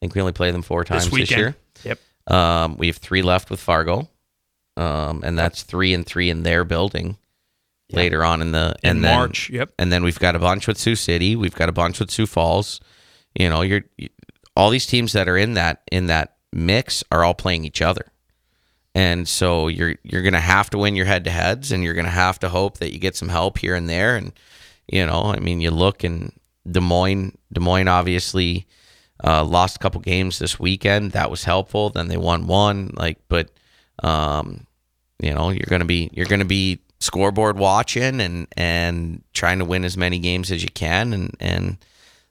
think 0.00 0.14
we 0.14 0.20
only 0.20 0.32
play 0.34 0.50
them 0.50 0.62
four 0.62 0.84
times 0.84 1.08
This 1.08 1.20
this, 1.20 1.30
year. 1.30 1.56
Yep. 1.84 1.98
Um, 2.26 2.76
we 2.76 2.86
have 2.88 2.96
three 2.98 3.22
left 3.22 3.50
with 3.50 3.60
Fargo, 3.60 4.08
um, 4.76 5.22
and 5.24 5.38
that's 5.38 5.62
three 5.62 5.94
and 5.94 6.04
three 6.06 6.30
in 6.30 6.42
their 6.42 6.64
building. 6.64 7.16
Later 7.92 8.22
on 8.24 8.40
in 8.40 8.52
the 8.52 8.76
In 8.84 8.90
and 8.90 9.04
then, 9.04 9.16
March. 9.16 9.50
Yep. 9.50 9.72
and 9.76 9.90
then 9.90 10.04
we've 10.04 10.18
got 10.20 10.36
a 10.36 10.38
bunch 10.38 10.68
with 10.68 10.78
Sioux 10.78 10.94
City. 10.94 11.34
We've 11.34 11.56
got 11.56 11.68
a 11.68 11.72
bunch 11.72 11.98
with 11.98 12.08
Sioux 12.12 12.26
Falls. 12.26 12.80
You 13.34 13.48
know, 13.48 13.62
you're 13.62 13.82
you- 13.96 14.10
all 14.54 14.70
these 14.70 14.86
teams 14.86 15.12
that 15.14 15.28
are 15.28 15.36
in 15.36 15.54
that 15.54 15.82
in 15.90 16.06
that 16.06 16.36
mix 16.52 17.02
are 17.10 17.24
all 17.24 17.34
playing 17.34 17.64
each 17.64 17.82
other, 17.82 18.06
and 18.94 19.28
so 19.28 19.68
you're 19.68 19.96
you're 20.02 20.22
gonna 20.22 20.40
have 20.40 20.70
to 20.70 20.78
win 20.78 20.96
your 20.96 21.06
head 21.06 21.24
to 21.24 21.30
heads, 21.30 21.72
and 21.72 21.82
you're 21.82 21.94
gonna 21.94 22.10
have 22.10 22.38
to 22.40 22.48
hope 22.48 22.78
that 22.78 22.92
you 22.92 22.98
get 22.98 23.16
some 23.16 23.28
help 23.28 23.58
here 23.58 23.74
and 23.74 23.88
there. 23.88 24.16
And 24.16 24.32
you 24.88 25.06
know, 25.06 25.32
I 25.34 25.38
mean, 25.38 25.60
you 25.60 25.70
look 25.70 26.04
and 26.04 26.32
Des 26.70 26.80
Moines, 26.80 27.36
Des 27.52 27.60
Moines 27.60 27.88
obviously 27.88 28.66
uh, 29.24 29.44
lost 29.44 29.76
a 29.76 29.78
couple 29.78 30.00
games 30.00 30.38
this 30.38 30.58
weekend. 30.58 31.12
That 31.12 31.30
was 31.30 31.44
helpful. 31.44 31.90
Then 31.90 32.08
they 32.08 32.16
won 32.16 32.46
one. 32.46 32.92
Like, 32.94 33.18
but 33.28 33.50
um, 34.02 34.66
you 35.20 35.32
know, 35.34 35.50
you're 35.50 35.66
gonna 35.68 35.84
be 35.84 36.10
you're 36.12 36.26
gonna 36.26 36.44
be 36.44 36.80
scoreboard 37.00 37.58
watching 37.58 38.20
and 38.20 38.46
and 38.56 39.22
trying 39.32 39.58
to 39.58 39.64
win 39.64 39.84
as 39.84 39.96
many 39.96 40.18
games 40.18 40.50
as 40.50 40.62
you 40.62 40.68
can 40.68 41.12
and 41.12 41.34
and 41.40 41.78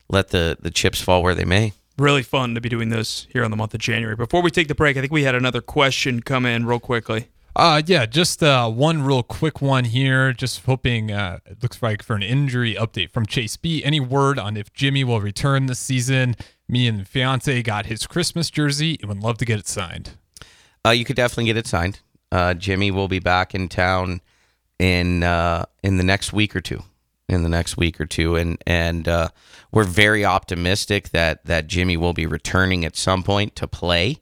let 0.10 0.30
the 0.30 0.58
the 0.60 0.72
chips 0.72 1.02
fall 1.02 1.24
where 1.24 1.36
they 1.36 1.46
may. 1.46 1.74
Really 2.00 2.24
fun 2.24 2.56
to 2.56 2.62
be 2.62 2.70
doing 2.70 2.88
this 2.88 3.28
here 3.34 3.44
on 3.44 3.52
the 3.52 3.58
month 3.58 3.74
of 3.74 3.82
January. 3.82 4.16
Before 4.16 4.42
we 4.42 4.50
take 4.52 4.70
the 4.70 4.74
break, 4.74 4.96
I 4.96 5.02
think 5.02 5.12
we 5.12 5.24
had 5.24 5.36
another 5.36 5.60
question 5.60 6.22
come 6.22 6.46
in 6.46 6.66
real 6.66 6.80
quickly. 6.80 7.28
Uh, 7.58 7.82
yeah, 7.86 8.06
just 8.06 8.42
uh, 8.42 8.70
one 8.70 9.02
real 9.02 9.22
quick 9.22 9.62
one 9.62 9.84
here. 9.84 10.32
Just 10.32 10.64
hoping 10.64 11.12
uh, 11.12 11.40
it 11.46 11.62
looks 11.62 11.84
like 11.84 12.02
for 12.02 12.16
an 12.16 12.24
injury 12.24 12.74
update 12.76 13.12
from 13.12 13.26
Chase 13.26 13.58
B. 13.58 13.84
Any 13.84 14.00
word 14.00 14.40
on 14.40 14.56
if 14.56 14.72
Jimmy 14.72 15.04
will 15.04 15.20
return 15.20 15.66
this 15.66 15.80
season? 15.80 16.38
Me 16.70 16.88
and 16.88 17.02
the 17.02 17.06
fiance 17.06 17.62
got 17.64 17.88
his 17.88 18.08
Christmas 18.08 18.50
jersey 18.50 18.98
and 19.02 19.10
would 19.10 19.20
love 19.20 19.38
to 19.40 19.44
get 19.44 19.60
it 19.60 19.68
signed. 19.68 20.12
Uh, 20.86 20.92
you 20.92 21.04
could 21.04 21.18
definitely 21.18 21.48
get 21.48 21.58
it 21.58 21.68
signed. 21.68 22.00
Uh, 22.32 22.54
Jimmy 22.54 22.92
will 22.92 23.10
be 23.10 23.20
back 23.20 23.54
in 23.54 23.68
town 23.68 24.22
in 24.80 25.24
uh, 25.24 25.66
in 25.84 25.98
the 25.98 26.06
next 26.06 26.32
week 26.32 26.56
or 26.56 26.62
two. 26.62 26.82
In 27.30 27.44
the 27.44 27.50
next 27.50 27.78
week 27.78 28.02
or 28.02 28.06
two, 28.06 28.36
and 28.36 28.58
and 28.66 29.08
uh, 29.08 29.30
we're 29.72 29.84
very 29.84 30.26
optimistic 30.26 31.10
that 31.10 31.46
that 31.46 31.68
Jimmy 31.68 31.96
will 31.96 32.14
be 32.14 32.26
returning 32.26 32.86
at 32.86 32.96
some 32.96 33.24
point 33.24 33.56
to 33.58 33.68
play. 33.68 34.18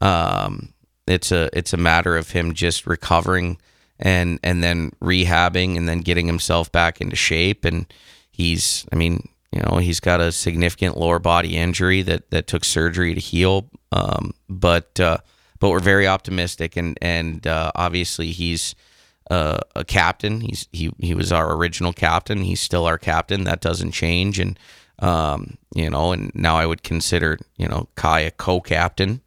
Um, 0.00 0.72
it's 1.06 1.32
a 1.32 1.50
it's 1.52 1.72
a 1.72 1.76
matter 1.76 2.16
of 2.16 2.30
him 2.30 2.54
just 2.54 2.86
recovering 2.86 3.58
and 3.98 4.38
and 4.42 4.62
then 4.62 4.92
rehabbing 5.02 5.76
and 5.76 5.88
then 5.88 6.00
getting 6.00 6.26
himself 6.26 6.70
back 6.70 7.00
into 7.00 7.16
shape. 7.16 7.64
And 7.64 7.92
he's, 8.30 8.86
I 8.92 8.96
mean, 8.96 9.28
you 9.52 9.60
know, 9.62 9.78
he's 9.78 10.00
got 10.00 10.20
a 10.20 10.32
significant 10.32 10.96
lower 10.96 11.18
body 11.18 11.56
injury 11.56 12.02
that 12.02 12.30
that 12.30 12.46
took 12.46 12.64
surgery 12.64 13.14
to 13.14 13.20
heal. 13.20 13.68
Um, 13.92 14.32
but 14.48 14.98
uh, 15.00 15.18
but 15.60 15.70
we're 15.70 15.80
very 15.80 16.06
optimistic, 16.06 16.76
and 16.76 16.98
and 17.00 17.46
uh, 17.46 17.72
obviously 17.74 18.32
he's 18.32 18.74
uh, 19.30 19.58
a 19.74 19.84
captain. 19.84 20.40
He's 20.40 20.68
he 20.72 20.90
he 20.98 21.14
was 21.14 21.32
our 21.32 21.54
original 21.54 21.92
captain. 21.92 22.42
He's 22.42 22.60
still 22.60 22.86
our 22.86 22.98
captain. 22.98 23.44
That 23.44 23.60
doesn't 23.60 23.92
change, 23.92 24.38
and 24.38 24.58
um, 24.98 25.56
you 25.74 25.90
know, 25.90 26.12
and 26.12 26.30
now 26.34 26.56
I 26.56 26.66
would 26.66 26.82
consider 26.82 27.38
you 27.56 27.68
know 27.68 27.88
Kai 27.94 28.20
a 28.20 28.30
co-captain. 28.30 29.22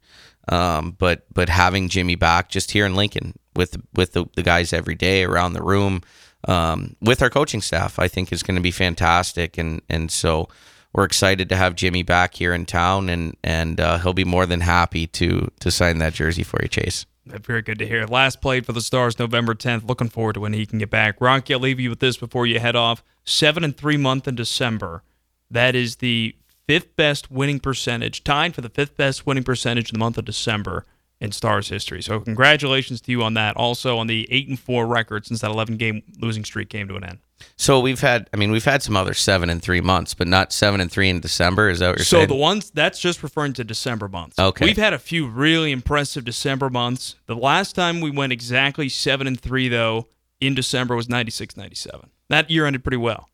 Um, 0.49 0.95
but 0.97 1.25
but 1.33 1.49
having 1.49 1.89
Jimmy 1.89 2.15
back 2.15 2.49
just 2.49 2.71
here 2.71 2.85
in 2.85 2.95
Lincoln 2.95 3.37
with 3.55 3.77
with 3.95 4.13
the, 4.13 4.25
the 4.35 4.43
guys 4.43 4.71
every 4.71 4.95
day 4.95 5.23
around 5.23 5.53
the 5.53 5.63
room, 5.63 6.01
um, 6.47 6.95
with 7.01 7.21
our 7.21 7.29
coaching 7.29 7.61
staff, 7.61 7.99
I 7.99 8.07
think 8.07 8.31
is 8.31 8.43
going 8.43 8.55
to 8.55 8.61
be 8.61 8.71
fantastic. 8.71 9.57
And 9.57 9.81
and 9.89 10.11
so 10.11 10.47
we're 10.93 11.03
excited 11.03 11.49
to 11.49 11.55
have 11.55 11.75
Jimmy 11.75 12.03
back 12.03 12.35
here 12.35 12.53
in 12.53 12.65
town, 12.65 13.09
and 13.09 13.35
and 13.43 13.79
uh, 13.79 13.97
he'll 13.97 14.13
be 14.13 14.23
more 14.23 14.45
than 14.45 14.61
happy 14.61 15.07
to 15.07 15.51
to 15.59 15.71
sign 15.71 15.97
that 15.97 16.13
jersey 16.13 16.43
for 16.43 16.59
you, 16.61 16.69
Chase. 16.69 17.05
Very 17.43 17.61
good 17.61 17.79
to 17.79 17.87
hear. 17.87 18.05
Last 18.05 18.41
played 18.41 18.65
for 18.65 18.73
the 18.73 18.81
Stars 18.81 19.19
November 19.19 19.53
10th. 19.53 19.87
Looking 19.87 20.09
forward 20.09 20.33
to 20.33 20.39
when 20.39 20.53
he 20.53 20.65
can 20.65 20.79
get 20.79 20.89
back. 20.89 21.19
Rocky, 21.19 21.53
I'll 21.53 21.59
leave 21.59 21.79
you 21.79 21.89
with 21.89 21.99
this 21.99 22.17
before 22.17 22.45
you 22.45 22.59
head 22.59 22.75
off. 22.75 23.03
Seven 23.23 23.63
and 23.63 23.75
three 23.75 23.97
month 23.97 24.27
in 24.27 24.35
December. 24.35 25.03
That 25.49 25.75
is 25.75 25.97
the 25.97 26.35
fifth 26.67 26.95
best 26.95 27.31
winning 27.31 27.59
percentage, 27.59 28.23
tied 28.23 28.53
for 28.53 28.61
the 28.61 28.69
fifth 28.69 28.97
best 28.97 29.25
winning 29.25 29.43
percentage 29.43 29.89
in 29.89 29.93
the 29.93 29.99
month 29.99 30.17
of 30.17 30.25
December 30.25 30.85
in 31.19 31.31
Stars 31.31 31.69
history. 31.69 32.01
So 32.01 32.19
congratulations 32.19 33.01
to 33.01 33.11
you 33.11 33.23
on 33.23 33.33
that. 33.35 33.55
Also 33.55 33.97
on 33.97 34.07
the 34.07 34.27
eight 34.29 34.47
and 34.47 34.59
four 34.59 34.85
record 34.85 35.25
since 35.25 35.41
that 35.41 35.51
11 35.51 35.77
game 35.77 36.03
losing 36.19 36.43
streak 36.43 36.69
came 36.69 36.87
to 36.87 36.95
an 36.95 37.03
end. 37.03 37.19
So 37.55 37.79
we've 37.79 37.99
had, 37.99 38.29
I 38.33 38.37
mean, 38.37 38.51
we've 38.51 38.65
had 38.65 38.83
some 38.83 38.95
other 38.95 39.13
seven 39.13 39.49
and 39.49 39.61
three 39.61 39.81
months, 39.81 40.13
but 40.13 40.27
not 40.27 40.53
seven 40.53 40.79
and 40.79 40.91
three 40.91 41.09
in 41.09 41.19
December. 41.19 41.69
Is 41.69 41.79
that 41.79 41.89
what 41.89 41.97
you're 41.97 42.05
So 42.05 42.17
saying? 42.17 42.29
So 42.29 42.33
the 42.33 42.39
ones 42.39 42.71
that's 42.71 42.99
just 42.99 43.23
referring 43.23 43.53
to 43.53 43.63
December 43.63 44.07
months. 44.07 44.37
Okay. 44.37 44.65
We've 44.65 44.77
had 44.77 44.93
a 44.93 44.99
few 44.99 45.27
really 45.27 45.71
impressive 45.71 46.25
December 46.25 46.69
months. 46.69 47.15
The 47.25 47.35
last 47.35 47.73
time 47.73 48.01
we 48.01 48.11
went 48.11 48.31
exactly 48.31 48.89
seven 48.89 49.27
and 49.27 49.39
three 49.39 49.69
though 49.69 50.07
in 50.39 50.55
December 50.55 50.95
was 50.95 51.09
96 51.09 51.57
97. 51.57 52.09
That 52.29 52.49
year 52.49 52.65
ended 52.65 52.83
pretty 52.83 52.97
well. 52.97 53.29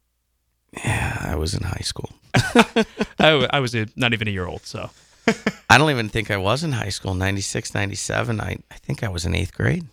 Yeah, 0.72 1.18
I 1.22 1.36
was 1.36 1.54
in 1.54 1.64
high 1.64 1.84
school. 1.84 2.10
I, 2.34 3.48
I 3.52 3.60
was 3.60 3.76
a, 3.76 3.88
not 3.96 4.14
even 4.14 4.28
a 4.28 4.32
year 4.32 4.48
old, 4.48 4.66
so 4.66 4.90
I 5.70 5.78
don't 5.78 5.92
even 5.92 6.10
think 6.10 6.32
I 6.32 6.38
was 6.38 6.64
in 6.64 6.72
high 6.72 6.90
school. 6.90 7.14
96, 7.14 7.74
97. 7.74 8.42
I, 8.42 8.58
I 8.72 8.76
think 8.76 9.04
I 9.04 9.10
was 9.10 9.26
in 9.26 9.36
eighth 9.36 9.54
grade. 9.54 9.86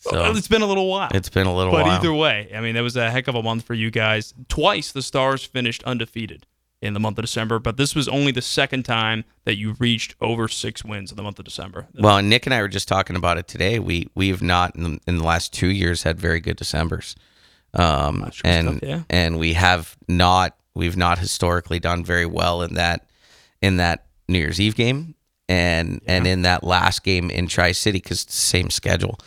So 0.00 0.12
Well, 0.12 0.36
it's 0.36 0.48
been 0.48 0.62
a 0.62 0.66
little 0.66 0.88
while. 0.88 1.10
it's 1.12 1.28
been 1.28 1.46
a 1.46 1.54
little 1.54 1.72
while. 1.72 1.84
but 1.84 1.90
either 1.90 2.12
way, 2.12 2.50
I 2.54 2.60
mean, 2.60 2.74
it 2.74 2.80
was 2.80 2.96
a 2.96 3.10
heck 3.10 3.28
of 3.28 3.34
a 3.34 3.42
month 3.42 3.64
for 3.64 3.74
you 3.74 3.90
guys. 3.90 4.34
Twice 4.48 4.92
the 4.92 5.02
Stars 5.02 5.44
finished 5.44 5.84
undefeated 5.84 6.46
in 6.80 6.94
the 6.94 7.00
month 7.00 7.18
of 7.18 7.22
December, 7.24 7.58
but 7.58 7.76
this 7.76 7.94
was 7.94 8.08
only 8.08 8.32
the 8.32 8.40
second 8.40 8.84
time 8.84 9.24
that 9.44 9.56
you 9.56 9.74
reached 9.78 10.14
over 10.20 10.48
six 10.48 10.82
wins 10.82 11.10
in 11.10 11.16
the 11.16 11.22
month 11.22 11.38
of 11.38 11.44
December. 11.44 11.86
Well, 11.94 12.22
Nick 12.22 12.46
and 12.46 12.54
I 12.54 12.62
were 12.62 12.68
just 12.68 12.88
talking 12.88 13.16
about 13.16 13.36
it 13.36 13.46
today. 13.46 13.78
We 13.78 14.08
we 14.14 14.28
have 14.28 14.42
not 14.42 14.74
in 14.74 14.82
the, 14.82 15.00
in 15.06 15.18
the 15.18 15.24
last 15.24 15.52
two 15.52 15.68
years 15.68 16.02
had 16.02 16.18
very 16.18 16.40
good 16.40 16.56
December's, 16.56 17.14
um, 17.74 18.20
good 18.22 18.40
and 18.44 18.68
stuff, 18.78 18.88
yeah. 18.88 19.02
and 19.10 19.38
we 19.38 19.52
have 19.52 19.96
not 20.08 20.56
we've 20.74 20.96
not 20.96 21.18
historically 21.18 21.78
done 21.78 22.02
very 22.02 22.26
well 22.26 22.62
in 22.62 22.74
that 22.74 23.10
in 23.60 23.76
that 23.76 24.06
New 24.28 24.38
Year's 24.38 24.60
Eve 24.60 24.76
game 24.76 25.14
and 25.50 26.00
and 26.06 26.26
in 26.26 26.42
that 26.42 26.64
last 26.64 27.02
game 27.02 27.28
in 27.28 27.46
Tri 27.46 27.72
City 27.72 27.98
because 27.98 28.24
same 28.30 28.70
schedule. 28.70 29.18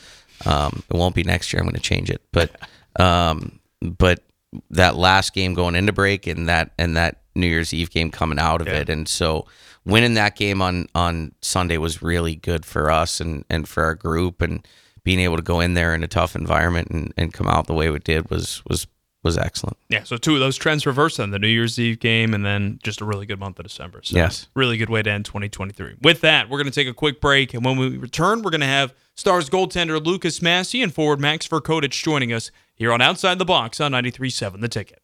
Um, 0.46 0.84
it 0.90 0.96
won't 0.96 1.16
be 1.16 1.24
next 1.24 1.52
year. 1.54 1.62
I'm 1.62 1.68
going 1.68 1.76
to 1.76 1.82
change 1.82 2.10
it, 2.10 2.22
but 2.32 2.52
um, 3.00 3.60
but 3.82 4.24
that 4.70 4.96
last 4.96 5.34
game 5.34 5.54
going 5.54 5.76
into 5.76 5.92
break 5.94 6.28
and 6.28 6.48
that 6.50 6.72
and 6.78 6.96
that 6.98 7.22
New 7.36 7.48
Year's 7.48 7.74
Eve 7.74 7.90
game 7.90 8.12
coming 8.12 8.40
out 8.40 8.62
of 8.62 8.68
Yeah. 8.68 8.80
it, 8.82 8.90
and 8.90 9.08
so 9.08 9.46
winning 9.86 10.14
that 10.16 10.36
game 10.36 10.62
on 10.62 10.88
on 10.94 11.34
Sunday 11.42 11.78
was 11.78 12.02
really 12.02 12.36
good 12.36 12.66
for 12.66 12.92
us 12.92 13.20
and 13.22 13.46
and 13.50 13.68
for 13.68 13.84
our 13.84 13.96
group, 13.96 14.42
and 14.42 14.66
being 15.04 15.20
able 15.20 15.36
to 15.38 15.42
go 15.44 15.60
in 15.60 15.74
there 15.74 15.94
in 15.94 16.04
a 16.04 16.08
tough 16.08 16.36
environment 16.36 16.88
and, 16.90 17.14
and 17.18 17.34
come 17.34 17.48
out 17.48 17.68
the 17.68 17.74
way 17.74 17.90
we 17.90 18.00
did 18.00 18.30
was 18.30 18.62
was 18.70 18.88
was 19.24 19.38
excellent. 19.38 19.78
Yeah, 19.90 20.04
so 20.04 20.18
two 20.18 20.34
of 20.36 20.40
those 20.40 20.58
trends 20.58 20.86
reversed 20.86 21.20
on 21.20 21.32
the 21.32 21.40
New 21.40 21.48
Year's 21.48 21.80
Eve 21.80 22.00
game 22.00 22.34
and 22.34 22.46
then 22.46 22.80
just 22.84 23.02
a 23.02 23.06
really 23.06 23.26
good 23.26 23.40
month 23.40 23.58
of 23.60 23.66
December. 23.66 24.02
So 24.04 24.16
Yes. 24.16 24.48
really 24.54 24.78
good 24.78 24.90
way 24.90 25.02
to 25.02 25.10
end 25.10 25.26
2023. 25.26 25.96
With 26.02 26.22
that, 26.22 26.50
we're 26.50 26.58
going 26.58 26.72
to 26.72 26.72
take 26.72 26.88
a 26.88 26.94
quick 26.94 27.22
break. 27.22 27.54
And 27.54 27.64
when 27.64 27.78
we 27.78 27.98
return, 27.98 28.42
we're 28.42 28.52
going 28.52 28.62
to 28.62 28.68
have 28.68 28.94
Stars 29.16 29.50
goaltender 29.50 30.04
Lucas 30.04 30.42
Massey 30.42 30.82
and 30.82 30.94
forward 30.94 31.20
Max 31.20 31.48
Verkodich 31.48 31.92
joining 32.04 32.34
us 32.34 32.52
here 32.76 32.92
on 32.92 33.00
Outside 33.02 33.38
the 33.40 33.46
Box 33.46 33.80
on 33.80 33.92
93.7 33.92 34.60
The 34.60 34.68
Ticket. 34.68 35.00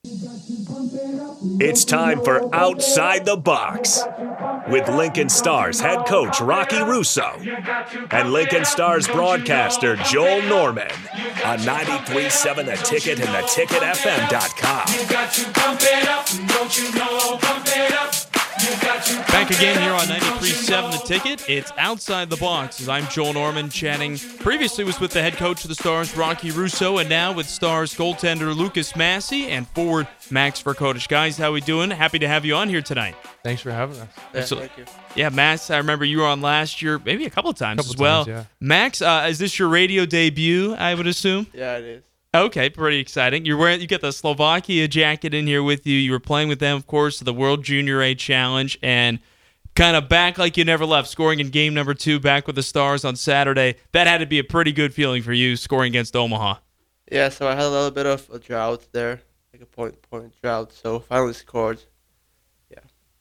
It's 1.61 1.85
time 1.85 2.23
for 2.23 2.53
Outside 2.53 3.25
the 3.25 3.37
Box 3.37 3.99
with 4.69 4.87
Lincoln 4.89 5.29
Stars 5.29 5.79
head 5.79 6.05
coach 6.05 6.41
Rocky 6.41 6.81
Russo 6.81 7.31
and 8.11 8.31
Lincoln 8.31 8.65
Stars 8.65 9.07
broadcaster 9.07 9.95
Joel 9.97 10.41
Norman 10.43 10.91
on 11.45 11.59
93.7 11.59 12.65
The 12.65 12.75
Ticket 12.83 13.19
and 13.19 13.29
theticketfm.com. 13.29 14.85
Back 18.59 19.51
again 19.51 19.81
here 19.81 19.93
on 19.93 20.01
93.7 20.07 20.91
The 20.91 20.97
Ticket. 21.07 21.49
It's 21.49 21.71
Outside 21.77 22.29
the 22.29 22.35
Box 22.35 22.81
as 22.81 22.89
I'm 22.89 23.07
Joel 23.07 23.31
Norman 23.31 23.69
chatting. 23.69 24.17
Previously 24.39 24.83
was 24.83 24.99
with 24.99 25.11
the 25.11 25.21
head 25.21 25.37
coach 25.37 25.63
of 25.63 25.69
the 25.69 25.75
Stars, 25.75 26.15
Rocky 26.17 26.51
Russo, 26.51 26.97
and 26.97 27.07
now 27.07 27.31
with 27.31 27.47
Stars 27.47 27.93
goaltender 27.95 28.53
Lucas 28.53 28.97
Massey 28.97 29.47
and 29.47 29.65
forward 29.69 30.09
Max 30.29 30.61
Verkotish. 30.61 31.07
Guys, 31.07 31.37
how 31.37 31.53
we 31.53 31.61
doing? 31.61 31.89
Happy 31.89 32.19
to 32.19 32.27
have 32.27 32.43
you 32.43 32.53
on 32.55 32.67
here 32.67 32.81
tonight. 32.81 33.15
Thanks 33.43 33.61
for 33.61 33.71
having 33.71 33.97
us. 33.97 34.07
Yeah, 34.33 34.43
So- 34.43 34.57
thank 34.57 34.77
you. 34.77 34.83
Yeah, 35.15 35.29
Max, 35.29 35.69
I 35.71 35.77
remember 35.77 36.03
you 36.03 36.17
were 36.19 36.25
on 36.27 36.41
last 36.41 36.81
year, 36.81 36.99
maybe 37.03 37.25
a 37.25 37.29
couple 37.29 37.49
of 37.49 37.57
times 37.57 37.77
Couple 37.79 37.93
as 37.93 37.97
well. 37.97 38.25
times, 38.25 38.35
yeah. 38.39 38.43
Max, 38.59 39.01
uh, 39.01 39.27
is 39.29 39.39
this 39.39 39.57
your 39.57 39.69
radio 39.69 40.05
debut, 40.05 40.75
I 40.75 40.93
would 40.95 41.07
assume? 41.07 41.47
Yeah, 41.53 41.77
it 41.77 41.83
is. 41.85 42.03
Okay, 42.33 42.69
pretty 42.69 42.99
exciting. 42.99 43.45
You're 43.45 43.57
wearing 43.57 43.81
you 43.81 43.87
got 43.87 44.01
the 44.01 44.11
Slovakia 44.11 44.87
jacket 44.87 45.33
in 45.33 45.47
here 45.47 45.63
with 45.63 45.87
you. 45.87 45.97
You 45.97 46.11
were 46.11 46.19
playing 46.19 46.47
with 46.47 46.59
them, 46.59 46.77
of 46.77 46.85
course, 46.85 47.19
the 47.19 47.33
World 47.33 47.63
Junior 47.63 48.03
A 48.03 48.13
Challenge, 48.13 48.77
and 48.83 49.17
kind 49.75 49.97
of 49.97 50.07
back 50.07 50.37
like 50.37 50.55
you 50.55 50.63
never 50.63 50.85
left, 50.85 51.07
scoring 51.07 51.39
in 51.39 51.49
game 51.49 51.73
number 51.73 51.95
two 51.95 52.19
back 52.19 52.45
with 52.45 52.55
the 52.55 52.61
Stars 52.61 53.03
on 53.03 53.15
Saturday. 53.15 53.77
That 53.93 54.05
had 54.05 54.19
to 54.19 54.27
be 54.27 54.37
a 54.37 54.43
pretty 54.43 54.71
good 54.71 54.93
feeling 54.93 55.23
for 55.23 55.33
you, 55.33 55.55
scoring 55.55 55.89
against 55.89 56.15
Omaha. 56.15 56.59
Yeah, 57.11 57.29
so 57.29 57.47
I 57.47 57.55
had 57.55 57.63
a 57.63 57.69
little 57.69 57.89
bit 57.89 58.05
of 58.05 58.29
a 58.31 58.37
drought 58.37 58.85
there, 58.91 59.21
like 59.51 59.63
a 59.63 59.65
point 59.65 59.99
point 60.03 60.39
drought. 60.39 60.71
So 60.71 60.99
finally 60.99 61.33
scored. 61.33 61.81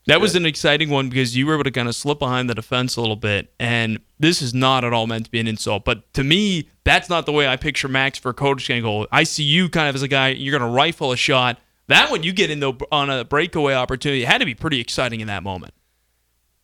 That 0.08 0.22
was 0.22 0.34
an 0.34 0.46
exciting 0.46 0.88
one 0.88 1.10
because 1.10 1.36
you 1.36 1.46
were 1.46 1.52
able 1.52 1.64
to 1.64 1.70
kind 1.70 1.86
of 1.86 1.94
slip 1.94 2.18
behind 2.18 2.48
the 2.48 2.54
defense 2.54 2.96
a 2.96 3.00
little 3.02 3.14
bit. 3.14 3.52
And 3.60 4.00
this 4.18 4.40
is 4.40 4.54
not 4.54 4.82
at 4.82 4.94
all 4.94 5.06
meant 5.06 5.26
to 5.26 5.30
be 5.30 5.38
an 5.38 5.46
insult, 5.46 5.84
but 5.84 6.10
to 6.14 6.24
me, 6.24 6.70
that's 6.82 7.10
not 7.10 7.26
the 7.26 7.32
way 7.32 7.46
I 7.46 7.56
picture 7.56 7.88
Max 7.88 8.18
for 8.18 8.32
coach 8.32 8.66
go. 8.68 9.06
I 9.12 9.24
see 9.24 9.42
you 9.42 9.68
kind 9.68 9.86
of 9.86 9.94
as 9.94 10.02
a 10.02 10.08
guy, 10.08 10.30
you're 10.30 10.58
going 10.58 10.68
to 10.68 10.74
rifle 10.74 11.12
a 11.12 11.16
shot. 11.16 11.60
That 11.88 12.10
one 12.10 12.22
you 12.22 12.32
get 12.32 12.50
in 12.50 12.60
though 12.60 12.78
on 12.90 13.10
a 13.10 13.22
breakaway 13.22 13.74
opportunity, 13.74 14.22
it 14.22 14.28
had 14.28 14.38
to 14.38 14.46
be 14.46 14.54
pretty 14.54 14.80
exciting 14.80 15.20
in 15.20 15.26
that 15.26 15.42
moment. 15.42 15.74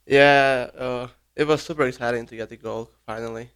Yeah, 0.07 0.71
uh, 0.75 1.09
it 1.37 1.47
was 1.47 1.63
super 1.63 1.87
exciting 1.87 2.25
to 2.25 2.37
get 2.37 2.49
the 2.49 2.57
goal 2.57 2.93
finally. 3.05 3.51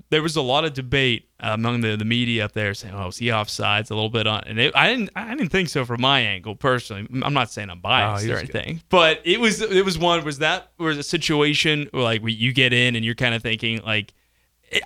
So 0.00 0.04
There 0.10 0.22
was 0.22 0.36
a 0.36 0.42
lot 0.42 0.64
of 0.64 0.72
debate 0.74 1.28
among 1.38 1.80
the, 1.82 1.96
the 1.96 2.04
media 2.04 2.44
up 2.44 2.52
there 2.52 2.74
saying, 2.74 2.94
"Oh, 2.94 3.08
is 3.08 3.18
he 3.18 3.26
offsides?" 3.26 3.90
A 3.90 3.94
little 3.94 4.08
bit 4.10 4.26
on, 4.26 4.42
and 4.46 4.58
it, 4.58 4.74
I 4.74 4.88
didn't 4.88 5.10
I 5.14 5.34
didn't 5.34 5.50
think 5.50 5.68
so 5.68 5.84
from 5.84 6.00
my 6.00 6.20
angle 6.20 6.54
personally. 6.56 7.06
I'm 7.22 7.34
not 7.34 7.50
saying 7.50 7.70
I'm 7.70 7.80
biased 7.80 8.24
Oh, 8.24 8.26
he 8.26 8.32
or 8.32 8.36
was 8.40 8.42
good. 8.44 8.56
anything, 8.56 8.82
but 8.88 9.20
it 9.24 9.40
was 9.40 9.60
it 9.60 9.84
was 9.84 9.98
one 9.98 10.24
was 10.24 10.38
that 10.38 10.70
was 10.78 10.98
a 10.98 11.02
situation 11.02 11.88
where 11.92 12.02
like 12.02 12.22
where 12.22 12.30
you 12.30 12.52
get 12.52 12.72
in 12.72 12.96
and 12.96 13.04
you're 13.04 13.14
kind 13.14 13.34
of 13.34 13.42
thinking 13.42 13.80
like. 13.82 14.12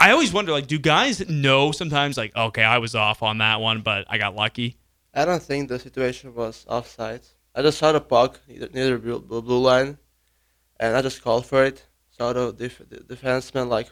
I 0.01 0.13
always 0.13 0.33
wonder, 0.33 0.51
like, 0.51 0.67
do 0.67 0.79
guys 0.79 1.29
know 1.29 1.71
sometimes, 1.71 2.17
like, 2.17 2.35
okay, 2.35 2.63
I 2.63 2.79
was 2.79 2.95
off 2.95 3.23
on 3.23 3.37
that 3.37 3.61
one, 3.61 3.83
but 3.83 4.07
I 4.09 4.17
got 4.17 4.35
lucky? 4.35 4.79
I 5.13 5.27
don't 5.27 5.43
think 5.43 5.69
the 5.69 5.79
situation 5.79 6.35
was 6.35 6.65
offside. 6.67 7.21
I 7.55 7.61
just 7.61 7.77
saw 7.77 7.93
the 7.93 8.01
puck 8.01 8.41
near 8.49 8.67
near 8.73 8.91
the 8.93 8.99
blue, 8.99 9.21
blue 9.21 9.43
blue 9.43 9.59
line, 9.61 9.99
and 10.81 10.97
I 10.97 11.03
just 11.03 11.23
called 11.23 11.45
for 11.45 11.65
it. 11.67 11.85
Saw 12.17 12.33
the, 12.33 12.51
def- 12.55 12.81
the 12.89 12.97
defenseman 13.15 13.69
like 13.69 13.91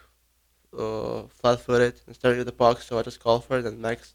uh, 0.79 1.23
flat-footed 1.41 2.01
and 2.07 2.15
started 2.15 2.39
with 2.39 2.47
the 2.47 2.53
puck, 2.53 2.81
so 2.83 2.99
I 2.99 3.03
just 3.03 3.21
called 3.21 3.45
for 3.45 3.59
it, 3.59 3.67
and 3.67 3.81
Max 3.81 4.15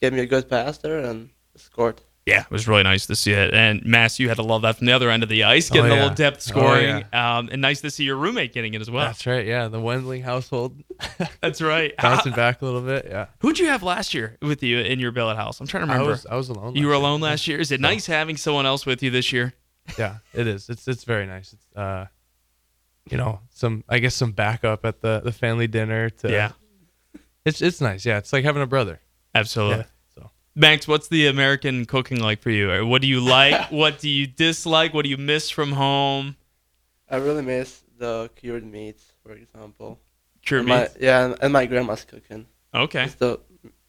gave 0.00 0.12
me 0.12 0.20
a 0.20 0.26
good 0.26 0.48
pass 0.48 0.78
there 0.78 0.98
and 0.98 1.30
scored. 1.56 2.00
Yeah, 2.24 2.42
it 2.42 2.50
was 2.52 2.68
really 2.68 2.84
nice 2.84 3.06
to 3.06 3.16
see 3.16 3.32
it. 3.32 3.52
And 3.52 3.84
Mass, 3.84 4.20
you 4.20 4.28
had 4.28 4.36
to 4.36 4.44
love 4.44 4.62
that 4.62 4.76
from 4.76 4.86
the 4.86 4.92
other 4.92 5.10
end 5.10 5.24
of 5.24 5.28
the 5.28 5.42
ice, 5.42 5.68
getting 5.68 5.90
Oh, 5.90 5.94
a 5.94 5.96
little 5.96 6.14
depth 6.14 6.36
Oh, 6.36 6.52
scoring, 6.52 7.04
um, 7.12 7.48
and 7.50 7.60
nice 7.60 7.80
to 7.80 7.90
see 7.90 8.04
your 8.04 8.14
roommate 8.14 8.52
getting 8.52 8.74
it 8.74 8.80
as 8.80 8.88
well. 8.88 9.06
That's 9.06 9.26
right. 9.26 9.44
Yeah, 9.44 9.66
the 9.66 9.80
Wendling 9.80 10.22
household 10.22 10.80
That's 11.40 11.60
right. 11.60 11.92
bouncing 11.96 12.32
back 12.32 12.62
a 12.62 12.64
little 12.64 12.80
bit. 12.80 13.06
Yeah, 13.10 13.26
Who'd 13.40 13.58
you 13.58 13.66
have 13.66 13.82
last 13.82 14.14
year 14.14 14.36
with 14.40 14.62
you 14.62 14.78
in 14.78 15.00
your 15.00 15.10
billet 15.10 15.34
house? 15.34 15.60
I'm 15.60 15.66
trying 15.66 15.86
to 15.88 15.92
I 15.92 15.96
remember. 15.96 16.12
was 16.12 16.26
I 16.26 16.36
was 16.36 16.48
alone. 16.48 16.76
you 16.76 16.86
were 16.86 16.92
alone 16.92 17.18
year. 17.20 17.28
last 17.30 17.48
year. 17.48 17.58
Is 17.58 17.72
it 17.72 17.80
nice 17.80 18.06
having 18.06 18.36
someone 18.36 18.66
else 18.66 18.86
with 18.86 19.02
you 19.02 19.10
this 19.10 19.32
year? 19.32 19.54
Yeah, 19.98 20.18
it 20.32 20.46
is. 20.46 20.68
It's 20.68 20.86
it's 20.86 21.02
very 21.02 21.26
nice. 21.26 21.52
It's 21.52 21.66
uh, 21.76 22.06
you 23.10 23.16
know, 23.16 23.40
some 23.50 23.84
I 23.88 23.98
guess 23.98 24.14
some 24.14 24.32
backup 24.32 24.84
at 24.84 25.00
the 25.00 25.20
the 25.24 25.32
family 25.32 25.66
dinner. 25.66 26.10
To, 26.10 26.30
Yeah, 26.30 26.52
it's 27.44 27.60
it's 27.62 27.80
nice. 27.80 28.04
Yeah, 28.06 28.18
it's 28.18 28.32
like 28.32 28.44
having 28.44 28.62
a 28.62 28.66
brother. 28.66 29.00
absolutely. 29.34 29.78
Yeah. 29.78 29.84
So 30.14 30.30
Max, 30.54 30.86
what's 30.86 31.08
the 31.08 31.26
American 31.26 31.84
cooking 31.86 32.20
like 32.20 32.40
for 32.40 32.50
you? 32.50 32.86
What 32.86 33.02
do 33.02 33.08
you 33.08 33.20
like? 33.20 33.70
what 33.70 33.98
do 33.98 34.08
you 34.08 34.26
dislike? 34.26 34.94
What 34.94 35.02
do 35.04 35.08
you 35.10 35.16
miss 35.16 35.50
from 35.50 35.72
home? 35.72 36.36
I 37.10 37.16
really 37.16 37.42
miss 37.42 37.82
the 37.98 38.30
cured 38.36 38.64
meats, 38.64 39.04
for 39.22 39.32
example. 39.32 40.00
Cured 40.44 40.60
And 40.60 40.68
my, 40.68 40.80
meats. 40.82 40.96
yeah, 41.00 41.24
and, 41.26 41.36
and 41.42 41.52
my 41.52 41.66
grandma's 41.66 42.04
cooking. 42.04 42.46
Okay. 42.74 43.04
It's 43.04 43.14
the 43.16 43.38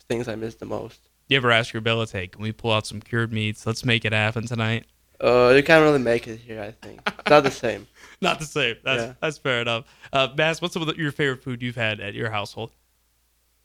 things 0.10 0.28
I 0.28 0.36
miss 0.36 0.56
the 0.56 0.66
most. 0.66 1.00
You 1.30 1.38
ever 1.38 1.50
ask 1.52 1.72
your 1.74 1.82
billet, 1.82 2.12
hey, 2.12 2.28
can 2.28 2.42
we 2.42 2.52
pull 2.52 2.72
out 2.74 2.86
some 2.86 3.00
cured 3.00 3.32
meats? 3.32 3.66
Let's 3.66 3.86
make 3.86 4.04
it 4.06 4.12
happen 4.12 4.46
tonight. 4.46 4.86
Uh, 5.22 5.54
you 5.56 5.64
can't 5.64 5.82
really 5.84 6.00
make 6.00 6.28
it 6.28 6.38
here, 6.42 6.62
I 6.62 6.72
think. 6.72 7.00
It's 7.08 7.30
not 7.30 7.44
the 7.44 7.50
same. 7.52 7.88
Not 8.24 8.40
the 8.40 8.46
same. 8.46 8.78
That's 8.84 9.04
Yeah. 9.04 9.14
that's 9.22 9.38
fair 9.38 9.62
enough. 9.62 9.86
Uh, 10.12 10.30
Max, 10.36 10.62
what's 10.62 10.74
some 10.74 10.82
of 10.82 10.88
the, 10.88 10.96
your 10.96 11.12
favorite 11.12 11.44
food 11.44 11.62
you've 11.62 11.76
had 11.76 12.00
at 12.00 12.14
your 12.14 12.30
household? 12.30 12.72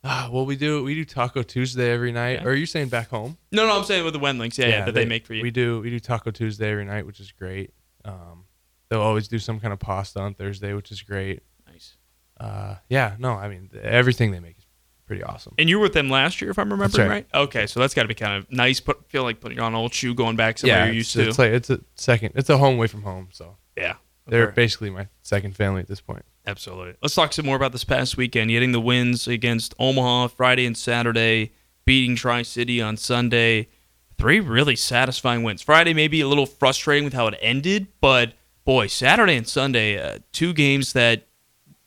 ah, 0.04 0.28
well, 0.32 0.46
we 0.46 0.56
do 0.56 0.82
we 0.84 0.94
do 0.94 1.04
Taco 1.04 1.42
Tuesday 1.42 1.90
every 1.92 2.12
night. 2.12 2.40
Yeah. 2.40 2.44
Or 2.44 2.50
are 2.50 2.54
you 2.54 2.66
saying 2.66 2.88
back 2.88 3.08
home? 3.08 3.36
No, 3.52 3.66
no, 3.66 3.76
I'm 3.76 3.84
saying 3.84 4.04
with 4.04 4.14
the 4.14 4.20
Wendlings. 4.20 4.58
Yeah, 4.58 4.66
yeah, 4.66 4.84
that 4.84 4.94
they, 4.94 5.04
make 5.04 5.26
for 5.26 5.34
you. 5.34 5.42
We 5.42 5.50
do 5.50 5.80
we 5.80 5.90
do 5.90 6.00
Taco 6.00 6.30
Tuesday 6.30 6.70
every 6.70 6.84
night, 6.84 7.06
which 7.06 7.20
is 7.20 7.32
great. 7.32 7.72
Um, 8.04 8.44
they'll 8.88 9.00
always 9.00 9.28
do 9.28 9.38
some 9.38 9.60
kind 9.60 9.72
of 9.72 9.78
pasta 9.78 10.20
on 10.20 10.34
Thursday, 10.34 10.72
which 10.72 10.90
is 10.90 11.02
great. 11.02 11.42
nice. 11.66 11.96
Uh, 12.38 12.76
yeah, 12.88 13.16
no, 13.18 13.32
I 13.32 13.48
mean 13.48 13.70
everything 13.82 14.30
they 14.30 14.40
make 14.40 14.58
is 14.58 14.66
pretty 15.06 15.22
awesome. 15.22 15.54
And 15.58 15.68
you 15.68 15.78
were 15.78 15.84
with 15.84 15.94
them 15.94 16.08
last 16.08 16.40
year, 16.40 16.50
if 16.50 16.58
I'm 16.58 16.70
remembering 16.70 17.08
right. 17.08 17.26
right. 17.32 17.42
Okay, 17.42 17.66
so 17.66 17.80
that's 17.80 17.94
got 17.94 18.02
to 18.02 18.08
be 18.08 18.14
kind 18.14 18.36
of 18.38 18.50
nice. 18.52 18.80
Put 18.80 19.08
feel 19.10 19.24
like 19.24 19.40
putting 19.40 19.58
on 19.58 19.72
an 19.72 19.76
old 19.78 19.92
shoe, 19.92 20.14
going 20.14 20.36
back 20.36 20.58
somewhere 20.58 20.78
yeah, 20.78 20.84
you're 20.84 21.00
it's, 21.00 21.14
used 21.14 21.24
to. 21.24 21.28
it's 21.28 21.38
like 21.38 21.52
it's 21.52 21.70
a 21.70 21.80
second. 21.96 22.32
It's 22.36 22.48
a 22.50 22.58
home 22.58 22.74
away 22.76 22.86
from 22.86 23.02
home, 23.02 23.28
so 23.32 23.56
yeah, 23.76 23.96
they're 24.28 24.52
basically 24.52 24.90
my 24.90 25.08
second 25.22 25.56
family 25.56 25.80
at 25.80 25.88
this 25.88 26.00
point. 26.00 26.24
Absolutely. 26.46 26.94
Let's 27.02 27.14
talk 27.14 27.32
some 27.32 27.46
more 27.46 27.56
about 27.56 27.72
this 27.72 27.84
past 27.84 28.16
weekend. 28.16 28.50
Getting 28.50 28.72
the 28.72 28.80
wins 28.80 29.28
against 29.28 29.74
Omaha 29.78 30.28
Friday 30.28 30.66
and 30.66 30.76
Saturday, 30.76 31.52
beating 31.84 32.16
Tri 32.16 32.42
City 32.42 32.80
on 32.80 32.96
Sunday. 32.96 33.68
Three 34.16 34.40
really 34.40 34.76
satisfying 34.76 35.42
wins. 35.42 35.62
Friday 35.62 35.94
maybe 35.94 36.20
a 36.20 36.28
little 36.28 36.46
frustrating 36.46 37.04
with 37.04 37.12
how 37.12 37.26
it 37.28 37.38
ended, 37.40 37.88
but 38.00 38.34
boy, 38.64 38.86
Saturday 38.86 39.36
and 39.36 39.46
Sunday, 39.46 39.98
uh, 39.98 40.18
two 40.32 40.52
games 40.52 40.92
that 40.92 41.26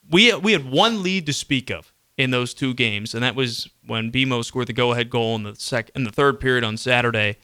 we 0.09 0.33
we 0.35 0.53
had 0.53 0.69
one 0.69 1.03
lead 1.03 1.25
to 1.25 1.33
speak 1.33 1.69
of 1.69 1.91
in 2.17 2.31
those 2.31 2.53
two 2.53 2.73
games, 2.73 3.13
and 3.13 3.23
that 3.23 3.35
was 3.35 3.69
when 3.85 4.11
BMO 4.11 4.45
scored 4.45 4.67
the 4.67 4.73
go-ahead 4.73 5.09
goal 5.09 5.35
in 5.35 5.43
the 5.43 5.55
sec 5.55 5.89
in 5.95 6.03
the 6.03 6.11
third 6.11 6.39
period 6.39 6.63
on 6.63 6.77
Saturday. 6.77 7.37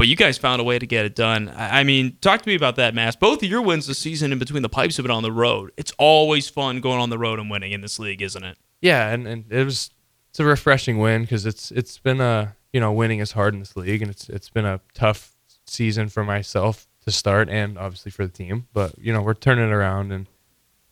But 0.00 0.08
you 0.08 0.16
guys 0.16 0.38
found 0.38 0.62
a 0.62 0.64
way 0.64 0.78
to 0.78 0.86
get 0.86 1.04
it 1.04 1.14
done. 1.14 1.52
I 1.54 1.84
mean, 1.84 2.16
talk 2.22 2.40
to 2.40 2.48
me 2.48 2.54
about 2.54 2.76
that, 2.76 2.94
Mass. 2.94 3.16
Both 3.16 3.42
of 3.42 3.50
your 3.50 3.60
wins 3.60 3.86
this 3.86 3.98
season 3.98 4.32
in 4.32 4.38
between 4.38 4.62
the 4.62 4.70
pipes 4.70 4.96
have 4.96 5.04
been 5.04 5.10
on 5.10 5.22
the 5.22 5.30
road. 5.30 5.72
It's 5.76 5.92
always 5.98 6.48
fun 6.48 6.80
going 6.80 6.98
on 6.98 7.10
the 7.10 7.18
road 7.18 7.38
and 7.38 7.50
winning 7.50 7.72
in 7.72 7.82
this 7.82 7.98
league, 7.98 8.22
isn't 8.22 8.42
it? 8.42 8.56
Yeah, 8.80 9.10
and, 9.10 9.28
and 9.28 9.44
it 9.52 9.62
was 9.62 9.90
it's 10.30 10.40
a 10.40 10.44
refreshing 10.46 10.96
win 10.96 11.20
because 11.20 11.44
it's 11.44 11.70
it's 11.70 11.98
been 11.98 12.18
a 12.18 12.56
you 12.72 12.80
know 12.80 12.92
winning 12.92 13.18
is 13.18 13.32
hard 13.32 13.52
in 13.52 13.60
this 13.60 13.76
league, 13.76 14.00
and 14.00 14.10
it's 14.10 14.30
it's 14.30 14.48
been 14.48 14.64
a 14.64 14.80
tough 14.94 15.36
season 15.66 16.08
for 16.08 16.24
myself 16.24 16.88
to 17.04 17.12
start, 17.12 17.50
and 17.50 17.76
obviously 17.76 18.10
for 18.10 18.24
the 18.24 18.32
team. 18.32 18.68
But 18.72 18.98
you 18.98 19.12
know 19.12 19.20
we're 19.20 19.34
turning 19.34 19.70
around, 19.70 20.12
and 20.12 20.28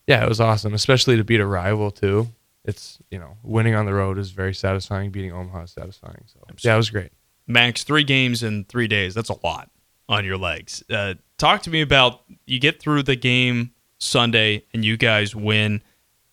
yeah, 0.06 0.22
it 0.22 0.28
was 0.28 0.38
awesome, 0.38 0.74
especially 0.74 1.16
to 1.16 1.24
beat 1.24 1.40
a 1.40 1.46
rival 1.46 1.90
too. 1.90 2.28
It's 2.62 2.98
you 3.10 3.18
know 3.18 3.38
winning 3.42 3.74
on 3.74 3.86
the 3.86 3.94
road 3.94 4.18
is 4.18 4.32
very 4.32 4.52
satisfying. 4.52 5.10
Beating 5.12 5.32
Omaha 5.32 5.62
is 5.62 5.70
satisfying. 5.70 6.24
So 6.26 6.40
yeah, 6.62 6.74
it 6.74 6.76
was 6.76 6.90
great. 6.90 7.10
Max, 7.48 7.82
three 7.82 8.04
games 8.04 8.42
in 8.42 8.64
three 8.64 8.86
days. 8.86 9.14
That's 9.14 9.30
a 9.30 9.36
lot 9.44 9.70
on 10.08 10.24
your 10.24 10.36
legs. 10.36 10.82
Uh, 10.90 11.14
talk 11.38 11.62
to 11.62 11.70
me 11.70 11.80
about 11.80 12.22
you 12.46 12.60
get 12.60 12.80
through 12.80 13.02
the 13.02 13.16
game 13.16 13.72
Sunday 13.98 14.64
and 14.72 14.84
you 14.84 14.96
guys 14.96 15.34
win. 15.34 15.82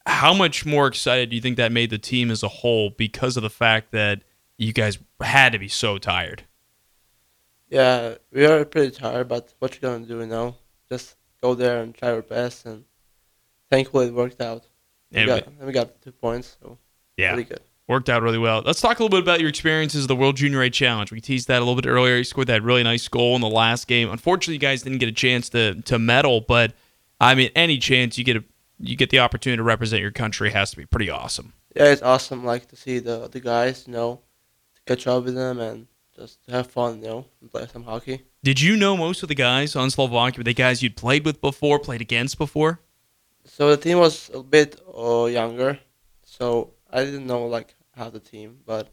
How 0.05 0.33
much 0.33 0.65
more 0.65 0.87
excited 0.87 1.29
do 1.29 1.35
you 1.35 1.41
think 1.41 1.57
that 1.57 1.71
made 1.71 1.89
the 1.89 1.97
team 1.97 2.29
as 2.29 2.43
a 2.43 2.47
whole 2.47 2.91
because 2.91 3.37
of 3.37 3.43
the 3.43 3.49
fact 3.49 3.91
that 3.91 4.21
you 4.57 4.71
guys 4.71 4.99
had 5.19 5.53
to 5.53 5.59
be 5.59 5.67
so 5.67 5.97
tired? 5.97 6.43
Yeah, 7.69 8.15
we 8.31 8.45
are 8.45 8.63
pretty 8.65 8.91
tired, 8.91 9.27
but 9.27 9.53
what 9.59 9.73
you 9.73 9.81
gonna 9.81 10.05
do, 10.05 10.19
you 10.19 10.27
know? 10.27 10.55
Just 10.87 11.15
go 11.41 11.55
there 11.55 11.81
and 11.81 11.95
try 11.95 12.11
our 12.11 12.21
best, 12.21 12.65
and 12.65 12.85
thankfully 13.71 14.07
it 14.07 14.13
worked 14.13 14.39
out. 14.39 14.67
We 15.11 15.21
And 15.21 15.27
got, 15.27 15.47
and 15.47 15.65
we 15.65 15.73
got 15.73 15.99
two 16.01 16.11
points, 16.11 16.57
so 16.61 16.77
yeah, 17.17 17.33
pretty 17.33 17.49
good. 17.49 17.61
Worked 17.87 18.09
out 18.09 18.21
really 18.23 18.37
well. 18.37 18.63
Let's 18.65 18.81
talk 18.81 18.99
a 18.99 19.03
little 19.03 19.15
bit 19.15 19.23
about 19.23 19.39
your 19.39 19.49
experiences 19.49 20.03
of 20.03 20.07
the 20.07 20.15
World 20.15 20.37
Junior 20.37 20.61
A 20.61 20.69
Challenge. 20.69 21.11
We 21.11 21.21
teased 21.21 21.47
that 21.47 21.57
a 21.57 21.65
little 21.65 21.79
bit 21.79 21.87
earlier. 21.87 22.15
You 22.17 22.23
scored 22.23 22.47
that 22.47 22.63
really 22.63 22.83
nice 22.83 23.07
goal 23.07 23.35
in 23.35 23.41
the 23.41 23.49
last 23.49 23.87
game. 23.87 24.09
Unfortunately, 24.09 24.55
you 24.55 24.59
guys 24.59 24.81
didn't 24.81 24.99
get 24.99 25.09
a 25.09 25.13
chance 25.13 25.49
to 25.49 25.81
to 25.83 25.99
medal, 25.99 26.41
but 26.41 26.73
I 27.19 27.35
mean, 27.35 27.51
any 27.55 27.77
chance 27.77 28.17
you 28.17 28.23
get 28.23 28.37
a 28.37 28.43
you 28.79 28.95
get 28.95 29.09
the 29.09 29.19
opportunity 29.19 29.57
to 29.57 29.63
represent 29.63 30.01
your 30.01 30.11
country 30.11 30.51
has 30.51 30.71
to 30.71 30.77
be 30.77 30.85
pretty 30.85 31.09
awesome. 31.09 31.53
Yeah, 31.75 31.85
it's 31.85 32.01
awesome, 32.01 32.43
like 32.45 32.67
to 32.69 32.75
see 32.75 32.99
the 32.99 33.27
the 33.27 33.39
guys, 33.39 33.85
you 33.87 33.93
know, 33.93 34.21
to 34.75 34.81
catch 34.85 35.07
up 35.07 35.23
with 35.23 35.35
them 35.35 35.59
and 35.59 35.87
just 36.15 36.39
have 36.49 36.67
fun, 36.67 37.01
you 37.01 37.07
know, 37.07 37.25
and 37.41 37.51
play 37.51 37.67
some 37.71 37.83
hockey. 37.83 38.23
Did 38.43 38.61
you 38.61 38.77
know 38.77 38.95
most 38.95 39.23
of 39.23 39.29
the 39.29 39.35
guys 39.35 39.75
on 39.75 39.91
Slovakia? 39.91 40.39
Were 40.39 40.43
they 40.43 40.53
guys 40.53 40.81
you'd 40.81 40.95
played 40.95 41.25
with 41.25 41.41
before, 41.41 41.79
played 41.79 42.01
against 42.01 42.37
before? 42.37 42.79
So 43.43 43.69
the 43.69 43.77
team 43.77 43.99
was 43.99 44.31
a 44.33 44.41
bit 44.41 44.79
uh, 44.97 45.25
younger, 45.25 45.79
so 46.23 46.73
I 46.91 47.03
didn't 47.03 47.27
know 47.27 47.45
like 47.47 47.74
half 47.95 48.13
the 48.13 48.19
team, 48.19 48.59
but 48.65 48.89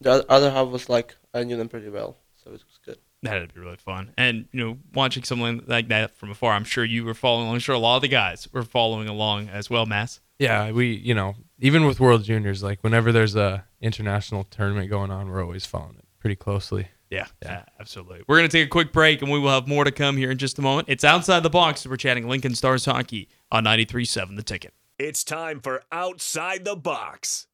the 0.00 0.24
other 0.30 0.50
half 0.50 0.68
was 0.68 0.88
like 0.88 1.16
I 1.34 1.44
knew 1.44 1.56
them 1.56 1.68
pretty 1.68 1.88
well, 1.88 2.18
so 2.36 2.50
it 2.50 2.52
was 2.52 2.78
good. 2.84 2.98
That'd 3.22 3.52
be 3.52 3.60
really 3.60 3.76
fun. 3.76 4.12
And 4.16 4.48
you 4.52 4.64
know, 4.64 4.78
watching 4.94 5.24
someone 5.24 5.62
like 5.66 5.88
that 5.88 6.16
from 6.16 6.30
afar, 6.30 6.52
I'm 6.52 6.64
sure 6.64 6.84
you 6.84 7.04
were 7.04 7.14
following 7.14 7.44
along. 7.44 7.54
I'm 7.56 7.60
sure 7.60 7.74
a 7.74 7.78
lot 7.78 7.96
of 7.96 8.02
the 8.02 8.08
guys 8.08 8.48
were 8.52 8.62
following 8.62 9.08
along 9.08 9.48
as 9.48 9.68
well, 9.68 9.84
Mass. 9.86 10.20
Yeah, 10.38 10.70
we 10.70 10.94
you 10.94 11.14
know 11.14 11.34
even 11.58 11.84
with 11.84 12.00
World 12.00 12.24
Juniors, 12.24 12.62
like 12.62 12.82
whenever 12.82 13.12
there's 13.12 13.36
a 13.36 13.64
international 13.80 14.44
tournament 14.44 14.88
going 14.90 15.10
on, 15.10 15.28
we're 15.28 15.42
always 15.42 15.66
following 15.66 15.96
it 15.96 16.06
pretty 16.18 16.36
closely. 16.36 16.88
Yeah, 17.10 17.26
yeah, 17.42 17.64
absolutely. 17.80 18.22
We're 18.28 18.38
going 18.38 18.48
to 18.48 18.56
take 18.56 18.66
a 18.66 18.70
quick 18.70 18.92
break 18.92 19.20
and 19.20 19.32
we 19.32 19.40
will 19.40 19.50
have 19.50 19.66
more 19.66 19.82
to 19.82 19.90
come 19.90 20.16
here 20.16 20.30
in 20.30 20.38
just 20.38 20.60
a 20.60 20.62
moment. 20.62 20.88
It's 20.88 21.02
Outside 21.02 21.42
the 21.42 21.50
Box. 21.50 21.84
We're 21.84 21.96
chatting 21.96 22.28
Lincoln 22.28 22.54
Stars 22.54 22.84
Hockey 22.84 23.28
on 23.50 23.64
93.7 23.64 24.36
The 24.36 24.44
Ticket. 24.44 24.74
It's 24.96 25.24
time 25.24 25.58
for 25.60 25.82
Outside 25.90 26.64
the 26.64 26.76
Box 26.76 27.48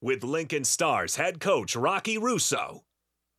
with 0.00 0.24
Lincoln 0.24 0.64
Stars 0.64 1.16
head 1.16 1.40
coach 1.40 1.74
Rocky 1.74 2.18
Russo 2.18 2.84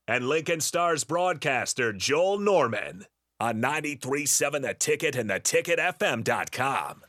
and 0.08 0.28
Lincoln 0.28 0.62
Stars 0.62 1.04
broadcaster 1.04 1.94
Joel 1.94 2.40
Norman 2.40 3.06
on 3.40 3.62
93.7 3.62 4.62
The 4.62 4.74
Ticket 4.74 5.16
and 5.16 5.30
theticketfm.com. 5.30 7.04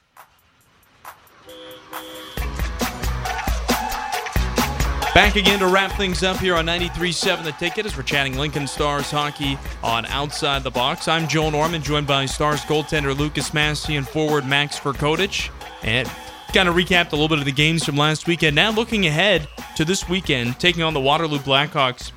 Back 5.14 5.36
again 5.36 5.58
to 5.58 5.66
wrap 5.66 5.90
things 5.96 6.22
up 6.22 6.36
here 6.36 6.54
on 6.54 6.66
93.7 6.66 7.42
The 7.42 7.52
Ticket 7.52 7.86
as 7.86 7.96
we're 7.96 8.02
chatting 8.04 8.36
Lincoln 8.36 8.66
Stars 8.66 9.10
hockey 9.10 9.58
on 9.82 10.06
Outside 10.06 10.62
the 10.62 10.70
Box. 10.70 11.08
I'm 11.08 11.26
Joel 11.26 11.50
Norman, 11.50 11.82
joined 11.82 12.06
by 12.06 12.26
Stars 12.26 12.60
goaltender 12.60 13.16
Lucas 13.16 13.52
Massey 13.52 13.96
and 13.96 14.06
forward 14.06 14.46
Max 14.46 14.78
Verkodich. 14.78 15.50
And 15.82 16.08
kind 16.52 16.68
of 16.68 16.74
recapped 16.74 17.12
a 17.12 17.16
little 17.16 17.28
bit 17.28 17.38
of 17.38 17.44
the 17.44 17.52
games 17.52 17.84
from 17.84 17.96
last 17.96 18.26
weekend. 18.26 18.56
Now 18.56 18.70
looking 18.70 19.06
ahead 19.06 19.48
to 19.76 19.84
this 19.84 20.08
weekend, 20.08 20.58
taking 20.58 20.82
on 20.82 20.94
the 20.94 21.00
Waterloo 21.00 21.38
Blackhawks. 21.38 22.12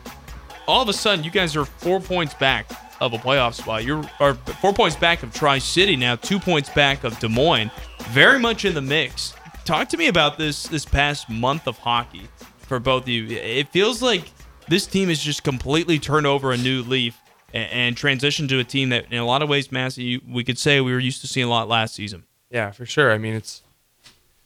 All 0.67 0.81
of 0.81 0.89
a 0.89 0.93
sudden, 0.93 1.23
you 1.25 1.31
guys 1.31 1.55
are 1.55 1.65
four 1.65 1.99
points 1.99 2.33
back 2.35 2.71
of 3.01 3.13
a 3.13 3.17
playoff 3.17 3.55
spot. 3.55 3.83
You're 3.83 4.03
four 4.03 4.73
points 4.73 4.95
back 4.95 5.23
of 5.23 5.33
Tri 5.33 5.57
City 5.57 5.95
now, 5.95 6.15
two 6.15 6.39
points 6.39 6.69
back 6.69 7.03
of 7.03 7.17
Des 7.19 7.27
Moines. 7.27 7.71
Very 8.09 8.39
much 8.39 8.63
in 8.63 8.73
the 8.73 8.81
mix. 8.81 9.33
Talk 9.65 9.89
to 9.89 9.97
me 9.97 10.07
about 10.07 10.37
this 10.37 10.63
this 10.63 10.85
past 10.85 11.29
month 11.29 11.67
of 11.67 11.77
hockey 11.77 12.27
for 12.57 12.79
both 12.79 13.03
of 13.03 13.09
you. 13.09 13.27
It 13.27 13.69
feels 13.69 14.01
like 14.01 14.31
this 14.67 14.87
team 14.87 15.09
has 15.09 15.19
just 15.19 15.43
completely 15.43 15.99
turned 15.99 16.25
over 16.25 16.51
a 16.51 16.57
new 16.57 16.83
leaf 16.83 17.19
and, 17.53 17.69
and 17.71 17.95
transitioned 17.95 18.49
to 18.49 18.59
a 18.59 18.63
team 18.63 18.89
that, 18.89 19.11
in 19.11 19.17
a 19.17 19.25
lot 19.25 19.41
of 19.41 19.49
ways, 19.49 19.71
Massey, 19.71 20.21
we 20.27 20.43
could 20.43 20.57
say 20.57 20.79
we 20.79 20.93
were 20.93 20.99
used 20.99 21.21
to 21.21 21.27
seeing 21.27 21.47
a 21.47 21.49
lot 21.49 21.67
last 21.67 21.95
season. 21.95 22.23
Yeah, 22.49 22.71
for 22.71 22.85
sure. 22.85 23.11
I 23.11 23.17
mean, 23.17 23.33
it's 23.33 23.63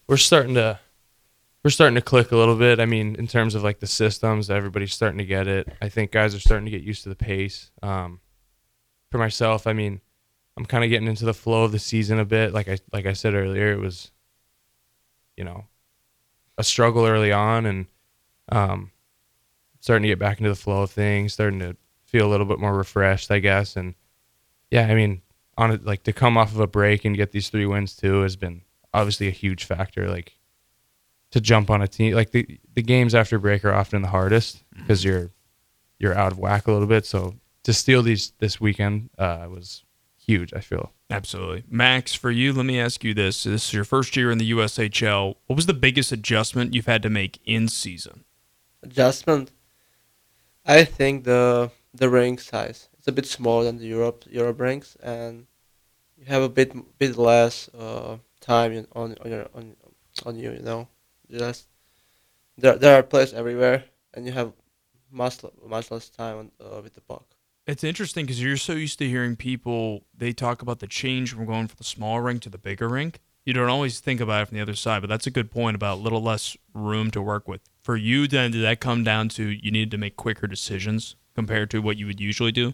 we're 0.07 0.17
starting 0.17 0.55
to 0.55 0.79
we're 1.63 1.71
starting 1.71 1.95
to 1.95 2.01
click 2.01 2.31
a 2.31 2.37
little 2.37 2.55
bit. 2.55 2.79
I 2.79 2.85
mean, 2.85 3.15
in 3.15 3.27
terms 3.27 3.55
of 3.55 3.63
like 3.63 3.79
the 3.79 3.87
systems, 3.87 4.51
everybody's 4.51 4.93
starting 4.93 5.17
to 5.17 5.25
get 5.25 5.47
it. 5.47 5.67
I 5.81 5.89
think 5.89 6.11
guys 6.11 6.35
are 6.35 6.39
starting 6.39 6.65
to 6.65 6.71
get 6.71 6.83
used 6.83 7.03
to 7.03 7.09
the 7.09 7.15
pace. 7.15 7.71
Um, 7.81 8.19
for 9.11 9.17
myself, 9.17 9.65
I 9.65 9.73
mean, 9.73 10.01
I'm 10.57 10.65
kind 10.65 10.83
of 10.83 10.91
getting 10.91 11.07
into 11.07 11.25
the 11.25 11.33
flow 11.33 11.63
of 11.63 11.71
the 11.71 11.79
season 11.79 12.19
a 12.19 12.25
bit. 12.25 12.53
Like 12.53 12.67
I 12.67 12.77
like 12.93 13.05
I 13.05 13.13
said 13.13 13.33
earlier, 13.33 13.71
it 13.71 13.79
was, 13.79 14.11
you 15.35 15.43
know, 15.43 15.65
a 16.57 16.63
struggle 16.63 17.05
early 17.05 17.31
on, 17.31 17.65
and 17.65 17.87
um, 18.49 18.91
starting 19.79 20.03
to 20.03 20.09
get 20.09 20.19
back 20.19 20.37
into 20.37 20.49
the 20.49 20.55
flow 20.55 20.83
of 20.83 20.91
things, 20.91 21.33
starting 21.33 21.59
to 21.59 21.75
feel 22.03 22.27
a 22.27 22.29
little 22.29 22.45
bit 22.45 22.59
more 22.59 22.75
refreshed, 22.75 23.31
I 23.31 23.39
guess. 23.39 23.75
And 23.75 23.95
yeah, 24.69 24.87
I 24.87 24.95
mean, 24.95 25.21
on 25.57 25.71
it, 25.71 25.85
like 25.85 26.03
to 26.03 26.13
come 26.13 26.37
off 26.37 26.51
of 26.51 26.59
a 26.59 26.67
break 26.67 27.05
and 27.05 27.17
get 27.17 27.31
these 27.31 27.49
three 27.49 27.65
wins 27.65 27.95
too 27.95 28.21
has 28.21 28.35
been 28.35 28.61
obviously 28.95 29.27
a 29.27 29.31
huge 29.31 29.65
factor. 29.65 30.09
Like 30.09 30.33
to 31.31 31.41
jump 31.41 31.69
on 31.69 31.81
a 31.81 31.87
team, 31.87 32.13
like 32.13 32.31
the 32.31 32.59
the 32.73 32.81
games 32.81 33.13
after 33.13 33.37
break 33.39 33.63
are 33.65 33.73
often 33.73 34.01
the 34.01 34.09
hardest 34.09 34.63
because 34.75 35.03
you're 35.03 35.31
you're 35.99 36.17
out 36.17 36.31
of 36.31 36.39
whack 36.39 36.67
a 36.67 36.71
little 36.71 36.87
bit. 36.87 37.05
So 37.05 37.35
to 37.63 37.73
steal 37.73 38.01
these 38.01 38.33
this 38.39 38.59
weekend 38.59 39.09
uh, 39.17 39.47
was 39.49 39.83
huge. 40.17 40.53
I 40.53 40.59
feel. 40.59 40.93
Absolutely. 41.09 41.63
Max, 41.69 42.15
for 42.15 42.31
you, 42.31 42.51
let 42.51 42.65
me 42.65 42.79
ask 42.79 43.03
you 43.03 43.13
this. 43.13 43.43
This 43.43 43.67
is 43.67 43.73
your 43.73 43.83
first 43.83 44.15
year 44.17 44.31
in 44.31 44.39
the 44.39 44.51
USHL. 44.51 45.35
What 45.45 45.55
was 45.55 45.67
the 45.67 45.73
biggest 45.73 46.11
adjustment 46.11 46.73
you've 46.73 46.87
had 46.87 47.03
to 47.03 47.11
make 47.11 47.39
in 47.45 47.67
season? 47.67 48.23
Adjustment. 48.81 49.51
I 50.65 50.83
think 50.83 51.25
the 51.25 51.71
the 51.93 52.09
ring 52.09 52.37
size 52.37 52.89
it's 53.05 53.07
a 53.07 53.11
bit 53.11 53.27
smaller 53.27 53.65
than 53.65 53.77
the 53.77 53.85
Europe 53.85 54.25
Europe 54.27 54.59
rings, 54.59 54.97
and 55.03 55.45
you 56.17 56.25
have 56.25 56.41
a 56.41 56.49
bit 56.49 56.73
bit 56.97 57.17
less 57.17 57.69
uh, 57.77 58.17
time 58.45 58.87
on 58.93 59.15
on 59.23 59.31
your 59.31 59.47
on 59.53 59.75
on 60.25 60.35
you. 60.37 60.51
You 60.51 60.61
know, 60.61 60.87
just 61.29 61.67
there 62.57 62.77
there 62.77 62.97
are 62.99 63.03
players 63.03 63.33
everywhere, 63.33 63.85
and 64.13 64.25
you 64.25 64.31
have 64.31 64.53
much 65.11 65.39
much 65.65 65.91
less 65.91 66.09
time 66.09 66.37
on, 66.37 66.51
uh, 66.59 66.81
with 66.81 66.93
the 66.93 67.01
puck. 67.01 67.25
It's 67.67 67.83
interesting 67.83 68.25
because 68.25 68.41
you're 68.41 68.57
so 68.57 68.73
used 68.73 68.99
to 68.99 69.09
hearing 69.09 69.35
people 69.35 70.05
they 70.15 70.33
talk 70.33 70.61
about 70.61 70.79
the 70.79 70.87
change 70.87 71.33
from 71.33 71.45
going 71.45 71.67
from 71.67 71.77
the 71.77 71.83
small 71.83 72.21
rink 72.21 72.41
to 72.43 72.49
the 72.49 72.59
bigger 72.59 72.87
rink. 72.87 73.19
You 73.43 73.53
don't 73.53 73.69
always 73.69 73.99
think 73.99 74.21
about 74.21 74.43
it 74.43 74.47
from 74.47 74.57
the 74.57 74.61
other 74.61 74.75
side, 74.75 75.01
but 75.01 75.09
that's 75.09 75.27
a 75.27 75.31
good 75.31 75.51
point 75.51 75.75
about 75.75 75.99
a 75.99 76.01
little 76.01 76.21
less 76.21 76.57
room 76.73 77.11
to 77.11 77.21
work 77.21 77.47
with. 77.47 77.61
For 77.83 77.95
you, 77.95 78.27
then, 78.27 78.51
did 78.51 78.63
that 78.63 78.79
come 78.79 79.03
down 79.03 79.29
to 79.29 79.49
you 79.49 79.71
needed 79.71 79.91
to 79.91 79.97
make 79.97 80.15
quicker 80.15 80.47
decisions 80.47 81.15
compared 81.35 81.69
to 81.71 81.79
what 81.79 81.97
you 81.97 82.07
would 82.07 82.19
usually 82.19 82.51
do? 82.51 82.73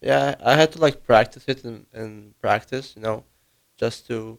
Yeah, 0.00 0.34
I 0.44 0.54
had 0.54 0.70
to 0.72 0.78
like 0.78 1.04
practice 1.04 1.44
it 1.48 1.64
and 1.64 2.38
practice, 2.40 2.94
you 2.94 3.02
know, 3.02 3.24
just 3.76 4.06
to 4.08 4.38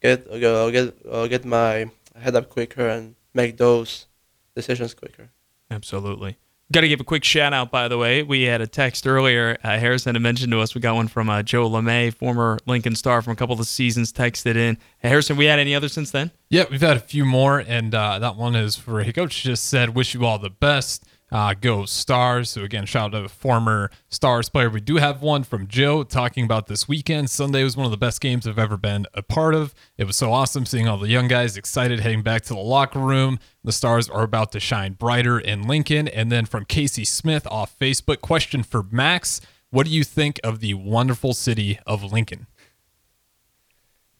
get 0.00 0.26
uh, 0.30 0.70
get 0.70 0.94
uh, 1.08 1.26
get 1.26 1.44
my 1.44 1.90
head 2.16 2.36
up 2.36 2.48
quicker 2.48 2.88
and 2.88 3.14
make 3.34 3.56
those 3.56 4.06
decisions 4.54 4.94
quicker. 4.94 5.30
Absolutely. 5.70 6.36
Got 6.72 6.82
to 6.82 6.88
give 6.88 7.00
a 7.00 7.04
quick 7.04 7.24
shout 7.24 7.52
out, 7.52 7.72
by 7.72 7.88
the 7.88 7.98
way. 7.98 8.22
We 8.22 8.42
had 8.42 8.60
a 8.60 8.66
text 8.66 9.04
earlier. 9.04 9.58
Uh, 9.64 9.76
Harrison 9.78 10.14
had 10.14 10.22
mentioned 10.22 10.52
to 10.52 10.60
us. 10.60 10.72
We 10.72 10.80
got 10.80 10.94
one 10.94 11.08
from 11.08 11.28
uh, 11.28 11.42
Joe 11.42 11.68
LeMay, 11.68 12.14
former 12.14 12.60
Lincoln 12.64 12.94
star 12.94 13.22
from 13.22 13.32
a 13.32 13.36
couple 13.36 13.58
of 13.58 13.66
seasons, 13.66 14.12
texted 14.12 14.54
in. 14.54 14.78
Hey, 14.98 15.08
Harrison, 15.08 15.36
we 15.36 15.46
had 15.46 15.58
any 15.58 15.74
others 15.74 15.92
since 15.92 16.12
then? 16.12 16.30
Yeah, 16.48 16.66
we've 16.70 16.80
had 16.80 16.96
a 16.96 17.00
few 17.00 17.24
more, 17.24 17.58
and 17.58 17.92
uh, 17.92 18.20
that 18.20 18.36
one 18.36 18.54
is 18.54 18.76
for 18.76 19.02
hey, 19.02 19.12
coach 19.12 19.42
just 19.42 19.64
said, 19.64 19.96
"Wish 19.96 20.14
you 20.14 20.24
all 20.24 20.38
the 20.38 20.50
best." 20.50 21.04
Uh, 21.32 21.54
go 21.54 21.84
Stars. 21.84 22.50
So 22.50 22.62
again, 22.62 22.86
shout 22.86 23.14
out 23.14 23.18
to 23.18 23.24
a 23.24 23.28
former 23.28 23.90
Stars 24.08 24.48
player. 24.48 24.68
We 24.68 24.80
do 24.80 24.96
have 24.96 25.22
one 25.22 25.44
from 25.44 25.68
Joe 25.68 26.02
talking 26.02 26.44
about 26.44 26.66
this 26.66 26.88
weekend. 26.88 27.30
Sunday 27.30 27.62
was 27.62 27.76
one 27.76 27.84
of 27.84 27.92
the 27.92 27.96
best 27.96 28.20
games 28.20 28.46
I've 28.46 28.58
ever 28.58 28.76
been 28.76 29.06
a 29.14 29.22
part 29.22 29.54
of. 29.54 29.74
It 29.96 30.06
was 30.06 30.16
so 30.16 30.32
awesome 30.32 30.66
seeing 30.66 30.88
all 30.88 30.98
the 30.98 31.08
young 31.08 31.28
guys 31.28 31.56
excited 31.56 32.00
heading 32.00 32.22
back 32.22 32.42
to 32.42 32.54
the 32.54 32.60
locker 32.60 32.98
room. 32.98 33.38
The 33.62 33.72
Stars 33.72 34.08
are 34.08 34.22
about 34.22 34.50
to 34.52 34.60
shine 34.60 34.94
brighter 34.94 35.38
in 35.38 35.68
Lincoln. 35.68 36.08
And 36.08 36.32
then 36.32 36.46
from 36.46 36.64
Casey 36.64 37.04
Smith 37.04 37.46
off 37.48 37.78
Facebook, 37.78 38.20
question 38.20 38.62
for 38.62 38.82
Max: 38.90 39.40
What 39.70 39.86
do 39.86 39.92
you 39.92 40.02
think 40.02 40.40
of 40.42 40.60
the 40.60 40.74
wonderful 40.74 41.34
city 41.34 41.78
of 41.86 42.02
Lincoln? 42.02 42.46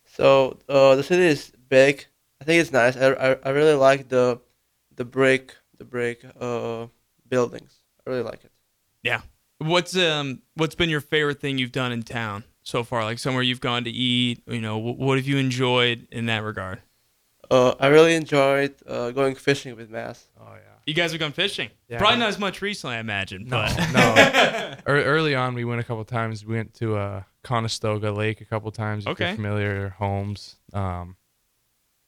So 0.05 0.59
uh, 0.69 0.95
the 0.97 1.03
city 1.03 1.25
is 1.25 1.53
big. 1.69 2.07
I 2.41 2.45
think 2.45 2.61
it's 2.61 2.73
nice. 2.73 2.97
I, 2.97 3.13
I, 3.13 3.37
I 3.45 3.49
really 3.51 3.75
like 3.75 4.09
the 4.09 4.41
the 4.95 5.05
brick 5.05 5.57
the 5.79 5.85
brick 5.85 6.25
uh, 6.39 6.87
buildings. 7.31 7.77
I 8.07 8.11
really 8.11 8.23
like 8.23 8.45
it. 8.45 8.53
Yeah. 9.03 9.23
What's 9.59 9.97
um 9.97 10.43
what's 10.55 10.75
been 10.75 10.91
your 10.91 11.01
favorite 11.01 11.41
thing 11.41 11.57
you've 11.59 11.73
done 11.73 11.93
in 11.93 12.03
town 12.03 12.45
so 12.63 12.85
far? 12.85 13.05
Like 13.05 13.19
somewhere 13.19 13.43
you've 13.43 13.61
gone 13.61 13.85
to 13.85 13.91
eat. 13.91 14.43
You 14.47 14.61
know, 14.61 14.77
what 14.79 15.17
have 15.19 15.27
you 15.27 15.39
enjoyed 15.39 16.07
in 16.11 16.27
that 16.27 16.43
regard? 16.43 16.81
Uh, 17.51 17.75
I 17.81 17.89
really 17.89 18.15
enjoyed 18.15 18.75
uh, 18.87 19.11
going 19.11 19.35
fishing 19.35 19.75
with 19.77 19.91
Mass. 19.91 20.27
Oh 20.39 20.53
yeah. 20.53 20.59
You 20.87 20.95
guys 20.95 21.11
have 21.13 21.21
gone 21.21 21.33
fishing. 21.33 21.69
Yeah. 21.89 21.99
Probably 21.99 22.19
not 22.19 22.31
as 22.31 22.39
much 22.39 22.63
recently, 22.63 22.97
I 22.97 23.01
imagine. 23.01 23.45
No, 23.49 23.67
but 23.67 23.93
no. 23.93 24.77
Early 24.93 25.35
on, 25.35 25.55
we 25.55 25.65
went 25.65 25.81
a 25.81 25.85
couple 25.85 26.05
times. 26.05 26.45
We 26.45 26.55
went 26.57 26.75
to 26.75 26.97
uh, 26.97 27.23
Conestoga 27.45 28.11
Lake 28.13 28.41
a 28.41 28.45
couple 28.45 28.71
times. 28.73 29.05
If 29.05 29.11
Okay. 29.13 29.27
you're 29.29 29.37
familiar, 29.37 29.89
homes. 29.91 30.57
Um, 30.73 31.17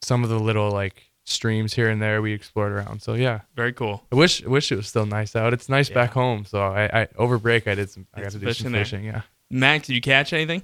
some 0.01 0.25
of 0.25 0.31
the 0.31 0.39
little 0.41 0.70
like 0.70 1.11
streams 1.25 1.75
here 1.75 1.89
and 1.89 2.01
there 2.03 2.20
we 2.23 2.33
explored 2.33 2.73
around. 2.73 3.01
So 3.03 3.14
yeah, 3.14 3.41
very 3.55 3.73
cool. 3.73 4.03
I 4.12 4.16
wish 4.16 4.45
I 4.45 4.49
wish 4.49 4.73
it 4.73 4.77
was 4.77 4.89
still 4.89 5.07
nice 5.07 5.37
out. 5.37 5.53
It's 5.53 5.68
nice 5.68 5.89
Yeah. 5.89 5.95
back 5.95 6.12
home. 6.12 6.45
So 6.45 6.61
I, 6.61 7.03
I 7.03 7.09
over 7.16 7.39
break 7.39 7.66
I 7.68 7.75
did 7.75 7.91
some. 7.91 8.07
I 8.14 8.18
Did 8.18 8.23
got 8.25 8.33
to 8.33 8.39
do 8.39 8.47
fishing 8.47 8.64
some 8.64 8.73
there. 8.73 8.85
fishing. 8.85 9.05
Yeah. 9.05 9.23
Max, 9.51 9.87
did 9.87 9.95
you 9.95 10.01
catch 10.01 10.33
anything? 10.33 10.62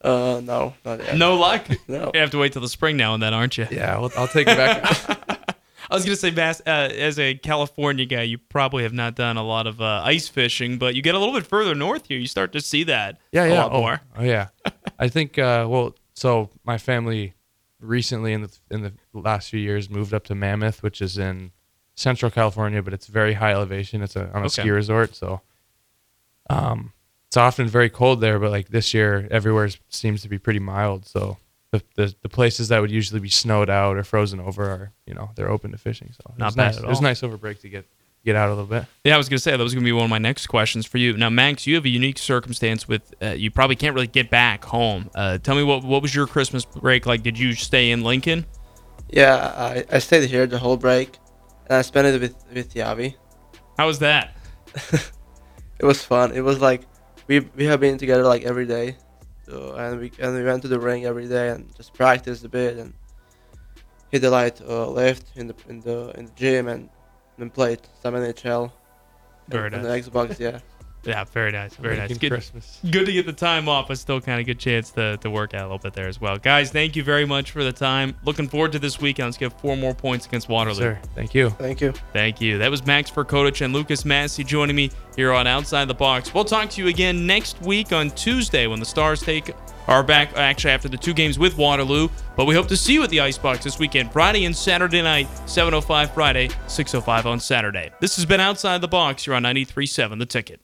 Uh, 0.00 0.40
no, 0.44 0.74
not 0.84 0.98
yet. 1.00 1.16
No 1.16 1.36
luck. 1.36 1.66
No. 1.88 2.10
You 2.12 2.20
have 2.20 2.30
to 2.32 2.38
wait 2.38 2.52
till 2.52 2.62
the 2.62 2.68
spring 2.68 2.96
now 2.96 3.14
and 3.14 3.22
then, 3.22 3.32
aren't 3.32 3.56
you? 3.56 3.66
Yeah. 3.70 3.98
Well, 3.98 4.10
I'll 4.16 4.28
take 4.28 4.46
it 4.48 4.56
back. 4.56 5.56
I 5.90 5.94
was 5.94 6.04
gonna 6.04 6.16
say, 6.16 6.30
Mass, 6.30 6.60
uh, 6.66 6.70
as 6.92 7.18
a 7.18 7.34
California 7.34 8.04
guy, 8.06 8.22
you 8.22 8.38
probably 8.38 8.82
have 8.84 8.92
not 8.94 9.14
done 9.16 9.36
a 9.36 9.42
lot 9.42 9.66
of 9.66 9.80
uh, 9.80 10.00
ice 10.04 10.28
fishing, 10.28 10.78
but 10.78 10.94
you 10.94 11.02
get 11.02 11.14
a 11.14 11.18
little 11.18 11.34
bit 11.34 11.46
further 11.46 11.74
north 11.74 12.06
here, 12.08 12.18
you 12.18 12.26
start 12.26 12.52
to 12.52 12.60
see 12.60 12.84
that 12.84 13.18
yeah. 13.32 13.44
a 13.44 13.48
Yeah. 13.48 13.62
lot 13.64 13.72
oh, 13.72 13.80
more. 13.80 14.00
oh 14.18 14.24
yeah. 14.24 14.48
I 14.98 15.08
think. 15.08 15.38
Uh, 15.38 15.66
well, 15.68 15.94
so 16.14 16.48
my 16.64 16.78
family 16.78 17.34
recently 17.84 18.32
in 18.32 18.42
the 18.42 18.58
in 18.70 18.82
the 18.82 18.92
last 19.12 19.50
few 19.50 19.60
years 19.60 19.88
moved 19.90 20.12
up 20.14 20.24
to 20.24 20.34
Mammoth, 20.34 20.82
which 20.82 21.00
is 21.02 21.18
in 21.18 21.52
Central 21.94 22.30
California, 22.30 22.82
but 22.82 22.92
it's 22.92 23.06
very 23.06 23.34
high 23.34 23.52
elevation. 23.52 24.02
It's 24.02 24.16
a 24.16 24.28
on 24.32 24.42
a 24.42 24.46
Okay. 24.46 24.62
ski 24.62 24.70
resort, 24.70 25.14
so 25.14 25.40
Um, 26.50 26.92
it's 27.28 27.36
often 27.36 27.66
very 27.68 27.90
cold 27.90 28.20
there, 28.20 28.38
but 28.38 28.50
like 28.50 28.68
this 28.68 28.92
year, 28.94 29.26
everywhere 29.30 29.68
seems 29.88 30.22
to 30.22 30.28
be 30.28 30.38
pretty 30.38 30.58
mild. 30.60 31.06
So 31.06 31.38
the, 31.72 31.82
the 31.96 32.14
the 32.22 32.28
places 32.28 32.68
that 32.68 32.80
would 32.80 32.90
usually 32.90 33.20
be 33.20 33.28
snowed 33.28 33.70
out 33.70 33.96
or 33.96 34.04
frozen 34.04 34.40
over 34.40 34.64
are 34.70 34.92
you 35.06 35.14
know 35.14 35.30
they're 35.34 35.50
open 35.50 35.72
to 35.72 35.78
fishing. 35.78 36.12
So 36.12 36.34
Not 36.36 36.54
bad 36.54 36.74
nice. 36.74 36.78
It 36.78 36.86
was 36.86 37.00
nice 37.00 37.22
over 37.22 37.36
break 37.36 37.60
to 37.60 37.68
get 37.68 37.86
get 38.24 38.36
out 38.36 38.48
a 38.48 38.54
little 38.54 38.66
bit. 38.66 38.86
Yeah, 39.04 39.14
I 39.14 39.18
was 39.18 39.28
going 39.28 39.36
to 39.36 39.42
say 39.42 39.50
that 39.56 39.62
was 39.62 39.74
going 39.74 39.84
to 39.84 39.88
be 39.88 39.92
one 39.92 40.04
of 40.04 40.10
my 40.10 40.18
next 40.18 40.46
questions 40.46 40.86
for 40.86 40.98
you. 40.98 41.16
Now, 41.16 41.30
Max, 41.30 41.66
you 41.66 41.74
have 41.74 41.84
a 41.84 41.88
unique 41.88 42.18
circumstance 42.18 42.88
with 42.88 43.14
uh, 43.22 43.30
you 43.30 43.50
probably 43.50 43.76
can't 43.76 43.94
really 43.94 44.06
get 44.06 44.30
back 44.30 44.64
home. 44.64 45.10
Uh, 45.14 45.38
tell 45.38 45.54
me 45.54 45.62
what 45.62 45.84
what 45.84 46.02
was 46.02 46.14
your 46.14 46.26
Christmas 46.26 46.64
break 46.64 47.06
like? 47.06 47.22
Did 47.22 47.38
you 47.38 47.52
stay 47.54 47.90
in 47.90 48.02
Lincoln? 48.02 48.46
Yeah, 49.10 49.52
I, 49.56 49.84
I 49.90 49.98
stayed 49.98 50.28
here 50.28 50.46
the 50.46 50.58
whole 50.58 50.76
break, 50.76 51.18
and 51.66 51.76
I 51.76 51.82
spent 51.82 52.06
it 52.06 52.20
with 52.20 52.36
with 52.52 52.74
Yavi. 52.74 53.14
How 53.76 53.86
was 53.86 53.98
that? 54.00 54.36
It 55.78 55.84
was 55.84 56.02
fun. 56.02 56.32
It 56.32 56.40
was 56.40 56.60
like 56.60 56.82
we 57.26 57.40
we 57.40 57.64
have 57.64 57.80
been 57.80 57.98
together 57.98 58.22
like 58.22 58.44
every 58.44 58.66
day, 58.66 58.96
so 59.46 59.74
and 59.74 60.00
we 60.00 60.12
and 60.20 60.34
we 60.34 60.44
went 60.44 60.62
to 60.62 60.68
the 60.68 60.78
ring 60.78 61.04
every 61.04 61.28
day 61.28 61.50
and 61.50 61.74
just 61.76 61.92
practiced 61.94 62.44
a 62.44 62.48
bit 62.48 62.76
and 62.78 62.94
hit 64.10 64.22
the 64.22 64.30
light 64.30 64.60
uh, 64.62 64.88
lift 64.88 65.36
in 65.36 65.48
the 65.48 65.54
in 65.68 65.80
the 65.80 66.12
in 66.16 66.26
the 66.26 66.32
gym 66.36 66.68
and 66.68 66.88
then 67.38 67.50
played 67.50 67.80
some 68.02 68.14
NHL. 68.14 68.70
Very 69.48 69.66
on 69.66 69.82
nice. 69.82 70.06
the 70.06 70.10
Xbox, 70.10 70.38
yeah. 70.38 70.60
Yeah, 71.06 71.24
very 71.24 71.52
nice, 71.52 71.76
very 71.76 71.96
nice. 71.96 72.16
Good, 72.16 72.30
Christmas. 72.30 72.80
good 72.90 73.04
to 73.06 73.12
get 73.12 73.26
the 73.26 73.32
time 73.32 73.68
off, 73.68 73.88
but 73.88 73.98
still 73.98 74.20
kind 74.20 74.40
of 74.40 74.46
good 74.46 74.58
chance 74.58 74.90
to, 74.92 75.18
to 75.18 75.30
work 75.30 75.52
out 75.52 75.60
a 75.60 75.64
little 75.64 75.78
bit 75.78 75.92
there 75.92 76.08
as 76.08 76.20
well. 76.20 76.38
Guys, 76.38 76.70
thank 76.70 76.96
you 76.96 77.04
very 77.04 77.26
much 77.26 77.50
for 77.50 77.62
the 77.62 77.72
time. 77.72 78.16
Looking 78.24 78.48
forward 78.48 78.72
to 78.72 78.78
this 78.78 79.00
weekend. 79.00 79.26
Let's 79.26 79.36
get 79.36 79.52
four 79.60 79.76
more 79.76 79.94
points 79.94 80.26
against 80.26 80.48
Waterloo. 80.48 80.78
Sir, 80.78 80.98
thank 81.14 81.34
you. 81.34 81.50
Thank 81.50 81.80
you. 81.80 81.92
Thank 82.12 82.40
you. 82.40 82.58
That 82.58 82.70
was 82.70 82.86
Max 82.86 83.10
Verkodich 83.10 83.62
and 83.62 83.74
Lucas 83.74 84.04
Massey 84.04 84.44
joining 84.44 84.76
me 84.76 84.90
here 85.14 85.32
on 85.32 85.46
Outside 85.46 85.88
the 85.88 85.94
Box. 85.94 86.32
We'll 86.32 86.44
talk 86.44 86.70
to 86.70 86.82
you 86.82 86.88
again 86.88 87.26
next 87.26 87.60
week 87.60 87.92
on 87.92 88.10
Tuesday 88.12 88.66
when 88.66 88.80
the 88.80 88.86
Stars 88.86 89.20
take 89.20 89.54
are 89.88 90.02
back 90.02 90.36
actually 90.36 90.72
after 90.72 90.88
the 90.88 90.96
two 90.96 91.14
games 91.14 91.38
with 91.38 91.56
Waterloo. 91.56 92.08
But 92.36 92.46
we 92.46 92.54
hope 92.54 92.68
to 92.68 92.76
see 92.76 92.94
you 92.94 93.02
at 93.02 93.10
the 93.10 93.20
Icebox 93.20 93.64
this 93.64 93.78
weekend, 93.78 94.12
Friday 94.12 94.44
and 94.44 94.56
Saturday 94.56 95.02
night, 95.02 95.28
7.05 95.46 96.14
Friday, 96.14 96.48
6.05 96.48 97.26
on 97.26 97.40
Saturday. 97.40 97.90
This 98.00 98.16
has 98.16 98.24
been 98.24 98.40
Outside 98.40 98.80
the 98.80 98.88
Box. 98.88 99.26
You're 99.26 99.36
on 99.36 99.42
93.7 99.42 100.18
The 100.18 100.26
Ticket. 100.26 100.60